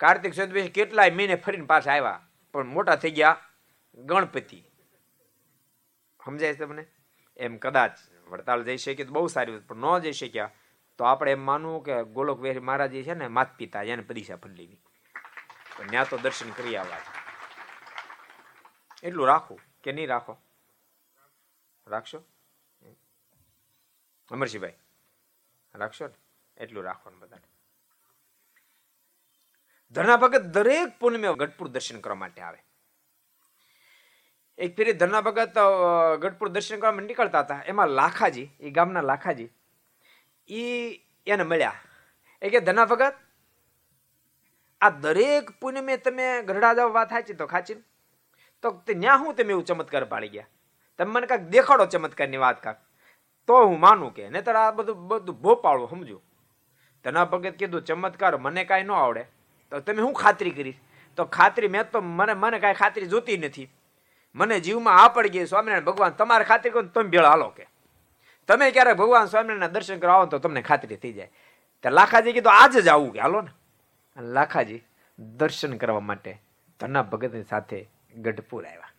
કાર્તિક 0.00 0.32
ચતુર્દશી 0.32 0.68
કેટલાય 0.70 1.10
મહિને 1.10 1.36
ફરીને 1.36 1.66
પાછા 1.66 1.92
આવ્યા, 1.92 2.20
પણ 2.54 2.66
મોટા 2.66 2.96
થઈ 2.96 3.10
ગયા 3.10 3.36
ગણપતિ. 3.98 4.58
સમજાય 6.20 6.54
તમને? 6.54 6.84
એમ 7.36 7.56
કદાચ 7.56 7.98
વડતાલ 8.28 8.64
જઈ 8.64 8.76
શકીએ 8.76 9.06
તો 9.06 9.12
બહુ 9.12 9.26
સારી 9.28 9.58
પણ 9.58 9.76
ન 9.76 9.98
જઈ 9.98 10.12
શક્યા. 10.12 10.50
તો 10.98 11.04
આપણે 11.04 11.32
એમ 11.32 11.40
માનવું 11.40 11.84
કે 11.84 12.04
ગોલોક 12.04 12.40
વેરી 12.40 12.60
મહારાજ 12.60 12.92
છે 13.02 13.14
ને 13.14 13.28
માત 13.28 13.56
પિતા 13.56 13.82
એને 13.82 14.02
પરીક્ષા 14.02 14.36
ફરી 14.36 14.54
લેવી 14.54 14.78
ત્યાં 15.90 16.08
તો 16.08 16.18
દર્શન 16.18 16.50
કરી 16.50 16.76
આવવા 16.76 16.98
એટલું 19.02 19.26
રાખવું 19.26 19.60
કે 19.82 19.92
નહીં 19.92 20.08
રાખો? 20.08 20.36
રાખશો? 21.86 22.18
અમરસિંહભાઈ 24.30 24.74
રાખશો 25.74 26.06
ને? 26.06 26.14
એટલું 26.56 26.84
રાખવાનું 26.84 27.20
બધાને. 27.20 27.48
ધરના 29.90 30.16
ભગત 30.16 30.42
દરેક 30.56 30.98
પૂનમે 30.98 31.34
ગઢપુર 31.34 31.68
દર્શન 31.68 32.00
કરવા 32.00 32.14
માટે 32.14 32.40
આવે. 32.42 32.58
એક 34.58 34.76
ફેરી 34.76 34.92
ધરના 34.92 35.20
ભગત 35.20 35.58
ગઢપુર 36.20 36.48
દર્શન 36.48 36.80
કરવા 36.80 37.00
નીકળતા 37.00 37.40
હતા. 37.40 37.62
એમાં 37.66 37.88
લાખાજી, 37.88 38.48
એ 38.60 38.70
ગામના 38.70 39.00
લાખાજી 39.00 39.48
ઈ 40.50 41.00
એને 41.26 41.42
મળ્યા. 41.42 41.74
એ 42.42 42.50
કે, 42.50 42.60
ધના 42.60 42.84
ભગત, 42.84 43.14
આ 44.80 44.90
દરેક 44.90 45.50
પુણ્યમે 45.50 45.96
તમે 45.96 46.42
ગઢડા 46.42 46.74
જાવ 46.74 46.90
વાત 46.90 47.08
સાચી 47.08 47.34
તો 47.34 47.46
ખાચી 47.46 47.74
તો 48.62 48.70
તે 48.70 48.94
ન્યા 48.94 49.14
હું 49.14 49.34
તમે 49.34 49.50
એવું 49.50 49.64
ચમત્કાર 49.64 50.04
પાડી 50.04 50.28
ગયા. 50.28 50.46
તમે 50.98 51.12
મને 51.12 51.26
કાંઈક 51.26 51.44
દેખાડો 51.44 51.86
ચમત્કારની 51.86 52.36
વાત 52.36 52.62
કાંક. 52.62 52.76
તો 53.46 53.66
હું 53.66 53.80
માનું 53.80 54.14
કે, 54.14 54.28
નહીતર 54.28 54.56
આ 54.56 54.70
બધું 54.70 55.08
બધું 55.08 55.40
ભોપાળું, 55.40 55.90
સમજો. 55.90 56.22
ધના 57.04 57.24
ભગત 57.24 57.54
કીધું, 57.58 57.84
ચમત્કાર 57.84 58.36
મને 58.36 58.64
કાંઈ 58.64 58.82
ન 58.82 58.90
આવડે. 58.90 59.24
તો 59.70 59.80
તમે 59.80 60.02
હું 60.02 60.14
ખાતરી 60.14 60.50
કરીશ? 60.50 60.74
તો 61.16 61.24
ખાતરી 61.24 61.68
મેં 61.68 61.90
તો 61.90 62.00
મને 62.00 62.34
મને 62.34 62.58
કાંઈ 62.58 62.74
ખાતરી 62.74 63.06
જોતી 63.06 63.36
નથી. 63.36 63.70
મને 64.34 64.60
જીવમાં 64.60 65.04
આ 65.04 65.08
પડી 65.08 65.28
ગઈ 65.28 65.46
સ્વામિનારાયણ 65.46 65.84
ભગવાન, 65.84 66.10
તમારે 66.10 66.44
ખાતરી 66.44 66.70
કરો 66.70 66.82
તમે 66.82 67.10
ભેળ 67.10 67.24
હાલો 67.24 67.48
કે. 67.48 67.66
તમે 68.48 68.70
ક્યારે 68.70 68.92
ભગવાન 68.92 69.26
સ્વામિનારાયણ 69.26 69.72
દર્શન 69.72 69.98
કરવા 69.98 70.14
આવો 70.14 70.26
તો 70.26 70.38
તમને 70.38 70.62
ખાતરી 70.62 70.96
થઈ 70.96 71.12
જાય. 71.12 71.30
તો 71.82 71.90
લાખાજી 71.90 72.32
કીધું, 72.32 72.52
આજે 72.52 72.82
જ 72.82 72.88
આવું 72.88 73.12
કે, 73.12 73.20
હાલો 73.20 73.40
ને. 73.40 73.50
અને 74.16 74.28
લાખાજી 74.28 74.82
દર્શન 75.18 75.76
કરવા 75.76 76.00
માટે 76.00 76.38
ધના 76.80 77.02
ભગતની 77.02 77.42
સાથે 77.42 77.88
ગઢપુર 78.14 78.66
આવ્યા. 78.66 78.92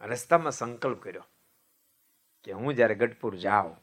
રસ્તામાં 0.00 0.52
સંકલ્પ 0.52 1.02
કર્યો 1.02 1.26
કે 2.44 2.52
હું 2.52 2.74
જ્યારે 2.74 2.94
ગઢપુર 2.94 3.36
જાઉં, 3.36 3.76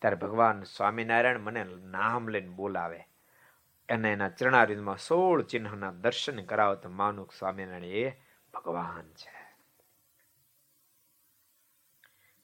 ત્યારે 0.00 0.16
ભગવાન 0.16 0.62
સ્વામિનારાયણ 0.62 1.38
મને 1.38 1.64
નામ 1.64 2.28
લઈને 2.28 2.48
બોલાવે 2.48 3.08
અને 3.88 4.12
એના 4.12 4.28
ચરણારિંદમાં 4.28 4.98
સોળ 4.98 5.42
ચિહ્નના 5.42 5.90
દર્શન 5.90 6.44
કરાવે 6.44 6.76
તો 6.76 6.88
માનુક 6.88 7.32
સ્વામિનારાયણ 7.32 7.84
એ 7.84 8.20
ભગવાન 8.54 9.06
છે 9.12 9.32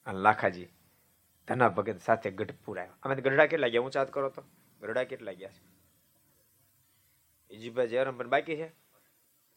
લાખાજી 0.11 0.67
ધના 1.47 1.69
ભગત 1.69 1.99
સાથે 2.01 2.31
ગઢપુર 2.31 2.79
આવ્યા. 2.79 2.97
અમે 3.03 3.15
ગઢડા 3.15 3.45
કેટલા 3.45 3.67
ગયા? 3.67 3.81
હું 3.81 3.91
ચાત 3.91 4.13
કરો 4.13 4.29
તો. 4.29 4.43
ગઢડા 4.81 5.03
કેટલા 5.03 5.31
ગયા 5.31 5.49
છે? 5.49 5.61
ઈજીભાઈ 7.51 7.87
જયરામ 7.87 8.17
પણ 8.17 8.29
બાકી 8.29 8.55
છે? 8.55 8.73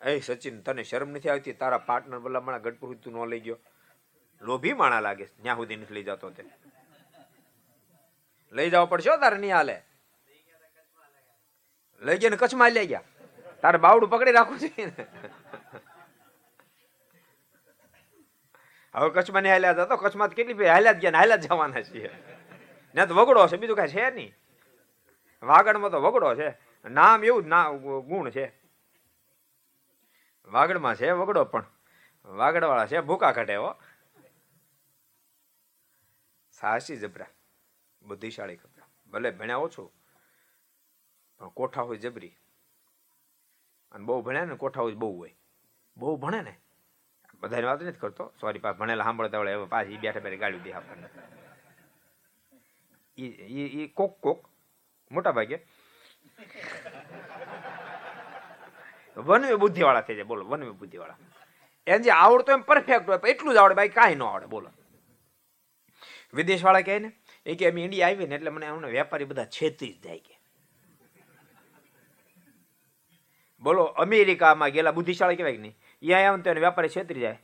એ 0.04 0.20
સચિન, 0.20 0.60
તને 0.60 0.82
શરમ 0.82 1.10
નથી 1.10 1.28
આવતી? 1.28 1.52
તારા 1.52 1.78
પાર્ટનર 1.78 2.18
બોલા 2.18 2.40
માણા 2.40 2.58
ગઢપુર 2.58 2.96
તું 2.96 3.12
ન 3.12 3.28
લઈ 3.28 3.40
ગયો. 3.40 3.58
લોભી 4.42 4.72
માણા 4.72 5.00
લાગે 5.00 5.24
ત્યાં 5.24 5.56
સુધી 5.56 5.76
નથી 5.76 5.94
લઈ 5.94 6.04
જતો 6.04 6.30
તે. 6.30 6.44
લઈ 8.52 8.70
જવો 8.70 8.86
પડશે 8.86 9.16
તારે 9.16 9.38
નહીં 9.38 9.54
હાલે. 9.54 9.82
લઈ 12.00 12.18
ગયા 12.18 12.30
ને 12.30 12.36
કચ્છમાં 12.36 12.72
લઈ 12.72 12.86
ગયા. 12.86 13.02
તારે 13.62 13.78
બાવડું 13.78 14.10
પકડી 14.10 14.32
રાખવું 14.32 14.58
છે 14.58 14.86
ને 14.86 15.06
હવે 18.94 19.10
કચ્છમાં 19.10 19.42
નહીં 19.42 19.54
હાલ્યા 19.54 19.74
હતા 19.74 19.90
તો 19.90 19.96
કચ્છમાં 19.96 20.28
કેટલી 20.28 20.54
કેટલી 20.54 20.68
હાલ્યા 20.68 20.92
ગયા 21.02 21.18
હાલ્યા 21.18 21.36
જ 21.36 21.46
જવાના 21.46 21.82
છીએ. 21.82 22.10
ત્યાં 22.94 23.08
તો 23.08 23.14
વગડો 23.14 23.46
છે, 23.48 23.56
બીજું 23.56 23.76
કાંઈ 23.76 23.94
છે 23.94 24.10
નહીં. 24.10 24.32
વાગડમાં 25.42 25.90
તો 25.90 26.00
વગડો 26.00 26.34
છે, 26.34 26.48
નામ 26.84 27.24
એવું 27.24 27.42
જ 27.44 27.46
ના, 27.46 27.64
ગુણ 28.10 28.30
છે. 28.30 28.46
વાગડમાં 30.48 30.96
છે, 30.96 31.10
વગડો 31.12 31.44
પણ. 31.44 31.66
વાગડવાળા 32.24 32.86
છે, 32.86 33.00
ભૂકા 33.00 33.32
કાઢે 33.32 33.56
હો. 33.56 33.70
સાહસી 36.60 36.96
જબરા, 36.96 37.30
બુદ્ધિશાળી 38.02 38.56
કપડા 38.56 38.86
ભલે 39.12 39.30
ભણ્યા 39.30 39.62
ઓછું, 39.66 39.88
પણ 41.40 41.48
કોઠા 41.50 41.82
હોય 41.82 41.98
જબરી. 41.98 42.34
અને 43.92 44.04
બહુ 44.04 44.22
ભણ્યા 44.22 44.44
ને 44.44 44.56
કોઠા 44.56 44.82
હોય 44.82 44.94
બહુ 44.94 45.10
હોય. 45.18 45.34
બહુ 45.96 46.16
ભણે 46.16 46.40
ને 46.42 46.54
બધાની 47.40 47.66
વાત 47.66 47.82
નથી 47.82 47.98
કરતો. 47.98 48.32
સોરી 48.40 48.58
પાસે 48.58 48.78
ભણેલા 48.78 49.04
સાંભળતા 49.04 49.38
વળે 49.38 49.54
હવે 49.54 49.64
પાછી 49.64 49.96
બેઠા 49.96 50.20
બેઠા 50.20 50.36
ગાડી 50.36 50.58
દે 50.58 50.72
આપણને. 50.72 51.08
એ 53.18 53.86
કોક 53.86 54.20
કોક, 54.20 54.48
મોટા 55.12 55.32
ભાગે. 55.32 55.58
વનવે 59.16 59.54
બુદ્ધિવાળા 59.54 60.00
થઈ 60.00 60.14
જાય. 60.14 60.24
બોલો, 60.24 60.44
વનવે 60.44 60.70
બુદ્ધિવાળા. 60.70 61.16
એને 61.86 61.98
જે 61.98 62.10
આવડતું 62.10 62.54
એમ 62.54 62.62
પરફેક્ટ 62.62 63.08
હોય 63.08 63.18
એટલું 63.28 63.54
જ 63.54 63.56
આવડે, 63.56 63.74
બાકી 63.74 63.88
કાંઈ 63.88 64.14
ન 64.14 64.22
આવડે. 64.22 64.46
બોલો. 64.46 64.70
વિદેશવાળા 66.34 66.80
કહે 66.80 66.98
ને, 66.98 67.12
એ 67.46 67.54
કે 67.54 67.70
અમે 67.70 67.84
ઇન્ડિયા 67.84 68.08
આવી 68.08 68.26
ને 68.26 68.34
એટલે 68.34 68.50
મને 68.50 68.66
અમને 68.66 68.88
વેપારી 68.88 69.24
બધા 69.24 69.44
છેતરી 69.44 69.92
જ 69.92 70.02
જાય 70.02 70.18
કે. 70.18 70.38
બોલો, 73.62 73.84
અમેરિકામાં 73.84 74.68
ગયેલા 74.68 74.90
બુદ્ધિશાળી 74.90 75.36
કહેવાય 75.36 75.52
કે 75.52 75.58
નહીં? 75.58 75.76
અહીંયા 76.12 76.32
આવે 76.32 76.42
તો 76.42 76.50
એને 76.50 76.60
વેપારી 76.60 76.88
છેતરી 76.88 77.20
જાય. 77.20 77.38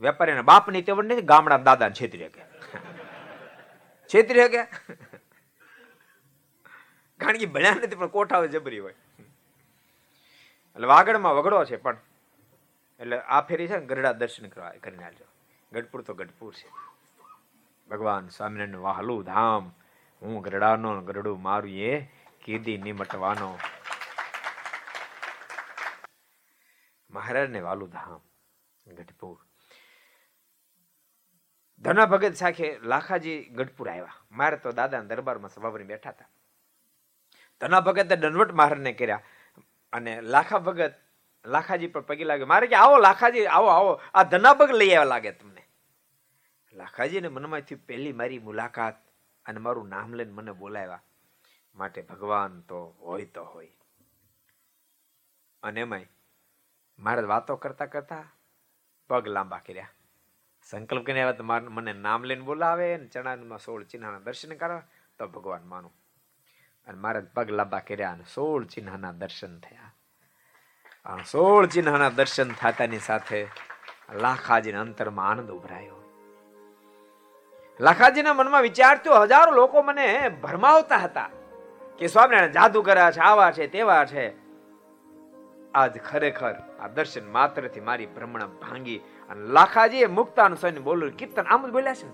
વેપારીના 0.00 0.42
બાપની 0.42 0.82
તેવડ 0.82 1.04
નથી 1.04 1.22
ગામડા 1.22 1.56
દાદાને 1.56 1.94
છેતરી 1.94 2.24
શકે. 2.24 2.42
છેતરી 4.08 4.42
શકે? 4.42 4.62
કારણ 7.20 7.36
કે 7.36 7.46
ભણ્યા 7.46 7.70
નથી, 7.70 7.96
પણ 7.96 8.06
કોઠાઓ 8.06 8.46
જબરી 8.46 8.78
હોય. 8.78 8.94
એટલે 10.74 10.86
વાગડમાં 10.86 11.34
વગડો 11.34 11.64
છે 11.64 11.76
પણ. 11.76 11.96
એટલે 13.00 13.18
આ 13.18 13.40
ફેરી 13.40 13.68
છે 13.68 13.80
ગરડા 13.80 14.12
દર્શન 14.12 14.48
કરવા 14.48 14.70
કરીને 14.70 15.04
આવજો. 15.04 15.24
ગઢપુર 15.72 16.02
તો 16.02 16.14
ગઢપુર 16.14 16.54
છે. 16.54 16.68
ભગવાન 17.88 18.28
સ્વામિનારાયણ 18.28 18.76
વાહલું 18.76 19.24
ધામ. 19.24 19.72
હું 20.22 20.42
ગરડાનો 20.42 21.00
ગરડું 21.00 21.42
મારું 21.42 21.70
એ 21.70 22.08
કીધી 22.44 22.78
નિમટવાનો. 22.78 23.58
મહારાજને 27.16 27.60
વાલું 27.60 27.90
ગઢપુર. 28.86 29.38
ધના 31.78 32.06
ભગત 32.06 32.34
સાથે 32.34 32.78
લાખાજી 32.78 33.44
ગઢપુર 33.44 33.90
આવ્યા. 33.90 34.14
મારે 34.30 34.56
તો 34.56 34.72
દાદાના 34.72 35.04
દરબારમાં 35.04 35.50
સભાપરી 35.50 35.84
બેઠા 35.84 36.10
હતા. 36.10 36.28
ધના 37.60 37.80
ભગતે 37.80 38.16
દંડવટ 38.16 38.52
મહારાજને 38.52 38.92
કર્યા 38.92 39.22
અને 39.92 40.20
લાખા 40.20 40.58
ભગત, 40.58 40.94
લાખાજી 41.46 41.86
પર 41.86 42.00
પગી 42.00 42.24
લાગ્યો. 42.24 42.46
મારે 42.46 42.66
કે, 42.66 42.74
આવો 42.74 42.98
લાખાજી, 42.98 43.46
આવો 43.46 43.66
આવો. 43.66 44.00
આ 44.14 44.22
ધનાભગ 44.22 44.70
લઈ 44.70 44.88
આવ્યા 44.88 45.04
લાગે 45.04 45.32
તમને. 45.32 45.62
લાખાજીને 46.72 47.28
મનમાંથી 47.28 47.74
પહેલી 47.74 48.12
મારી 48.12 48.38
મુલાકાત 48.38 48.94
અને 49.46 49.58
મારું 49.58 49.88
નામ 49.88 50.14
લઈને 50.14 50.32
મને 50.32 50.52
બોલાવ્યા. 50.52 51.02
માટે 51.74 52.02
ભગવાન 52.02 52.60
તો 52.60 52.96
હોય 52.98 53.24
તો 53.24 53.44
હોય. 53.44 53.72
અને 55.62 55.80
એમાંય 55.80 56.06
મારે 56.98 57.22
વાતો 57.22 57.56
કરતા 57.56 57.86
કરતા 57.86 58.24
પગ 59.08 59.28
લાંબા 59.28 59.58
કર્યા. 59.58 59.88
સંકલ્પ 60.70 61.06
કરીને 61.06 61.20
આવ્યા 61.20 61.32
તો 61.32 61.44
મારે 61.44 61.68
મને 61.68 61.92
નામ 61.92 62.24
લઈને 62.24 62.42
બોલાવે 62.42 62.96
ને 62.96 63.06
ચણામાં 63.06 63.58
સોળ 63.58 63.84
ચિહ્નના 63.84 64.18
દર્શન 64.18 64.54
કરવા 64.54 64.82
તો 65.18 65.26
ભગવાન 65.26 65.62
માનું. 65.64 65.92
અને 66.86 66.98
મારે 66.98 67.20
પગ 67.20 67.50
લાંબા 67.50 67.78
કર્યા 67.78 68.12
અને 68.12 68.24
સોળ 68.34 68.64
ચિહ્નના 68.64 69.12
દર્શન 69.12 69.58
થયા. 69.58 69.92
સોળ 71.30 71.66
ચિહ્નના 71.66 72.10
દર્શન 72.10 72.52
થતાની 72.52 72.98
સાથે 72.98 73.48
લાખાજીના 74.12 74.80
અંતરમાં 74.80 75.30
આનંદ 75.30 75.50
ઉભરાયો. 75.50 75.96
લાખાજીના 77.80 78.34
મનમાં 78.34 78.62
વિચાર 78.62 78.98
થયો 78.98 79.22
હજારો 79.22 79.52
લોકો 79.52 79.82
મને 79.82 80.28
ભરમાવતા 80.28 80.96
હતા 80.96 81.30
કે 81.98 82.06
સ્વામિનારાયણ 82.06 82.52
જાદુગર 82.52 83.10
છે, 83.10 83.20
આવા 83.20 83.50
છે, 83.50 83.66
તેવા 83.66 84.04
છે. 84.04 84.46
આજ 85.74 85.98
ખરેખર 85.98 86.54
આ 86.86 86.90
દર્શન 86.94 87.26
માત્રથી 87.32 87.80
મારી 87.80 88.06
ભ્રમણા 88.06 88.46
ભાંગી 88.62 89.00
અને 89.30 89.46
લાખાજીએ 89.56 90.08
મુક્તાનું 90.18 90.58
સૈન્ય 90.58 90.82
બોલું 90.88 91.16
કીર્તન 91.18 91.48
આમ 91.50 91.62
જ 91.66 91.70
બોલ્યા 91.70 91.94
છે. 91.94 92.08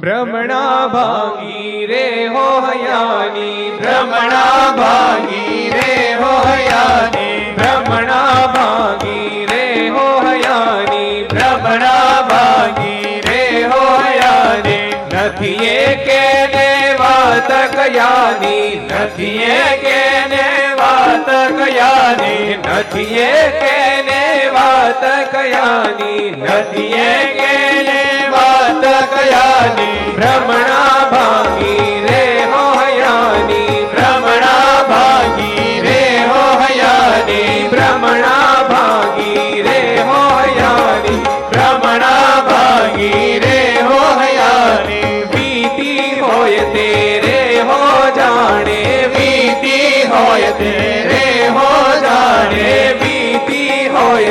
ભ્રમણા 0.00 0.86
ભાગી 0.88 1.86
રે 1.86 2.04
હો 2.26 2.44
હયાની, 2.60 3.72
ભ્રમણા 3.80 4.62
ભાગી 4.80 5.58
રે 5.70 5.90
હો 6.14 6.30
હયાની, 6.50 7.36
ભ્રમણા 7.58 8.46
ભાગી 8.56 9.46
રે 9.50 9.64
હો 9.88 10.06
હયાની, 10.28 11.12
ભ્રમણા 11.24 12.22
ભાગી 12.30 13.20
રે 13.28 13.42
હો 13.64 13.82
હયાની. 14.06 14.88
નથી 15.12 15.68
એકે 15.74 16.22
ને 16.54 16.68
વાત 16.94 17.52
કયાની, 17.76 18.88
નથી 18.88 19.36
એ 19.50 19.87
કયાની 22.16 22.56
નથી 22.56 23.18
એ 23.18 23.52
કેને 23.60 24.50
વાત 24.50 25.30
કયાની? 25.32 26.30
નથી 26.30 26.92
એ 26.92 27.34
કેને 27.36 28.30
વાત 28.30 28.84
કયાની? 29.10 30.14
ભ્રમણા 30.16 31.10
ભાગી 31.10 32.00
રે 32.00 32.37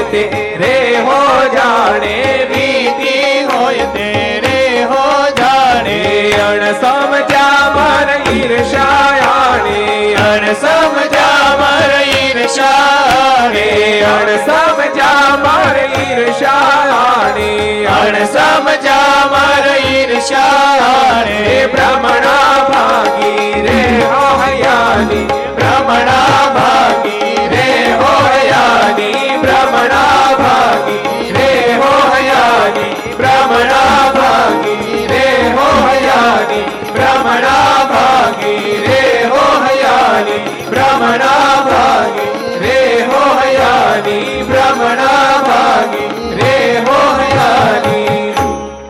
હોય 0.07 0.23
તેરે 0.57 1.03
હો 1.05 1.19
જાણે, 1.55 2.47
વીતી 2.49 3.45
હોય 3.51 3.85
તેરે 3.93 4.85
હો 4.85 5.03
જાણે. 5.37 5.99
અણ 6.47 6.63
સમજા 6.81 7.57
મર 7.75 8.09
ઈર્ષાયાણે 8.33 9.79
અણ 10.25 10.45
સમજા 10.55 11.47
મર 11.59 11.91
ઈર્ષાણે 12.05 13.67
અણ 14.05 14.31
સમજા 14.47 15.27
મર 15.43 15.77
ઈર્ષાણે 15.99 17.51
અણ 17.97 18.17
સમજા 18.27 19.11
મર 19.31 19.67
ઈર્ષાણે 19.75 21.39
ભ્રમણા 21.73 22.55
ભાગી 22.69 23.63
રે 23.67 23.79
હો 24.05 24.25
હયાની 24.41 25.25
ભ્રમણા 25.55 26.27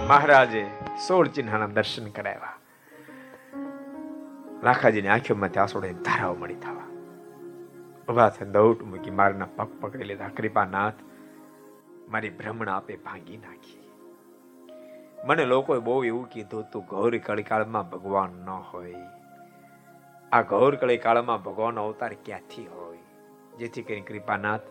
મહારાજે 0.08 0.66
સોળ 1.08 1.28
ચિહ્નના 1.28 1.68
દર્શન 1.68 2.10
કરાવ્યા. 2.10 2.56
લાખાજીની 4.64 5.08
આંખોમાંથી 5.08 5.60
આસોડે 5.60 5.94
ધારાઓ 5.94 6.36
મળી 6.36 6.56
થવા. 6.56 6.87
થઈને 8.08 8.52
દৌડ 8.52 8.82
મૂકી 8.82 9.10
મારના 9.10 9.46
પગ 9.46 9.68
પકડી 9.82 10.04
લીધા. 10.04 10.28
કૃપાનાથ, 10.28 10.94
મારી 12.10 12.30
ભ્રમણ 12.30 12.70
આપે 12.70 12.96
ભાંગી 12.96 13.38
નાખી. 13.38 13.92
મને 15.26 15.46
લોકોએ 15.46 15.80
બહુ 15.80 16.04
એવું 16.04 16.30
કીધું 16.30 16.64
તું 16.74 16.86
ગૌરી 16.86 17.20
કળીકાળમાં 17.20 17.90
ભગવાન 17.90 18.30
ન 18.30 18.50
હોય. 18.50 18.96
આ 20.32 20.42
ગૌર 20.42 20.76
કળીકાળમાં 20.76 21.44
ભગવાન 21.44 21.80
અવતાર 21.80 22.14
ક્યાંથી 22.26 22.68
હોય? 22.68 22.98
જેથી 23.58 23.82
કરી 23.82 24.02
કૃપાનાથ, 24.02 24.62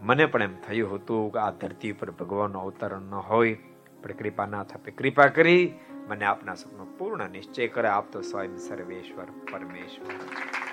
મને 0.00 0.26
પણ 0.26 0.42
એમ 0.42 0.56
થયું 0.56 0.94
હતું 0.94 1.32
કે 1.32 1.38
આ 1.38 1.50
ધરતી 1.50 1.92
ઉપર 1.92 2.10
ભગવાનનો 2.10 2.60
અવતાર 2.60 2.98
ન 2.98 3.14
હોય. 3.14 3.54
પણ 4.02 4.12
કૃપાનાથ 4.12 4.74
આપે 4.74 4.90
કૃપા 4.90 5.26
કરી, 5.26 5.74
મને 6.08 6.24
આપના 6.24 6.54
સપનો 6.54 6.86
પૂર્ણ 6.98 7.28
નિશ્ચય 7.28 7.68
કરે. 7.68 7.88
આપતો 7.88 8.20
સ્વયં 8.20 8.56
સર્વેશ્વર 8.56 9.24
પરમેશ્વર. 9.52 10.63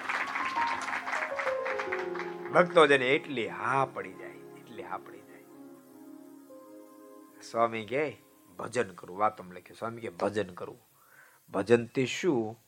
ભક્તો 2.53 2.87
જેને 2.87 3.15
એટલી 3.15 3.47
હા 3.47 3.85
પડી 3.85 4.13
જાય, 4.13 4.29
એટલી 4.29 4.83
હા 4.83 4.97
પડી 4.97 5.21
જાય. 5.21 5.43
સ્વામી 7.41 7.85
કે 7.85 8.17
ભજન 8.57 8.93
કરવું 8.93 9.19
વાતમ 9.19 9.51
લખ્યું, 9.51 9.77
સ્વામી 9.77 10.01
કે 10.01 10.09
ભજન 10.09 10.53
કરવું 10.53 10.81
ભજન 11.49 11.85
તે 11.85 12.05
શું? 12.05 12.59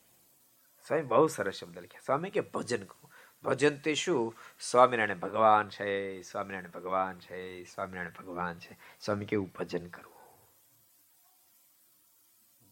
સ્વામી 0.88 1.02
બહુ 1.02 1.26
સરસ 1.26 1.54
શબ્દ 1.54 1.78
લખ્યા. 1.78 2.00
સ્વામી 2.06 2.30
કે 2.30 2.40
ભજન 2.40 2.82
કરવું 2.82 3.12
ભજન 3.42 3.76
તે 3.76 3.94
શું? 3.94 4.34
સ્વામિનારાયણ 4.60 5.18
ભગવાન 5.18 5.68
છે, 5.68 6.22
સ્વામિનારાયણ 6.22 6.70
ભગવાન 6.70 7.18
છે, 7.18 7.64
સ્વામિનારાયણ 7.64 8.24
ભગવાન 8.24 8.58
છે. 8.58 8.78
સ્વામી 9.00 9.24
કેવું 9.24 9.52
ભજન 9.58 9.86
કરવું 9.86 10.14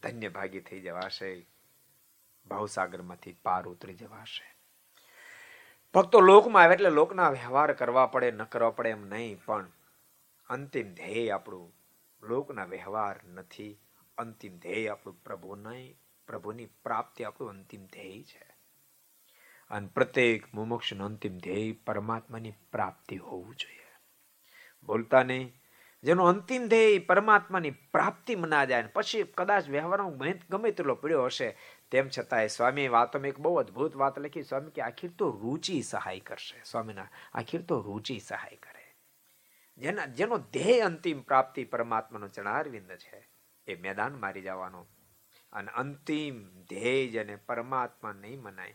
ધન્ય 0.02 0.28
ભાગી 0.28 0.60
થઈ 0.60 0.80
જવાશે. 0.80 1.46
ભાવસાગરમાંથી 2.46 3.32
પાર 3.32 3.68
ઉતરી 3.68 3.94
જવાશે. 3.94 4.51
ભક્તો 5.94 6.20
લોકમાં 6.20 6.62
આવે 6.62 6.74
એટલે 6.74 6.90
લોકના 6.90 7.30
વ્યવહાર 7.30 7.72
કરવા 7.72 8.06
પડે, 8.06 8.30
ન 8.30 8.44
કરવા 8.44 8.70
પડે 8.70 8.88
એમ 8.88 9.06
નહીં, 9.06 9.40
પણ 9.44 9.70
અંતિમ 10.48 10.94
ધ્યેય 10.94 11.30
આપણું 11.30 11.72
લોકના 12.22 12.64
વ્યવહાર 12.64 13.20
નથી. 13.24 13.78
અંતિમ 14.18 14.58
ધ્યેય 14.58 14.88
આપણું 14.88 15.24
પ્રભુ 15.24 15.54
નહીં, 15.54 15.98
પ્રભુની 16.26 16.66
પ્રાપ્તિ 16.66 17.24
આપણું 17.24 17.50
અંતિમ 17.50 17.86
ધ્યેય 17.86 18.22
છે. 18.22 18.52
અને 19.70 19.88
પ્રત્યેક 19.94 20.54
મુમુક્ષનું 20.54 21.06
અંતિમ 21.06 21.38
ધ્યેય 21.38 21.72
પરમાત્માની 21.72 22.50
પ્રાપ્તિ 22.50 23.16
હોવું 23.16 23.54
જોઈએ. 23.54 23.96
બોલતા 24.86 25.22
નહીં 25.22 25.61
જેનો 26.02 26.24
અંતિમ 26.24 26.66
ધ્યેય 26.66 26.98
પરમાત્માની 26.98 27.70
પ્રાપ્તિ 27.70 28.34
મના 28.34 28.64
જાય 28.64 28.82
પછી 28.82 29.22
કદાચ 29.22 29.68
વ્યવહારમાં 29.68 30.16
ગમે 30.50 30.70
તેટલો 30.70 30.94
પીડ્યો 30.94 31.24
હશે, 31.24 31.56
તેમ 31.90 32.08
છતાંય 32.18 32.48
સ્વામી 32.48 32.88
વાતોમાં 32.88 33.28
એક 33.28 33.40
બહુ 33.40 33.56
અદ્ભુત 33.56 33.96
વાત 33.96 34.18
લખી, 34.18 34.42
સ્વામી, 34.42 34.70
કે 34.70 34.82
આખીર 34.82 35.10
તો 35.18 35.30
રુચિ 35.30 35.82
સહાય 35.82 36.20
કરશે. 36.20 36.62
સ્વામીના 36.64 37.08
આખીર 37.32 37.62
તો 37.62 37.80
રુચિ 37.80 38.18
સહાય 38.18 38.56
કરે. 38.56 38.96
જેના, 39.78 40.06
જેનો 40.06 40.38
ધ્યેય 40.38 40.80
અંતિમ 40.80 41.20
પ્રાપ્તિ 41.20 41.64
પરમાત્માનો 41.64 42.28
ચણારવિંદ 42.28 42.92
છે, 42.92 43.28
એ 43.66 43.76
મેદાન 43.76 44.14
મારી 44.14 44.42
જવાનો. 44.42 44.86
અને 45.52 45.70
અંતિમ 45.70 46.62
ધ્યેય 46.62 47.08
જેને 47.08 47.36
પરમાત્મા 47.36 48.12
નહીં 48.12 48.42
મનાય, 48.42 48.74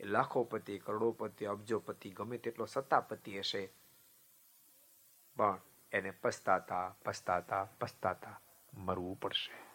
એ 0.00 0.04
લાખોપતિ, 0.04 0.78
કરોડોપતિ, 0.78 1.44
અબજોપતિ, 1.44 2.10
ગમે 2.10 2.38
તેટલો 2.38 2.66
સત્તાપતિ 2.66 3.38
હશે. 3.38 3.72
પણ 5.36 5.60
એને 5.92 6.10
પસ્તાતા 6.10 6.88
પસ્તાતા 7.04 7.64
પસ્તાતા 7.64 8.40
મરવું 8.74 9.20
પડશે. 9.20 9.68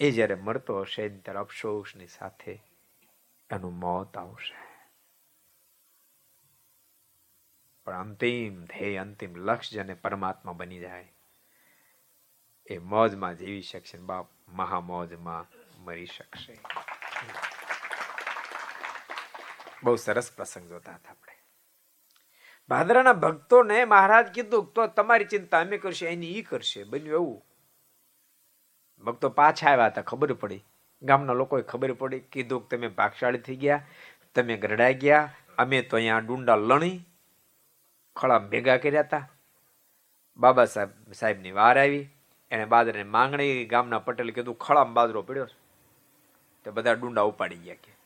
એ 0.00 0.10
જ્યારે 0.10 0.34
મળતો 0.34 0.80
હશે 0.80 1.08
ત્યારે 1.08 1.38
અફસોસની 1.38 2.06
સાથે 2.06 2.62
એનું 3.50 3.78
મોત 3.78 4.18
આવશે. 4.18 4.68
પણ 7.84 8.00
અંતિમ 8.00 8.64
ધ્યેય, 8.64 8.96
અંતિમ 8.96 9.36
લક્ષ્ય 9.36 9.74
જેને 9.74 9.94
પરમાત્મા 9.94 10.52
બની 10.52 10.78
જાય, 10.78 11.12
એ 12.66 12.78
મોજમાં 12.78 13.38
જીવી 13.38 13.62
શકશે 13.62 13.98
બાપ 13.98 14.28
મહામોજમાં 14.48 15.46
મરી 15.84 16.06
શકશે. 16.06 16.58
બહુ 19.82 19.96
સરસ 19.96 20.32
પ્રસંગ 20.32 20.68
જોતા 20.68 20.94
હતા 20.94 21.10
આપણે. 21.10 21.37
ભાદરાના 22.68 23.12
ભક્તોને 23.12 23.84
મહારાજ 23.84 24.26
કીધું 24.26 24.72
તો 24.74 24.86
તમારી 24.86 25.24
ચિંતા 25.24 25.60
અમે 25.60 25.78
કરશે, 25.78 26.06
એની 26.06 26.38
ઈ 26.38 26.42
કરશે. 26.42 26.84
બન્યું 26.84 27.14
એવું. 27.14 27.42
ભક્તો 29.04 29.28
પાછા 29.28 29.70
આવ્યા 29.70 29.86
હતા, 29.86 30.02
ખબર 30.02 30.32
પડી. 30.32 30.64
ગામના 31.02 31.32
લોકોએ 31.32 31.62
ખબર 31.62 31.92
પડી, 31.92 32.20
કીધું 32.20 32.68
કે 32.68 32.76
તમે 32.76 32.88
ભાગશાળી 32.88 33.38
થઈ 33.38 33.56
ગયા, 33.56 33.82
તમે 34.34 34.56
ગરડાઈ 34.56 34.94
ગયા, 34.94 35.30
અમે 35.58 35.82
તો 35.82 35.96
અહીંયા 35.96 36.18
ડુંડા 36.18 36.56
લણી, 36.56 37.00
ખળા 38.16 38.38
ભેગા 38.38 38.76
કર્યા 38.76 39.00
હતા. 39.00 39.28
બાબા 40.38 40.64
સાહેબ, 40.64 41.12
સાહેબની 41.12 41.52
વાર 41.52 41.78
આવી. 41.78 42.08
એને 42.50 42.64
બાદરને 42.64 43.02
માંગણી 43.02 43.64
ગામના 43.64 43.98
પટેલ 43.98 44.30
કીધું, 44.30 44.58
ખળામાં 44.58 44.94
બાજરો 44.94 45.22
પડ્યો 45.22 45.46
તો 46.64 46.72
બધા 46.72 46.92
ડુંડા 46.92 47.22
ઉપાડી 47.22 47.56
ગયા 47.56 47.74
કે. 47.74 47.97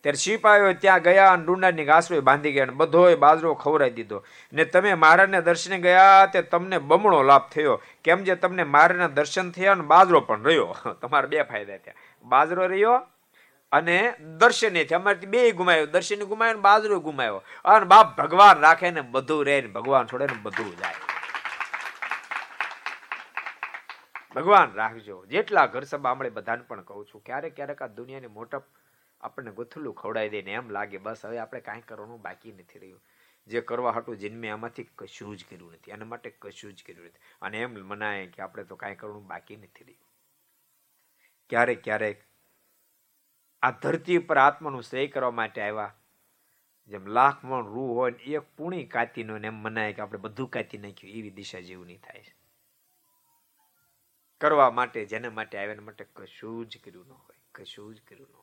ત્યારે 0.00 0.16
સિપાહીઓ 0.16 0.72
ત્યાં 0.72 1.02
ગયા 1.02 1.32
અને 1.32 1.44
ડુંડાની 1.44 1.84
ઘાસડો 1.84 2.20
બાંધી 2.20 2.52
ગયા 2.52 2.64
બધો 2.64 3.16
બાજરો 3.16 3.54
ખવરાઈ 3.54 3.90
દીધો. 3.90 4.24
ને 4.52 4.64
તમે 4.64 4.94
મહારાજને 4.94 5.42
દર્શને 5.42 5.78
ગયા 5.78 6.26
તે 6.26 6.42
તમને 6.42 6.78
બમણો 6.78 7.22
લાભ 7.22 7.42
થયો. 7.48 7.82
કેમ 8.04 8.24
જે 8.24 8.34
તમને 8.34 8.64
મહારાજના 8.64 9.08
દર્શન 9.08 9.50
થયા 9.50 9.72
અને 9.72 9.82
બાજરો 9.82 10.20
પણ 10.20 10.42
રહ્યો. 10.42 10.76
તમારે 11.00 11.26
બે 11.26 11.42
ફાયદા 11.42 11.76
થયા. 11.76 11.94
બાજરો 12.22 12.66
રહ્યો 12.66 13.02
અને 13.72 14.14
દર્શને 14.20 14.84
થી 14.84 14.94
અમારે 14.94 15.26
બે 15.26 15.50
ગુમાયો. 15.50 15.86
દર્શન 15.86 16.24
ગુમાયો 16.24 16.58
બાજરો 16.58 17.00
ગુમાયો. 17.00 17.42
અને 17.64 17.84
બાપ 17.84 18.18
ભગવાન 18.18 18.60
રાખે 18.60 18.90
ને 18.90 19.00
બધું 19.00 19.46
રહે 19.46 19.60
ને 19.60 19.68
ભગવાન 19.68 20.06
છોડે 20.06 20.26
ને 20.26 20.34
બધું 20.42 20.76
જાય. 20.76 20.94
ભગવાન 24.36 24.72
રાખજો. 24.74 25.26
જેટલા 25.26 25.66
ઘર 25.66 25.82
સભા 25.82 26.10
હમણાં 26.10 26.32
બધાને 26.32 26.62
પણ 26.68 26.80
કહું 26.80 27.06
છું, 27.06 27.22
ક્યારેક 27.26 27.56
ક્યારેક 27.56 27.82
આ 27.82 27.86
દુનિયાની 27.86 28.26
મોટપ 28.26 28.62
આપણને 29.20 29.50
ગુથલું 29.50 29.94
ખવડાવી 29.94 30.28
દે 30.28 30.42
ને 30.42 30.52
એમ 30.52 30.70
લાગે, 30.70 30.98
બસ 30.98 31.26
હવે 31.26 31.38
આપણે 31.38 31.60
કાંઈ 31.60 31.80
કરવાનું 31.80 32.22
બાકી 32.22 32.52
નથી 32.52 32.78
રહ્યું. 32.78 33.02
જે 33.46 33.60
કરવા 33.60 33.92
હાટું 33.92 34.18
જન્મે 34.18 34.48
આમાંથી 34.50 34.88
કશું 34.98 35.36
જ 35.36 35.44
કર્યું 35.50 35.72
નથી 35.72 35.90
એના 35.90 36.04
માટે 36.04 36.30
કશું 36.30 36.74
જ 36.74 36.84
કર્યું 36.86 37.06
નથી. 37.06 37.22
અને 37.42 37.60
એમ 37.60 37.78
મનાય 37.86 38.26
કે 38.26 38.42
આપણે 38.42 38.64
તો 38.64 38.76
કાંઈ 38.76 38.94
કરવાનું 38.94 39.26
બાકી 39.26 39.56
નથી 39.56 39.84
રહ્યું. 39.84 40.08
ક્યારેક 41.50 41.84
ક્યારેક 41.84 42.18
આ 43.62 43.70
ધરતી 43.70 44.18
ઉપર 44.18 44.38
આત્માનું 44.38 44.82
શ્રેય 44.82 45.08
કરવા 45.08 45.30
માટે 45.30 45.62
આવ્યા, 45.62 45.94
જેમ 46.90 47.06
લાખ 47.06 47.44
મણ 47.44 47.66
રૂ 47.66 47.94
હોય 47.94 48.10
ને 48.10 48.22
એક 48.22 48.46
પૂણી 48.56 48.84
કાતીનો 48.84 49.36
એમ 49.36 49.54
મનાય 49.54 49.92
કે 49.92 50.02
આપણે 50.02 50.18
બધું 50.18 50.50
કાતી 50.50 50.78
નાખ્યું, 50.78 51.12
એવી 51.12 51.30
દિશા 51.30 51.60
જેવું 51.60 51.86
નહીં 51.86 52.00
થાય 52.00 52.24
કરવા 54.40 54.70
માટે, 54.70 55.04
જેના 55.04 55.30
માટે 55.30 55.58
આવ્યા 55.58 55.80
માટે 55.80 56.04
કશું 56.16 56.68
જ 56.68 56.78
કર્યું 56.84 57.06
ન 57.06 57.12
હોય, 57.12 57.40
કશું 57.54 57.94
જ 57.94 58.00
કર્યું 58.08 58.30
ન 58.30 58.39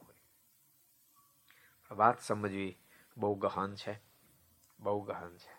વાત 1.92 2.22
સમજવી 2.22 2.78
બહુ 3.18 3.36
ગહન 3.36 3.76
છે. 3.76 4.00
બહુ 4.80 5.02
ગહન 5.02 5.38
છે. 5.38 5.58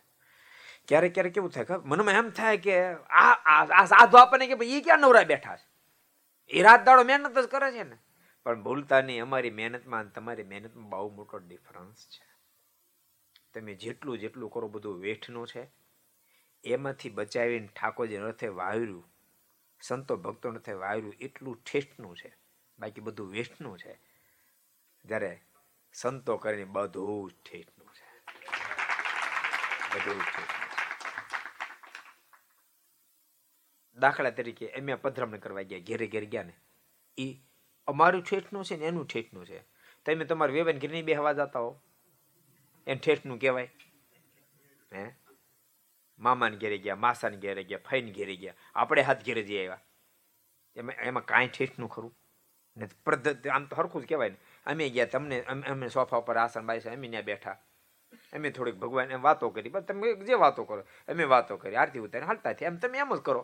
ક્યારેક 0.89 1.14
ક્યારેક 1.14 1.33
કેવું 1.33 1.51
થાય 1.51 1.66
મનમાં 1.85 2.14
એમ 2.14 2.31
થાય 2.31 2.57
કે 2.57 2.85
આ 2.95 3.33
આ 3.33 3.85
સાધુ 3.85 4.16
આપણને 4.16 4.47
કે 4.47 4.55
ભાઈ 4.55 4.68
એ 4.68 4.81
ક્યાં 4.81 4.99
નવરા 4.99 5.22
બેઠા 5.22 5.57
છે? 5.57 5.68
એ 6.49 6.62
રાત 6.62 6.85
દાડો 6.85 7.05
મહેનત 7.05 7.39
જ 7.39 7.47
કરે 7.47 7.72
છે 7.72 7.83
ને. 7.83 7.97
પણ 8.45 8.62
ભૂલતા 8.62 9.01
નહીં, 9.01 9.22
અમારી 9.22 9.51
મહેનતમાં 9.51 10.12
તમારી 10.12 10.43
મહેનતમાં 10.43 10.89
બહુ 10.89 11.16
મોટો 11.16 11.39
ડિફરન્સ 11.39 12.09
છે. 12.09 12.29
તમે 13.55 13.74
જેટલું 13.74 14.18
જેટલું 14.18 14.51
કરો, 14.51 14.68
બધું 14.68 14.99
વેઠનું 14.99 15.47
છે. 15.47 15.70
એમાંથી 16.64 17.11
બચાવીને 17.11 17.66
ઠાકોરજી 17.66 18.16
રથે 18.16 18.49
વાવ્યું 18.49 19.12
સંતો 19.81 20.16
ભક્તો 20.16 20.51
રથે 20.51 20.72
વાયરું 20.72 21.14
એટલું 21.20 21.62
ઠેઠનું 21.62 22.16
છે. 22.16 22.37
બાકી 22.79 23.01
બધું 23.01 23.31
વેઠનું 23.31 23.79
છે. 23.79 23.99
જ્યારે 25.05 25.41
સંતો 26.01 26.36
કરીને 26.36 26.64
બધું 26.64 27.30
જ 27.30 27.34
ઠેઠનું 27.51 27.88
છે. 27.94 28.18
બધું 29.94 30.22
દાખલા 34.01 34.30
તરીકે 34.30 34.66
એમ 34.66 34.96
પધરામણી 34.96 35.38
કરવા 35.38 35.62
ગયા, 35.62 35.78
ઘેરે 35.78 36.07
ઘેર 36.07 36.24
ગયા 36.24 36.42
ને 36.42 36.53
એ 37.18 37.36
અમારું 37.86 38.22
ઠેઠનું 38.22 38.64
છે 38.64 38.76
ને 38.76 38.86
એનું 38.86 39.07
ઠેઠનું 39.07 39.46
છે. 39.46 39.61
તમે 40.07 40.24
તમારા 40.24 40.53
વેવન 40.53 40.78
ઘેર 40.78 40.90
બે 40.90 41.03
બેહવા 41.03 41.32
જતા 41.32 41.59
હો. 41.59 41.82
એને 42.86 43.01
ઠેઠનું 43.05 43.38
કહેવાય. 43.38 43.70
હે? 44.94 45.12
મામાને 46.18 46.57
ઘેરે 46.57 46.78
ગયા, 46.78 46.96
માસાને 46.96 47.36
ઘેરે 47.36 47.64
ગયા, 47.64 47.78
ફઈને 47.78 48.12
ઘેરે 48.12 48.36
ગયા. 48.36 48.55
આપણે 48.74 49.03
હાથ 49.03 49.24
ઘેરે 49.24 49.42
જઈ 49.42 49.59
આવ્યા. 49.59 49.80
એમાં 50.76 50.94
એમાં 50.94 51.24
કાંઈ 51.24 51.49
ઠેઠનું 51.49 51.88
ખરું? 51.88 52.18
ને 52.76 52.88
પદ્ધતિ 53.07 53.49
આમ 53.49 53.64
તો 53.64 53.76
સરખું 53.76 54.03
જ 54.03 54.09
કહેવાય 54.09 54.28
ને. 54.28 54.36
અમે 54.68 54.88
ગયા 54.94 55.12
તમને, 55.12 55.36
અમે 55.72 55.88
સોફા 55.88 56.20
પર 56.26 56.38
આસન 56.38 56.66
બાઈસન 56.68 56.94
અમે 56.94 57.08
ત્યાં 57.12 57.28
બેઠા. 57.30 57.56
અમે 58.36 58.48
થોડીક 58.56 58.76
ભગવાન 58.82 59.14
વાતો 59.26 59.50
કરી 59.50 59.72
બસ 59.74 59.84
તમે 59.88 60.14
જે 60.28 60.34
વાતો 60.44 60.64
કરો, 60.68 60.82
અમે 61.08 61.24
વાતો 61.32 61.56
કરી, 61.56 61.76
આરતી 61.76 62.02
ઉતારી, 62.06 62.28
હાલતા 62.30 62.52
થયા. 62.52 62.70
એમ 62.70 62.76
તમે 62.82 62.98
એમ 62.98 63.14
જ 63.16 63.20
કરો. 63.28 63.42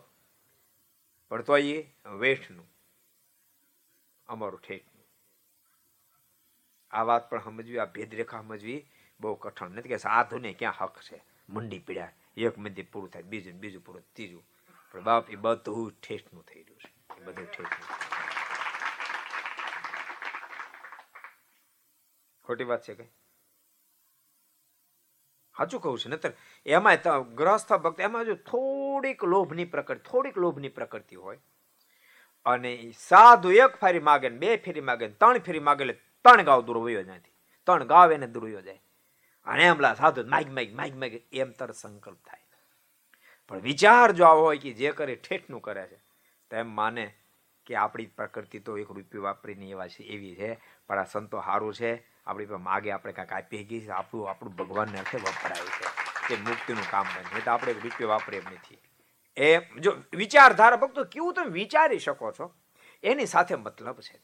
પણ 1.31 1.41
તો 1.47 1.57
એ 1.57 1.77
વેઠનું, 2.21 2.67
અમારું 4.27 4.61
ઠેઠનું. 4.61 5.07
આ 6.91 7.03
વાત 7.09 7.29
પણ 7.29 7.43
સમજવી, 7.45 7.79
આ 7.79 7.89
ભેદરેખા 7.95 8.41
સમજવી 8.41 8.81
બહુ 9.19 9.35
કઠણ. 9.35 9.75
નથી 9.77 9.91
કે 9.93 9.97
સાધુને 9.97 10.53
ક્યાં 10.59 10.77
હક 10.79 10.95
છે? 11.07 11.17
મંડી 11.49 11.81
પીડ્યા 11.87 12.13
એક 12.37 12.57
મંદિર 12.57 12.87
પૂરું 12.91 13.09
થાય, 13.11 13.29
બીજું 13.31 13.61
બીજું 13.63 13.85
પૂરું 13.85 14.05
ત્રીજું. 14.15 14.45
પણ 14.91 15.03
બાપ 15.03 15.29
એ 15.29 15.37
બધું 15.45 15.91
ઠેઠનું 16.01 16.43
થઈ 16.43 16.63
રહ્યું 16.63 16.81
છે. 16.83 17.23
બધું 17.25 17.47
ઠેઠનું. 17.53 18.14
ખોટી 22.47 22.69
વાત 22.71 22.83
છે 22.87 22.95
કઈ? 22.99 23.09
સાચું 25.55 25.81
કહું 25.83 25.99
છું 25.99 26.15
નતર 26.15 26.31
એમાં 26.65 27.27
ગ્રસ્થ 27.35 27.73
ભક્ત, 27.83 27.99
એમાં 28.07 28.25
જો 28.29 28.35
થોડીક 28.51 29.27
લોભની 29.33 29.67
પ્રકૃતિ 29.75 30.03
થોડીક 30.09 30.37
લોભની 30.37 30.73
પ્રકૃતિ 30.77 31.15
હોય, 31.25 31.39
અને 32.45 32.71
સાધુ 33.01 33.53
એક 33.65 33.77
ફેરી 33.83 34.07
માગે 34.09 34.27
ને 34.29 34.37
બે 34.37 34.57
ફેરી 34.65 34.87
માગે 34.89 35.05
ને 35.07 35.15
ત્રણ 35.21 35.45
ફેરી 35.47 35.67
માગે 35.67 35.83
એટલે 35.85 35.95
ત્રણ 36.25 36.47
ગાવ 36.49 36.65
દૂર 36.67 36.79
વયો 36.85 37.03
નથી 37.03 37.33
ત્રણ 37.67 37.91
ગાવ 37.93 38.15
એને 38.15 38.27
દૂર 38.27 38.49
જાય. 38.49 38.81
અને 39.47 39.63
એમલા 39.65 39.93
સાધુ 39.95 40.25
માગ 40.33 40.49
માગ 40.57 40.73
માગ 40.79 40.93
માગ, 41.01 41.13
એમ 41.33 41.51
તર 41.59 41.71
સંકલ્પ 41.81 42.19
થાય. 42.27 42.43
પણ 43.51 43.61
વિચાર 43.61 44.07
જો 44.11 44.23
આવો 44.25 44.43
હોય 44.47 44.59
કે 44.63 44.71
જે 44.73 44.91
કરે 44.91 45.15
ઠેઠનું 45.17 45.61
કરે 45.61 45.85
છે, 45.87 45.99
તો 46.51 46.53
એમ 46.57 46.69
માને 46.79 47.05
કે 47.67 47.73
આપણી 47.75 48.11
પ્રકૃતિ 48.19 48.59
તો 48.59 48.77
એક 48.77 48.89
રૂપિયો 48.89 49.23
વાપરીને 49.27 49.69
એવા 49.73 49.87
છે, 49.87 50.03
એવી 50.15 50.35
છે. 50.35 50.49
પણ 50.87 50.99
આ 50.99 51.11
સંતો 51.13 51.41
સારું 51.41 51.73
છે. 51.73 51.91
આપણી 52.27 52.45
માગે, 52.45 52.91
આપણે 52.91 53.13
કાંઈક 53.13 53.33
આપી 53.33 53.63
ગઈ 53.63 53.79
છે 53.79 53.89
આપણું 53.89 54.29
આપણું 54.29 54.55
ભગવાનને 54.55 54.99
અર્થે 54.99 55.17
વપરાય 55.17 55.65
છે, 55.77 55.87
કે 56.27 56.41
મુક્તિનું 56.41 56.91
કામ 56.91 57.05
બને 57.05 57.41
તો 57.41 57.51
આપણે 57.51 57.73
રૂપિયો 57.73 58.09
વાપરે 58.09 58.37
એમ 58.37 58.53
નથી. 58.53 58.77
એ 59.37 59.59
જો 59.79 59.95
વિચારધારા, 60.13 60.77
ભક્તો, 60.77 61.03
કેવું 61.03 61.33
તમે 61.33 61.51
વિચારી 61.51 61.99
શકો 61.99 62.31
છો? 62.31 62.53
એની 63.03 63.25
સાથે 63.25 63.55
મતલબ 63.55 63.99
છે. 63.99 64.19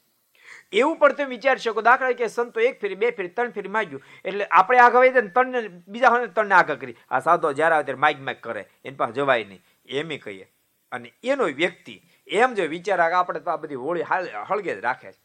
એવું 0.72 0.96
પણ 0.98 1.12
તમે 1.12 1.26
વિચારી 1.26 1.60
શકો, 1.60 1.82
દાખલા 1.82 2.12
કે 2.12 2.28
સંતો 2.28 2.60
એક 2.60 2.80
ફેરી, 2.80 2.94
બે 2.94 3.10
ફેરી, 3.10 3.28
ત્રણ 3.28 3.50
ફેરી 3.50 3.68
માગ્યું. 3.68 4.02
એટલે 4.24 4.44
આપણે 4.44 4.78
આગળ 4.78 4.98
વહી 4.98 5.28
ત્રણને, 5.28 5.68
બીજા 5.88 6.08
હોય 6.08 6.26
ત્રણને 6.26 6.54
આગળ 6.54 6.74
કરી. 6.76 6.96
આ 7.10 7.20
સાધો 7.20 7.52
જ્યારે 7.52 7.74
આવે 7.74 7.84
ત્યારે 7.84 8.00
માઇક 8.00 8.20
માઇક 8.20 8.42
કરે. 8.42 8.66
એની 8.84 8.96
પાસે 8.96 9.12
જવાય 9.12 9.44
નહીં. 9.44 9.62
એમ 9.86 10.10
કહીએ. 10.18 10.50
અને 10.92 11.12
એનો 11.24 11.44
વ્યક્તિ, 11.44 12.00
એમ 12.26 12.54
જો 12.54 12.64
વિચાર 12.64 13.00
આપણે 13.00 13.40
તો 13.40 13.50
આ 13.50 13.56
બધી 13.56 13.74
હોળી 13.74 14.02
હળગે 14.48 14.74
જ 14.74 14.78
રાખે 14.78 15.12
છે. 15.12 15.20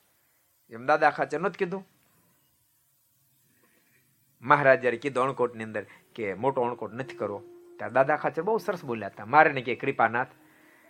એમ 0.69 0.85
દાદા 0.85 1.09
ખાચર 1.09 1.39
નથી 1.39 1.57
કીધું? 1.57 1.83
મહારાજ 4.41 4.81
જયારે 4.81 4.97
કીધું 4.97 5.23
અણકોટની 5.23 5.63
અંદર 5.63 5.85
કે 6.15 6.33
મોટો 6.33 6.61
અણકોટ 6.61 6.93
નથી 6.93 7.15
કરવો, 7.15 7.43
ત્યારે 7.77 7.93
દાદા 7.93 8.15
ખાચર 8.15 8.41
બહુ 8.41 8.57
સરસ 8.57 8.83
બોલ્યા 8.83 9.07
હતા. 9.07 9.25
મારે 9.25 9.51
ને 9.51 9.61
કે 9.61 9.75
કૃપાનાથ. 9.75 10.27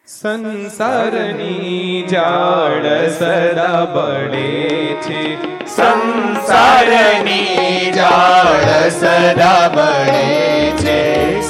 સંસારની 0.08 2.06
જાળ 2.10 3.10
સદા 3.10 3.86
બળે 3.86 4.95
છે. 5.02 5.38
સંસારની 5.66 7.91
જાળ 7.91 8.89
સદા 8.89 9.72
બળે 9.76 10.72
છે. 10.72 11.41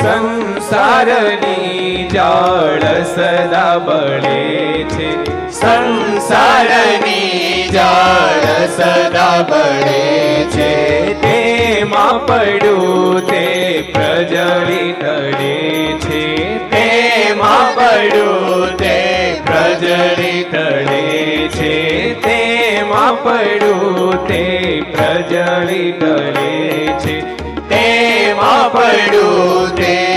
સંસારની 0.70 2.09
જાળ 2.13 3.03
સદા 3.03 3.78
બળે 3.78 4.84
છે. 4.84 5.51
સંસારની 5.51 7.70
જાળ 7.74 8.68
સદા 8.68 9.45
બળે 9.49 10.43
છે. 10.43 11.22
તેમાં 11.22 12.28
પડું 12.28 13.28
તે 13.28 13.91
પ્રજળી 13.93 14.93
તળે 14.93 15.99
છે. 15.99 16.57
તેમાં 16.57 17.76
પડું 17.76 18.78
તે 18.78 19.41
પ્રજળી 19.45 20.45
તળે 20.51 21.47
છે. 21.47 22.13
તેમાં 22.13 23.24
પડું 23.24 24.28
તે 24.28 24.82
પ્રજળી 24.82 25.91
તળે 25.91 26.88
છે. 26.99 27.22
તેમાં 27.70 28.72
પડું 28.72 29.76
તે 29.76 30.16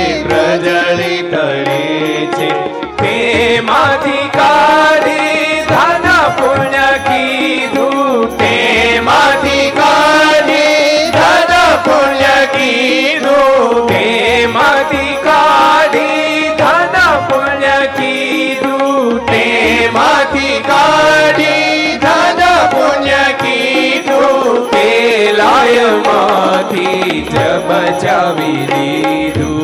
તેમાંથી 3.70 4.30
કાઢી 4.30 5.58
ધન 5.66 6.06
પુણ્ય 6.38 6.86
કીધું 7.04 8.32
તેમાંથી 8.38 9.66
કાઢી 9.76 11.12
ધન 11.16 11.52
પુણ્ય 11.84 12.32
કીધું 12.54 13.86
તેમાંથી 13.90 15.14
કાઢી 15.20 16.50
ધન 16.58 16.98
પુણ્ય 17.28 17.78
કીધું 17.94 19.22
તેમાંથી 19.30 20.58
કાઢી 20.64 21.94
ધન 22.00 22.42
પુણ્ય 22.74 23.22
કીધું 23.44 24.68
તે 24.74 24.84
લાયમાંથી 25.38 27.24
જ 27.30 27.48
બચાવી 27.64 28.60
દીધું 28.74 29.59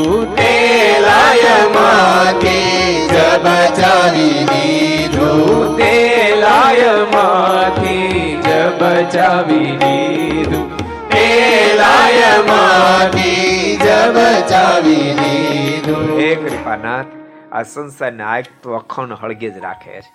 લાયમાંથી 1.06 3.08
જ 3.08 3.10
બચાવી 3.44 4.44
દીધું 4.50 5.76
તે 5.76 5.92
લાયમાંથી 6.40 8.40
જ 8.46 8.48
બચાવી 8.80 9.76
દીધું 9.82 10.66
તે 11.08 11.76
લાયમાંથી 11.76 13.76
જ 13.76 13.86
બચાવી 14.16 15.14
દીધું 15.20 16.18
હે 16.18 16.34
કૃપાનાથ 16.34 17.06
આ 17.52 17.62
સંસારને 17.62 18.24
આગ 18.24 18.44
તો 18.62 18.74
અખંડ 18.74 19.12
હળગે 19.22 19.50
જ 19.50 19.58
રાખે 19.58 20.00
છે. 20.00 20.10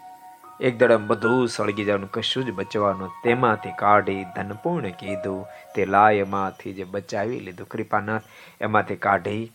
એક 0.68 0.78
દડમ 0.78 1.08
બધું 1.08 1.48
સળગી 1.48 1.84
જવાનું 1.84 2.12
કશું 2.12 2.46
જ 2.46 2.52
બચવાનું 2.52 3.10
તેમાંથી 3.24 3.74
કાઢી 3.80 4.26
ધનપૂર્ણ 4.36 4.92
કીધું. 5.00 5.46
તે 5.76 5.86
લાયમાંથી 5.86 6.74
જે 6.74 6.84
બચાવી 6.84 7.40
લીધું 7.40 7.68
કૃપાનાથ 7.68 8.24
એમાંથી 8.62 8.96
કાઢી 8.96 9.52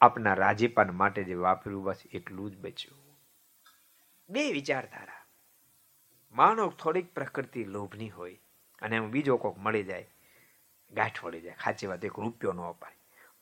આપના 0.00 0.34
રાજીપાન 0.34 0.96
માટે 0.96 1.24
જે 1.24 1.34
વાપર્યું, 1.34 1.84
બસ 1.84 2.02
એટલું 2.12 2.50
જ 2.50 2.56
બચ્યું. 2.56 3.18
બે 4.28 4.52
વિચારધારા. 4.52 5.26
માનો 6.32 6.68
થોડીક 6.68 7.14
પ્રકૃતિ 7.14 7.64
લોભની 7.64 8.10
હોય 8.10 8.38
અને 8.82 8.96
એમ 8.96 9.10
બીજો 9.10 9.36
કોક 9.36 9.58
મળી 9.58 9.82
જાય, 9.82 10.08
ગાંઠ 10.90 11.24
વળી 11.24 11.40
જાય, 11.40 11.54
ખાચી 11.54 11.86
વાત, 11.86 12.04
એક 12.04 12.18
રૂપિયો 12.18 12.52
ન 12.52 12.60
અપાય 12.60 12.92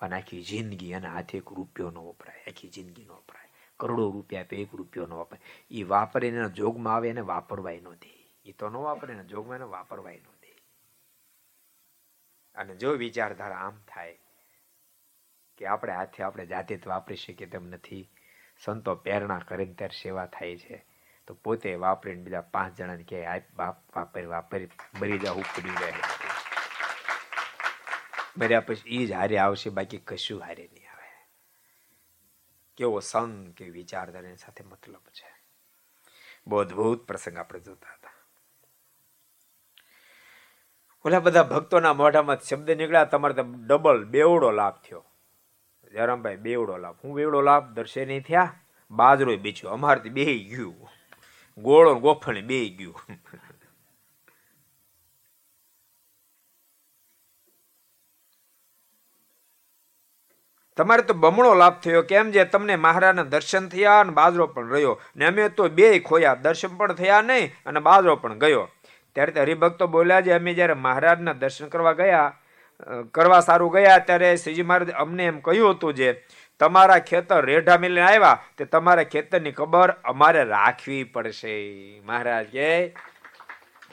અને 0.00 0.16
આખી 0.16 0.42
જિંદગી 0.42 0.90
એના 0.90 1.12
હાથે 1.12 1.38
એક 1.38 1.52
રૂપિયો 1.52 1.90
ન 1.90 1.98
વપરાય, 1.98 2.44
આખી 2.46 2.68
જિંદગી 2.68 3.04
ન 3.04 3.08
વપરાય. 3.08 3.48
કરોડો 3.76 4.10
રૂપિયા 4.10 4.42
આપે, 4.42 4.56
એક 4.56 4.74
રૂપિયો 4.74 5.06
ન 5.06 5.12
વપરાય. 5.12 5.66
એ 5.70 5.82
વાપરીને 5.82 6.36
એના 6.36 6.48
જોગમાં 6.48 6.94
આવે, 6.94 7.08
એને 7.08 7.20
વાપરવાય 7.20 7.80
ન 7.80 7.92
દે. 7.92 8.40
એ 8.44 8.52
તો 8.52 8.68
ન 8.68 8.76
વાપરે, 8.76 9.12
એના 9.12 9.22
જોગમાં 9.22 9.56
એને 9.56 9.64
વાપરવાય 9.64 10.16
ન 10.16 10.32
દે. 10.42 10.62
અને 12.54 12.76
જો 12.76 12.90
વિચારધારા 12.90 13.56
આમ 13.56 13.78
થાય 13.88 14.18
કે 15.58 15.66
આપણે 15.66 15.92
હાથે 15.92 16.22
આપણે 16.22 16.46
જાતે 16.46 16.76
જ 16.76 16.86
વાપરી 16.86 17.16
શકીએ 17.16 17.46
તેમ 17.46 17.64
નથી. 17.64 18.10
સંતો 18.64 18.94
પ્રેરણા 18.94 19.38
કરીને 19.38 19.74
ત્યારે 19.74 20.02
સેવા 20.02 20.26
થાય 20.26 20.56
છે. 20.56 20.86
તો 21.26 21.34
પોતે 21.34 21.74
વાપરીને 21.74 22.22
બીજા 22.22 22.40
પાંચ 22.40 22.74
જણાને 22.74 23.02
કહે 23.02 23.24
આ 23.24 23.38
બાપ, 23.56 23.96
વાપરી 23.96 24.26
વાપરી 24.26 24.68
મરી 25.00 25.18
જા 25.18 25.32
ઉપડી 25.32 25.68
રહે. 25.68 25.92
મર્યા 28.38 28.60
પછી 28.60 29.02
એ 29.02 29.06
જ 29.06 29.12
હારે 29.12 29.38
આવશે, 29.38 29.70
બાકી 29.70 29.98
કશું 29.98 30.40
હારે 30.40 30.70
નહીં 30.72 30.90
આવે. 30.90 31.26
કેવો 32.76 33.00
સંગ 33.00 33.54
કે 33.54 33.70
વિચારધારાની 33.70 34.36
સાથે 34.36 34.64
મતલબ 34.64 35.02
છે. 35.08 35.34
બહુ 36.46 36.58
અદભુત 36.58 37.06
પ્રસંગ 37.06 37.38
આપણે 37.38 37.60
જોતા 37.60 37.92
હતા. 37.92 38.10
ઓલા 41.04 41.20
બધા 41.20 41.42
ભક્તોના 41.42 41.92
મોઢામાં 41.92 42.40
શબ્દ 42.40 42.70
નીકળ્યા, 42.70 43.04
તમારે 43.04 43.34
ડબલ 43.66 44.04
બેવડો 44.04 44.50
લાભ 44.50 44.74
થયો. 44.74 45.04
જયરામભાઈ 45.94 46.36
બેવડો 46.36 46.76
લાભ. 46.76 46.96
હું 47.04 47.14
બેવડો 47.14 47.40
લાભ 47.40 47.72
દર્શને 47.72 48.20
થયા 48.20 48.54
બાજરો 48.90 49.36
બીચ્યો. 49.36 49.70
અમારથી 49.70 50.08
બે 50.08 50.24
ગયું. 50.24 50.88
ગોળો 51.58 51.94
ગોફણ 51.94 52.40
બે 52.40 52.68
ગયું. 52.68 53.00
તમારે 60.76 61.02
તો 61.02 61.14
બમણો 61.14 61.54
લાભ 61.54 61.80
થયો. 61.80 62.02
કેમ 62.02 62.30
જે 62.30 62.44
તમને 62.44 62.76
મહારાજના 62.76 63.22
દર્શન 63.22 63.68
થયા 63.68 64.00
અને 64.00 64.10
બાજરો 64.10 64.46
પણ 64.46 64.68
રહ્યો. 64.68 65.00
ને 65.16 65.24
અમે 65.26 65.48
તો 65.48 65.68
બે 65.68 65.98
ખોયા. 65.98 66.34
દર્શન 66.34 66.76
પણ 66.76 66.92
થયા 66.92 67.22
નહીં 67.22 67.52
અને 67.66 67.80
બાજરો 67.80 68.16
પણ 68.16 68.38
ગયો. 68.38 68.68
ત્યારે 69.14 69.40
હરિભક્તો 69.40 69.86
બોલ્યા 69.86 70.22
છે, 70.22 70.32
અમે 70.32 70.54
જ્યારે 70.54 70.74
મહારાજના 70.74 71.32
દર્શન 71.32 71.68
કરવા 71.68 71.92
ગયા 71.92 72.38
કરવા 73.12 73.40
સારું 73.40 73.72
ગયા, 73.74 73.98
ત્યારે 74.08 74.36
શ્રીજી 74.36 74.66
મહારાજ 74.70 74.92
અમને 75.04 75.24
એમ 75.24 75.38
કહ્યું 75.40 75.76
હતું 75.76 75.96
જે, 76.00 76.10
તમારા 76.60 77.00
ખેતર 77.10 77.40
રેઢા 77.50 77.78
મિલીને 77.78 78.06
આવ્યા, 78.08 78.36
તે 78.56 78.64
તમારા 78.66 79.08
ખેતરની 79.14 79.54
ખબર 79.60 79.90
અમારે 80.12 80.44
રાખવી 80.44 81.04
પડશે. 81.14 81.54
મહારાજ 82.04 82.46
કે, 82.52 82.68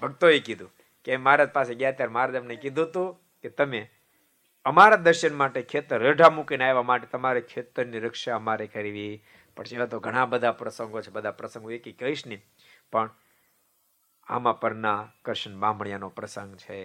ભક્તોએ 0.01 0.39
કીધું 0.47 0.71
કે 1.05 1.17
મહારાજ 1.17 1.51
પાસે 1.57 1.73
ગયા 1.75 1.97
ત્યારે 1.97 2.15
મહારાજ 2.17 2.39
અમને 2.41 2.55
કીધું 2.63 2.89
હતું 2.89 3.09
કે 3.43 3.49
તમે 3.57 3.81
અમારા 4.65 5.03
દર્શન 5.05 5.37
માટે 5.41 5.61
ખેતર 5.71 5.99
રેઢા 6.07 6.31
મૂકીને 6.35 6.65
આવ્યા 6.65 6.89
માટે 6.89 7.07
તમારે 7.13 7.41
ખેતરની 7.51 8.03
રક્ષા 8.05 8.35
અમારે 8.35 8.67
કરવી 8.67 9.13
પડશે. 9.57 9.75
એવા 9.75 9.91
તો 9.93 9.99
ઘણા 9.99 10.27
બધા 10.33 10.57
પ્રસંગો 10.59 11.01
છે, 11.01 11.11
બધા 11.15 11.37
પ્રસંગો 11.39 11.71
એક 11.77 11.87
કહીશ 12.01 12.25
નહીં 12.27 12.43
પણ 12.93 13.09
આમાં 14.27 14.59
પરના 14.61 14.99
કૃષ્ણ 15.25 15.57
બામણિયાનો 15.63 16.09
પ્રસંગ 16.17 16.53
છે. 16.63 16.77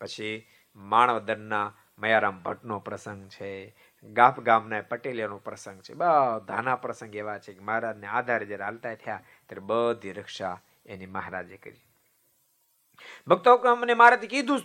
પછી 0.00 0.36
માણવદરના 0.76 1.74
મયારામ 1.98 2.42
ભટ્ટનો 2.42 2.78
પ્રસંગ 2.78 3.28
છે, 3.28 3.74
ગાપ 4.04 4.40
ગામના 4.40 4.80
પટેલિયાનો 4.80 5.38
પ્રસંગ 5.38 5.80
છે, 5.82 5.94
બધાના 5.94 6.76
પ્રસંગ 6.76 7.14
એવા 7.14 7.38
છે 7.38 7.52
કે 7.52 7.60
મહારાજને 7.60 8.06
આધારે 8.06 8.46
જ્યારે 8.46 8.64
હાલતા 8.64 8.94
થયા 8.94 9.22
ત્યારે 9.46 9.60
બધી 9.60 10.12
રક્ષા 10.12 10.60
એની 10.86 11.06
મહારાજે 11.06 11.56
કરી. 11.56 11.80
ભક્તો 13.28 13.76
મને 13.76 13.94
મહારાજે 13.94 14.26
કીધું 14.26 14.60
જ 14.60 14.62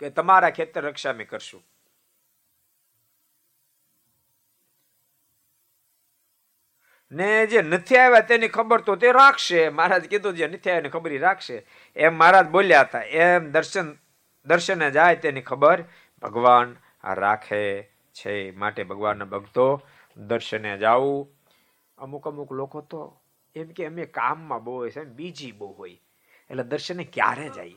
કે 0.00 0.10
તમારા 0.10 0.50
ખેતર 0.50 0.82
રક્ષા 0.82 1.12
મેં 1.12 1.28
કરશું. 1.28 1.62
ને 7.12 7.46
જે 7.46 7.62
નથી 7.62 7.96
આવ્યા 7.96 8.20
તેની 8.20 8.48
ખબર 8.48 8.80
તો 8.80 8.96
તે 8.96 9.12
રાખશે. 9.12 9.68
મહારાજ 9.68 10.08
કીધું, 10.08 10.34
જે 10.34 10.48
નથી 10.48 10.70
આવ્યા 10.70 10.90
ખબર 10.90 11.18
રાખશે. 11.18 11.66
એમ 11.96 12.14
મહારાજ 12.14 12.46
બોલ્યા 12.46 12.80
હતા. 12.80 13.00
એમ 13.00 13.50
દર્શન 13.50 14.01
દર્શને 14.46 14.90
જાય 14.90 15.16
તેની 15.16 15.40
ખબર, 15.40 15.84
ભગવાન 16.22 16.76
રાખે 17.04 17.82
છે 18.12 18.50
માટે 18.50 18.84
ભગવાનના 18.84 19.24
ભક્તો 19.24 19.82
દર્શને 20.16 20.78
જાવું 20.78 21.28
અમુક 21.98 22.28
અમુક 22.28 22.52
લોકો 22.52 22.80
તો 22.80 23.20
એમ 23.54 23.68
કે 23.68 23.86
અમે 23.86 24.06
કામમાં 24.06 24.64
બહુ 24.64 24.74
હોય 24.74 24.90
છે 24.90 25.04
બીજી 25.04 25.52
બહુ 25.52 25.72
હોય. 25.72 25.98
એટલે 26.50 26.62
દર્શને 26.62 27.04
ક્યારે 27.04 27.48
જાય? 27.48 27.74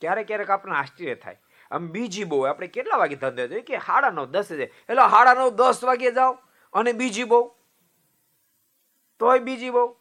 ક્યારેક 0.00 0.26
ક્યારેક 0.26 0.50
આપણને 0.50 0.74
આશ્ચર્ય 0.74 1.14
થાય. 1.14 1.38
આમ 1.70 1.88
બીજી 1.88 2.24
બહુ 2.24 2.40
આપણે 2.40 2.66
કેટલા 2.66 2.96
વાગે 2.96 3.16
ધંધે 3.16 3.48
જોઈએ? 3.48 3.60
કે 3.60 3.78
સાડા 3.78 4.10
નવ, 4.10 4.26
દસ 4.26 4.52
એટલે 4.52 5.10
સાડા 5.10 5.34
નવ, 5.34 5.50
દસ 5.50 5.84
વાગે 5.84 6.10
જાઓ 6.10 6.32
અને 6.72 6.92
બીજી 6.92 7.24
બહુ. 7.24 7.54
તોય 9.18 9.38
બીજી 9.38 9.70
બહુ. 9.70 9.96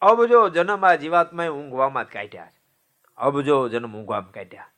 અબજો 0.00 0.48
જન્મ 0.48 0.86
આ 0.86 0.94
જીવાત્માએ 0.94 1.48
ઊંઘવામાં 1.48 2.04
જ 2.04 2.08
કાઢ્યા 2.08 2.46
છે. 2.46 2.59
અબજો 3.19 3.57
જન્મ 3.67 3.93
ઊંઘવામાં 3.93 4.33
કાઢ્યા 4.33 4.71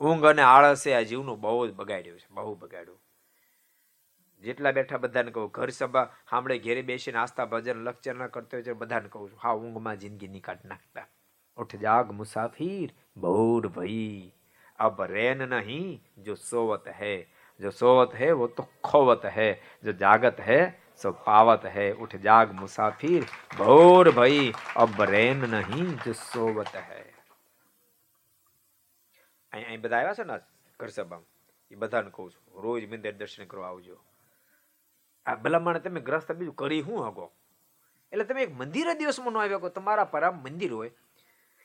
ઊંઘ 0.00 0.26
અને 0.26 0.44
આળસે 0.44 0.94
આ 0.94 1.02
જીવનું 1.06 1.40
બહુ 1.40 1.58
જ 1.62 1.74
બગાડ્યું 1.74 2.20
છે 2.20 2.30
બહુ 2.36 2.54
બગાડ્યું 2.56 3.02
જેટલા 4.42 4.72
બેઠા 4.72 5.00
બધાને 5.00 5.32
કહું 5.32 5.50
ઘર 5.52 5.70
સભા 5.72 6.06
સાંભળે 6.24 6.60
ઘેરે 6.60 6.82
બેસીને 6.84 7.20
આસ્થા 7.20 7.48
ભજન 7.48 7.84
લક્ષર 7.84 8.16
ન 8.16 8.32
કરતો 8.32 8.60
હોય 8.60 8.76
બધાને 8.76 9.10
કહું 9.10 9.28
છું 9.28 9.42
હા 9.42 9.56
ઊંઘમાં 9.56 10.00
જિંદગી 10.00 10.30
નીકાળ 10.30 10.64
નાખતા 10.66 11.06
ઉઠ 11.58 11.76
જાગ 11.82 12.14
મુસાફિર 12.14 12.96
બૌડ 13.18 13.70
ભઈ 13.74 14.08
अब 14.78 14.96
रैन 15.02 15.42
नहीं 15.44 15.98
जो 16.20 16.34
सोवत 16.36 16.88
है 16.96 17.16
जो 17.60 17.70
सोवत 17.72 18.14
है 18.14 18.30
वो 18.32 18.46
तो 18.48 18.66
खोवत 18.84 19.24
है 19.26 19.52
जो 19.84 19.92
जागत 19.94 20.40
है 20.40 20.58
सो 20.96 21.10
पावत 21.20 21.64
है 21.66 21.92
उठ 21.94 22.16
जाग 22.18 22.52
मुसाफिर 22.54 23.24
भोर 23.56 24.10
भई 24.12 24.52
अब 24.76 25.00
रैन 25.02 25.44
नहीं 25.50 25.86
जो 25.96 26.12
सोवत 26.14 26.74
है 26.76 27.04
અહીં 29.51 29.67
અહીં 29.67 29.81
બધા 29.81 29.97
આવ્યા 29.97 30.13
છે 30.13 30.23
ને 30.23 30.39
ઘર 30.79 30.89
એ 31.71 31.75
બધાને 31.75 32.09
કહું 32.09 32.31
છું, 32.31 32.61
રોજ 32.61 32.89
મંદિર 32.89 33.15
દર્શન 33.15 33.45
કરવા 33.45 33.67
આવજો. 33.67 33.99
આ 35.25 35.35
ભલામણ 35.35 35.77
તમે 35.77 36.01
ગ્રસ્ત 36.01 36.31
બીજું 36.31 36.55
કરી 36.55 36.83
શું 36.83 37.07
હગો? 37.07 37.31
એટલે 38.11 38.23
તમે 38.23 38.41
એક 38.41 38.55
મંદિર 38.55 38.93
દિવસમાં 38.93 39.33
ન 39.33 39.37
આવ્યા 39.37 39.57
તમારા 39.57 40.03
પરામ 40.03 40.43
મંદિર 40.43 40.73
હોય. 40.73 40.91